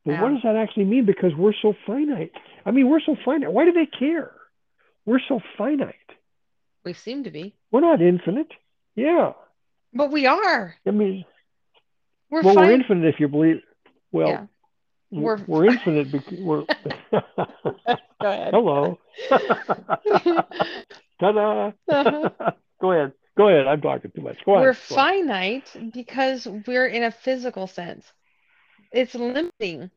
But 0.05 0.21
what 0.21 0.29
does 0.29 0.41
that 0.43 0.55
actually 0.55 0.85
mean? 0.85 1.05
Because 1.05 1.33
we're 1.37 1.53
so 1.61 1.73
finite. 1.85 2.31
I 2.65 2.71
mean, 2.71 2.89
we're 2.89 3.01
so 3.01 3.17
finite. 3.25 3.51
Why 3.51 3.65
do 3.65 3.73
they 3.73 3.85
care? 3.85 4.31
We're 5.05 5.19
so 5.27 5.41
finite. 5.57 5.95
we 6.85 6.93
seem 6.93 7.25
to 7.25 7.31
be, 7.31 7.53
We're 7.71 7.81
not 7.81 8.01
infinite. 8.01 8.51
Yeah. 8.95 9.33
but 9.93 10.11
we 10.11 10.25
are. 10.25 10.75
I 10.87 10.91
mean, 10.91 11.25
We're 12.29 12.41
well, 12.41 12.55
we're 12.55 12.71
infinite 12.71 13.07
if 13.13 13.19
you 13.19 13.27
believe. 13.27 13.61
Well, 14.11 14.27
Yeah. 14.27 14.45
we're, 15.11 15.35
We're- 15.37 15.43
we're 15.47 15.65
infinite. 15.65 16.11
Because 16.11 16.39
we're. 16.39 16.63
Go 18.21 18.31
ahead. 18.31 18.53
Hello. 18.53 18.99
Ta-da. 21.19 21.71
Uh-huh. 21.89 22.29
Go 22.81 22.91
ahead. 22.91 23.13
Go 23.37 23.47
ahead. 23.49 23.67
I'm 23.67 23.81
talking 23.81 24.11
too 24.15 24.21
much. 24.21 24.37
Go 24.45 24.55
on. 24.55 24.61
We're 24.61 24.69
on. 24.69 24.75
finite 24.75 25.75
because 25.93 26.47
we're 26.67 26.87
in 26.87 27.03
a 27.03 27.11
physical 27.11 27.67
sense. 27.67 28.05
It's 28.91 29.13
limiting, 29.15 29.89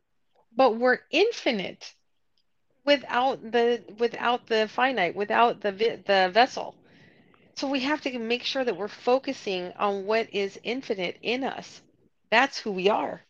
but 0.57 0.77
we're 0.79 0.99
infinite 1.11 1.95
without 2.85 3.43
the 3.53 3.83
without 3.99 4.47
the 4.47 4.69
finite, 4.69 5.15
without 5.15 5.61
the 5.61 5.73
the 5.73 6.31
vessel. 6.33 6.75
So 7.57 7.69
we 7.69 7.81
have 7.81 8.01
to 8.03 8.19
make 8.19 8.45
sure 8.45 8.65
that 8.65 8.77
we're 8.77 8.89
focusing 8.89 9.73
on 9.79 10.07
what 10.07 10.33
is 10.35 10.59
infinite 10.63 11.19
in 11.23 11.45
us. 11.45 11.83
That's 12.31 12.59
who 12.59 12.73
we 12.73 12.89
are. 12.89 13.23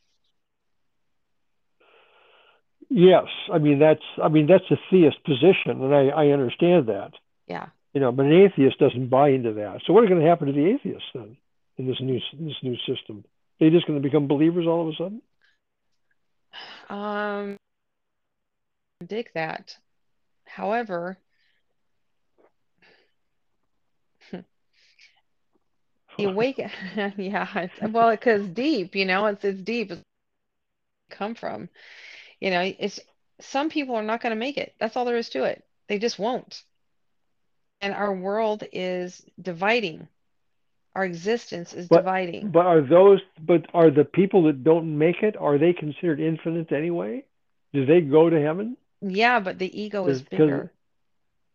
Yes, 2.88 3.26
I 3.52 3.58
mean 3.58 3.78
that's 3.78 4.02
I 4.22 4.28
mean 4.28 4.46
that's 4.48 4.68
a 4.70 4.76
theist 4.90 5.22
position, 5.24 5.80
and 5.82 5.94
I, 5.94 6.08
I 6.08 6.26
understand 6.28 6.88
that. 6.88 7.12
Yeah. 7.46 7.66
You 7.94 8.00
know, 8.00 8.12
but 8.12 8.26
an 8.26 8.32
atheist 8.32 8.78
doesn't 8.78 9.08
buy 9.08 9.30
into 9.30 9.52
that. 9.54 9.80
So 9.86 9.92
what 9.92 10.04
is 10.04 10.10
going 10.10 10.20
to 10.20 10.28
happen 10.28 10.48
to 10.48 10.52
the 10.52 10.66
atheists 10.66 11.08
then 11.14 11.36
in 11.76 11.86
this 11.86 12.00
new 12.00 12.20
this 12.38 12.56
new 12.62 12.76
system? 12.86 13.24
Are 13.60 13.66
They 13.66 13.70
just 13.70 13.86
going 13.86 14.00
to 14.00 14.06
become 14.06 14.26
believers 14.26 14.66
all 14.66 14.82
of 14.82 14.88
a 14.88 14.96
sudden? 14.96 15.22
Um, 16.88 17.56
dig 19.06 19.30
that. 19.34 19.76
However, 20.44 21.16
the 26.24 26.30
awaken, 26.30 26.70
yeah, 27.16 27.68
well, 27.90 28.10
because 28.10 28.46
deep, 28.48 28.94
you 28.94 29.04
know, 29.04 29.26
it's 29.26 29.44
it's 29.44 29.60
deep. 29.60 29.90
It's 29.90 30.02
come 31.10 31.34
from, 31.34 31.68
you 32.40 32.50
know, 32.50 32.60
it's 32.60 33.00
some 33.40 33.68
people 33.70 33.94
are 33.96 34.02
not 34.02 34.20
going 34.22 34.30
to 34.30 34.38
make 34.38 34.56
it. 34.58 34.74
That's 34.78 34.96
all 34.96 35.04
there 35.04 35.16
is 35.16 35.28
to 35.30 35.44
it. 35.44 35.64
They 35.88 35.98
just 35.98 36.18
won't. 36.18 36.62
And 37.80 37.94
our 37.94 38.14
world 38.14 38.64
is 38.72 39.22
dividing. 39.40 40.08
Our 40.94 41.04
existence 41.04 41.72
is 41.72 41.88
But- 41.88 41.98
dividing. 41.98 42.50
But 42.50 42.66
are 42.66 42.80
those 42.80 43.20
but 43.40 43.66
are 43.74 43.90
the 43.90 44.04
people 44.04 44.44
that 44.44 44.64
don't 44.64 44.98
make 44.98 45.22
it 45.22 45.36
are 45.36 45.58
they 45.58 45.72
considered 45.72 46.20
infinite 46.20 46.72
anyway? 46.72 47.24
Do 47.72 47.86
they 47.86 48.00
go 48.00 48.28
to 48.28 48.40
heaven? 48.40 48.76
Yeah, 49.00 49.40
but 49.40 49.58
the 49.58 49.82
ego 49.82 50.06
is 50.06 50.22
bigger. 50.22 50.72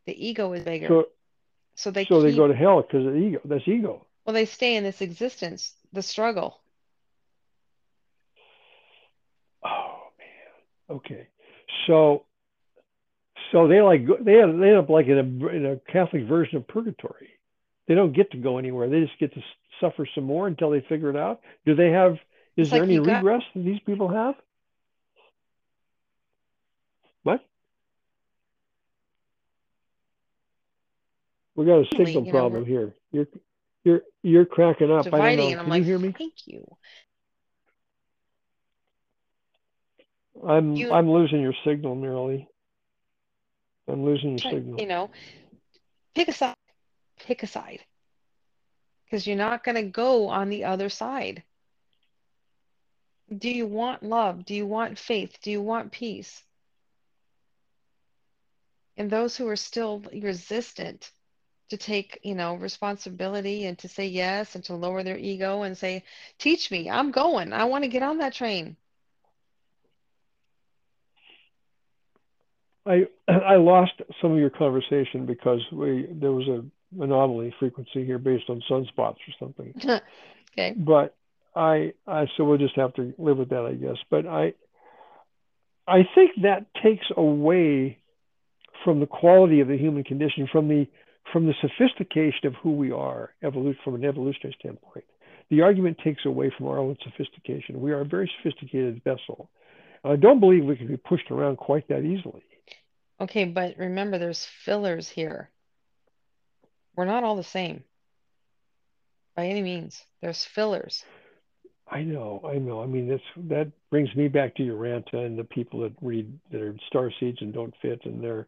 The 0.06 0.28
ego 0.28 0.54
is 0.54 0.64
bigger. 0.64 0.88
So 0.88 1.08
So 1.76 1.92
they 1.92 2.06
so 2.06 2.22
they 2.22 2.36
go 2.36 2.48
to 2.48 2.56
hell 2.56 2.82
because 2.82 3.06
of 3.06 3.14
the 3.14 3.20
ego. 3.20 3.40
That's 3.46 3.68
ego. 3.68 4.06
Well, 4.26 4.34
they 4.34 4.46
stay 4.46 4.76
in 4.76 4.84
this 4.84 5.02
existence, 5.02 5.74
the 5.94 6.02
struggle. 6.02 6.60
Oh 9.64 10.00
man. 10.18 10.98
Okay. 10.98 11.28
So 11.88 12.26
so 13.52 13.68
they 13.68 13.82
like 13.82 14.06
they 14.22 14.42
end, 14.42 14.62
they 14.62 14.70
end 14.70 14.78
up 14.78 14.90
like 14.90 15.08
in 15.08 15.18
a 15.18 15.48
in 15.50 15.66
a 15.66 15.92
Catholic 15.92 16.26
version 16.26 16.58
of 16.58 16.68
purgatory. 16.68 17.30
They 17.88 17.94
don't 17.94 18.14
get 18.14 18.32
to 18.32 18.38
go 18.38 18.58
anywhere. 18.58 18.90
They 18.90 19.02
just 19.02 19.20
get 19.20 19.34
to 19.36 19.42
suffer 19.80 20.08
some 20.16 20.24
more 20.24 20.48
until 20.48 20.72
they 20.72 20.82
figure 20.82 21.10
it 21.10 21.16
out. 21.16 21.42
Do 21.66 21.76
they 21.76 21.92
have? 21.92 22.14
Is 22.58 22.68
It's 22.68 22.70
there 22.72 22.80
like 22.82 22.88
any 22.88 22.96
you 22.96 23.06
got- 23.06 23.18
regress 23.18 23.44
that 23.54 23.64
these 23.64 23.80
people 23.82 24.08
have? 24.08 24.36
What? 27.24 27.44
We 31.56 31.66
got 31.66 31.80
a 31.80 31.86
signal 31.96 32.24
know, 32.26 32.32
problem 32.32 32.66
here. 32.66 32.94
You're 33.12 33.28
you're 33.86 34.02
you're 34.24 34.46
cracking 34.46 34.92
up. 34.92 35.00
I 35.00 35.04
don't 35.04 35.12
Dividing, 35.12 35.52
know. 35.52 35.62
Can 35.62 35.70
like, 35.70 35.80
you 35.80 35.86
hear 35.86 36.00
me? 36.00 36.12
thank 36.18 36.34
you. 36.46 36.66
I'm 40.46 40.74
You- 40.76 40.92
I'm 40.92 41.10
losing 41.10 41.42
your 41.42 41.56
signal, 41.66 41.96
Marilee. 41.96 42.46
I'm 43.88 44.04
losing 44.04 44.32
your 44.32 44.40
signal. 44.40 44.82
You 44.82 44.88
know, 44.88 45.12
pick 46.16 46.28
a 46.28 46.34
side. 46.34 46.56
Pick 47.20 47.44
a 47.44 47.48
side. 47.48 47.80
Because 49.06 49.26
you're 49.28 49.38
not 49.38 49.64
going 49.64 49.76
to 49.76 49.84
go 49.84 50.28
on 50.28 50.50
the 50.50 50.66
other 50.66 50.90
side. 50.90 51.44
Do 53.36 53.50
you 53.50 53.68
want 53.68 54.04
love? 54.04 54.46
Do 54.46 54.56
you 54.56 54.66
want 54.66 54.98
faith? 55.00 55.38
Do 55.42 55.52
you 55.52 55.62
want 55.62 55.92
peace? 55.92 56.44
And 58.98 59.10
those 59.10 59.38
who 59.38 59.48
are 59.48 59.56
still 59.56 60.04
resistant 60.14 61.12
to 61.70 61.78
take, 61.78 62.20
you 62.24 62.36
know, 62.36 62.56
responsibility 62.56 63.66
and 63.66 63.78
to 63.80 63.88
say 63.88 64.08
yes 64.08 64.56
and 64.56 64.64
to 64.66 64.76
lower 64.76 65.04
their 65.04 65.18
ego 65.18 65.64
and 65.64 65.78
say, 65.78 66.04
teach 66.38 66.70
me, 66.72 66.90
I'm 66.90 67.12
going. 67.12 67.54
I 67.54 67.66
want 67.66 67.84
to 67.84 67.90
get 67.90 68.04
on 68.04 68.20
that 68.20 68.34
train. 68.34 68.78
I 72.86 73.08
I 73.28 73.56
lost 73.56 73.94
some 74.22 74.34
of 74.34 74.38
your 74.38 74.50
conversation 74.52 75.26
because 75.26 75.62
we 75.72 76.08
there 76.12 76.32
was 76.32 76.48
a 76.48 76.64
anomaly 77.02 77.54
frequency 77.60 78.06
here 78.06 78.20
based 78.20 78.50
on 78.50 78.62
sunspots 78.70 79.18
or 79.18 79.34
something. 79.40 79.74
Okay. 80.58 80.74
But 80.78 81.14
I 81.54 81.92
I 82.08 82.28
so 82.38 82.46
we'll 82.46 82.58
just 82.58 82.78
have 82.78 82.94
to 82.94 83.14
live 83.18 83.38
with 83.40 83.50
that, 83.50 83.66
I 83.66 83.74
guess. 83.74 83.98
But 84.10 84.26
I 84.26 84.54
I 85.86 86.08
think 86.16 86.32
that 86.44 86.68
takes 86.82 87.06
away 87.18 88.00
from 88.86 89.02
the 89.02 89.06
quality 89.06 89.60
of 89.60 89.68
the 89.68 89.78
human 89.78 90.06
condition, 90.06 90.48
from 90.50 90.70
the 90.70 90.88
from 91.32 91.46
the 91.46 91.54
sophistication 91.62 92.48
of 92.48 92.54
who 92.56 92.72
we 92.72 92.92
are, 92.92 93.32
evolution 93.44 93.80
from 93.84 93.96
an 93.96 94.06
evolutionary 94.06 94.56
standpoint. 94.60 95.06
The 95.50 95.62
argument 95.62 95.98
takes 96.04 96.26
away 96.26 96.52
from 96.58 96.68
our 96.68 96.80
own 96.80 96.98
sophistication. 97.04 97.82
We 97.82 97.92
are 97.92 98.02
a 98.02 98.06
very 98.06 98.32
sophisticated 98.38 99.04
vessel. 99.04 99.50
I 100.04 100.16
don't 100.16 100.40
believe 100.40 100.66
we 100.66 100.76
can 100.76 100.88
be 100.88 100.98
pushed 100.98 101.32
around 101.32 101.58
quite 101.58 101.88
that 101.88 102.04
easily. 102.04 102.44
Okay, 103.20 103.46
but 103.46 103.78
remember, 103.78 104.18
there's 104.18 104.46
fillers 104.46 105.10
here. 105.10 105.50
We're 106.96 107.06
not 107.06 107.24
all 107.24 107.36
the 107.36 107.44
same 107.44 107.84
by 109.36 109.48
any 109.48 109.62
means. 109.62 110.04
There's 110.22 110.46
fillers. 110.46 111.04
I 111.88 112.02
know, 112.02 112.42
I 112.44 112.58
know. 112.58 112.82
I 112.82 112.88
mean, 112.88 113.08
that's 113.08 113.48
that 113.50 113.72
brings 113.92 114.14
me 114.16 114.28
back 114.28 114.56
to 114.56 114.64
Urantia 114.64 115.26
and 115.26 115.38
the 115.38 115.44
people 115.44 115.82
that 115.82 115.94
read 116.02 116.40
that 116.52 116.62
are 116.62 116.76
star 116.88 117.12
seeds 117.20 117.38
and 117.42 117.54
don't 117.54 117.74
fit, 117.82 118.02
and 118.06 118.24
they're, 118.24 118.48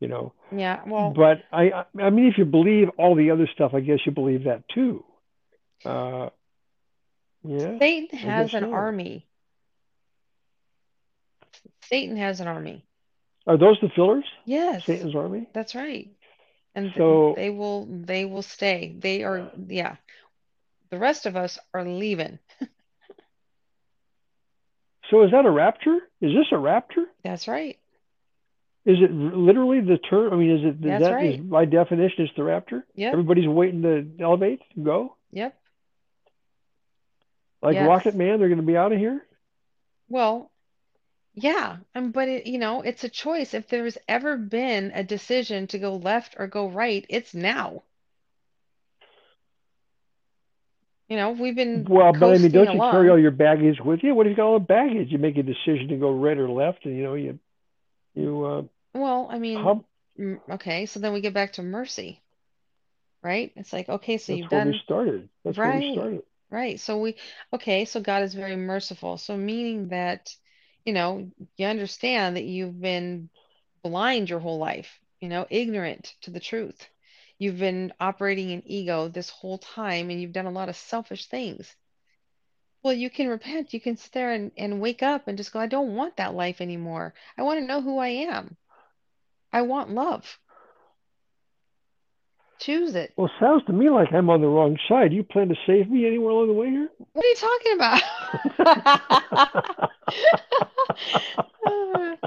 you 0.00 0.08
know. 0.08 0.32
Yeah, 0.54 0.80
well, 0.86 1.12
But 1.14 1.42
I, 1.52 1.84
I 2.00 2.10
mean, 2.10 2.26
if 2.26 2.38
you 2.38 2.44
believe 2.44 2.88
all 2.98 3.14
the 3.14 3.30
other 3.30 3.48
stuff, 3.54 3.72
I 3.74 3.80
guess 3.80 3.98
you 4.06 4.12
believe 4.12 4.44
that 4.44 4.62
too. 4.68 5.04
Uh, 5.84 6.30
yeah. 7.42 7.78
Satan 7.78 8.18
has 8.18 8.54
an 8.54 8.64
so. 8.64 8.72
army. 8.72 9.26
Satan 11.82 12.16
has 12.16 12.40
an 12.40 12.48
army. 12.48 12.84
Are 13.46 13.58
those 13.58 13.78
the 13.82 13.90
fillers? 13.94 14.24
Yes, 14.46 14.86
Satan's 14.86 15.14
army? 15.14 15.48
that's 15.52 15.74
right. 15.74 16.10
And 16.74 16.92
So- 16.96 17.34
they 17.36 17.50
will 17.50 17.86
they 17.88 18.24
will 18.24 18.42
stay. 18.42 18.96
They 18.98 19.22
are 19.22 19.50
yeah. 19.68 19.96
The 20.90 20.98
rest 20.98 21.26
of 21.26 21.36
us 21.36 21.58
are 21.72 21.84
leaving. 21.84 22.38
So 25.10 25.22
is 25.22 25.30
that 25.32 25.44
a 25.44 25.50
rapture? 25.50 25.98
Is 26.22 26.32
this 26.34 26.46
a 26.50 26.56
rapture? 26.58 27.04
That's 27.22 27.46
right. 27.46 27.78
Is 28.86 28.98
it 29.00 29.10
literally 29.12 29.80
the 29.80 29.96
term? 29.98 30.32
I 30.32 30.36
mean, 30.36 30.50
is 30.50 30.64
it 30.64 30.82
That's 30.82 31.04
that 31.04 31.22
is 31.22 31.38
right. 31.38 31.50
by 31.50 31.64
definition 31.64 32.24
it's 32.24 32.36
the 32.36 32.44
rapture? 32.44 32.84
Yep. 32.94 33.12
Everybody's 33.12 33.48
waiting 33.48 33.82
to 33.82 34.06
elevate 34.22 34.60
and 34.76 34.84
go. 34.84 35.16
Yep. 35.32 35.56
Like 37.62 37.74
Yes. 37.74 37.88
Rocket 37.88 38.14
Man, 38.14 38.38
they're 38.38 38.48
going 38.48 38.60
to 38.60 38.66
be 38.66 38.76
out 38.76 38.92
of 38.92 38.98
here. 38.98 39.24
Well, 40.10 40.50
yeah, 41.32 41.78
um, 41.94 42.12
but 42.12 42.28
it, 42.28 42.46
you 42.46 42.58
know, 42.58 42.82
it's 42.82 43.02
a 43.04 43.08
choice. 43.08 43.54
If 43.54 43.68
there's 43.68 43.98
ever 44.06 44.36
been 44.36 44.92
a 44.94 45.02
decision 45.02 45.66
to 45.68 45.78
go 45.78 45.96
left 45.96 46.36
or 46.38 46.46
go 46.46 46.68
right, 46.68 47.04
it's 47.08 47.34
now. 47.34 47.82
You 51.08 51.16
know, 51.16 51.30
we've 51.32 51.56
been 51.56 51.86
Well, 51.88 52.12
but 52.12 52.34
I 52.34 52.38
mean, 52.38 52.50
don't 52.50 52.72
you 52.72 52.80
carry 52.80 53.10
all 53.10 53.18
your 53.18 53.30
baggage 53.30 53.80
with 53.80 54.00
you? 54.02 54.14
What 54.14 54.26
if 54.26 54.30
you 54.30 54.36
got 54.36 54.46
all 54.46 54.58
the 54.58 54.64
baggage? 54.64 55.10
You 55.10 55.18
make 55.18 55.36
a 55.36 55.42
decision 55.42 55.88
to 55.88 55.96
go 55.96 56.12
right 56.12 56.36
or 56.36 56.50
left, 56.50 56.84
and 56.84 56.96
you 56.96 57.02
know 57.02 57.14
you 57.14 57.38
you 58.14 58.44
uh, 58.44 58.62
Well, 58.94 59.28
I 59.30 59.38
mean, 59.38 59.84
m- 60.18 60.40
okay, 60.50 60.86
so 60.86 61.00
then 61.00 61.12
we 61.12 61.20
get 61.20 61.34
back 61.34 61.54
to 61.54 61.62
mercy, 61.62 62.22
right? 63.22 63.52
It's 63.56 63.72
like, 63.72 63.88
okay, 63.88 64.18
so 64.18 64.32
that's 64.32 64.38
you've 64.38 64.50
where 64.50 64.60
we 64.60 64.72
done 64.72 64.80
started. 64.84 65.28
That's 65.44 65.62
where 65.62 65.72
we 65.74 65.80
right. 65.80 65.92
started. 65.92 66.22
Right. 66.50 66.80
So 66.80 66.98
we, 67.00 67.16
okay, 67.52 67.84
so 67.84 68.00
God 68.00 68.22
is 68.22 68.34
very 68.34 68.56
merciful. 68.56 69.18
So 69.18 69.36
meaning 69.36 69.88
that, 69.88 70.34
you 70.84 70.92
know, 70.92 71.30
you 71.56 71.66
understand 71.66 72.36
that 72.36 72.44
you've 72.44 72.80
been 72.80 73.30
blind 73.82 74.30
your 74.30 74.40
whole 74.40 74.58
life, 74.58 75.00
you 75.20 75.28
know, 75.28 75.46
ignorant 75.50 76.14
to 76.22 76.30
the 76.30 76.40
truth. 76.40 76.88
You've 77.38 77.58
been 77.58 77.92
operating 78.00 78.50
in 78.50 78.62
ego 78.66 79.08
this 79.08 79.30
whole 79.30 79.58
time 79.58 80.10
and 80.10 80.20
you've 80.20 80.32
done 80.32 80.46
a 80.46 80.50
lot 80.52 80.68
of 80.68 80.76
selfish 80.76 81.26
things. 81.26 81.74
Well, 82.84 82.92
you 82.94 83.10
can 83.10 83.28
repent. 83.28 83.72
You 83.74 83.80
can 83.80 83.96
sit 83.96 84.12
there 84.12 84.30
and, 84.32 84.52
and 84.56 84.80
wake 84.80 85.02
up 85.02 85.26
and 85.26 85.36
just 85.36 85.52
go, 85.52 85.58
I 85.58 85.66
don't 85.66 85.96
want 85.96 86.16
that 86.18 86.34
life 86.34 86.60
anymore. 86.60 87.14
I 87.36 87.42
want 87.42 87.58
to 87.60 87.66
know 87.66 87.80
who 87.82 87.98
I 87.98 88.08
am. 88.08 88.56
I 89.54 89.62
want 89.62 89.90
love. 89.90 90.24
Choose 92.58 92.96
it. 92.96 93.12
Well, 93.16 93.30
sounds 93.38 93.64
to 93.66 93.72
me 93.72 93.88
like 93.88 94.12
I'm 94.12 94.28
on 94.28 94.40
the 94.40 94.48
wrong 94.48 94.76
side. 94.88 95.12
You 95.12 95.22
plan 95.22 95.48
to 95.48 95.54
save 95.64 95.88
me 95.88 96.08
anywhere 96.08 96.30
along 96.30 96.48
the 96.48 96.54
way 96.54 96.70
here? 96.70 96.88
What 97.12 97.24
are 97.24 97.28
you 97.28 97.36
talking 97.36 97.72
about? 97.74 98.02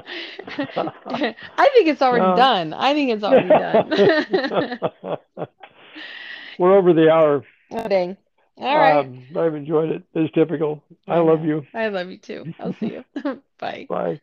I 1.58 1.68
think 1.74 1.88
it's 1.88 2.00
already 2.00 2.24
No. 2.24 2.36
done. 2.36 2.72
I 2.72 2.94
think 2.94 3.10
it's 3.10 3.22
already 3.22 3.50
done. 3.50 3.90
We're 6.58 6.78
over 6.78 6.94
the 6.94 7.10
hour. 7.10 7.44
Oh, 7.72 7.88
dang. 7.88 8.16
All 8.56 8.78
right. 8.78 8.96
Um, 9.04 9.26
I've 9.36 9.54
enjoyed 9.54 9.90
it. 9.90 10.02
It's 10.14 10.32
typical. 10.32 10.82
I 11.06 11.18
love 11.18 11.44
you. 11.44 11.66
I 11.74 11.88
love 11.88 12.08
you 12.10 12.16
too. 12.16 12.54
I'll 12.58 12.72
see 12.72 12.92
you. 12.94 13.04
Bye. 13.58 13.86
Bye. 13.86 14.20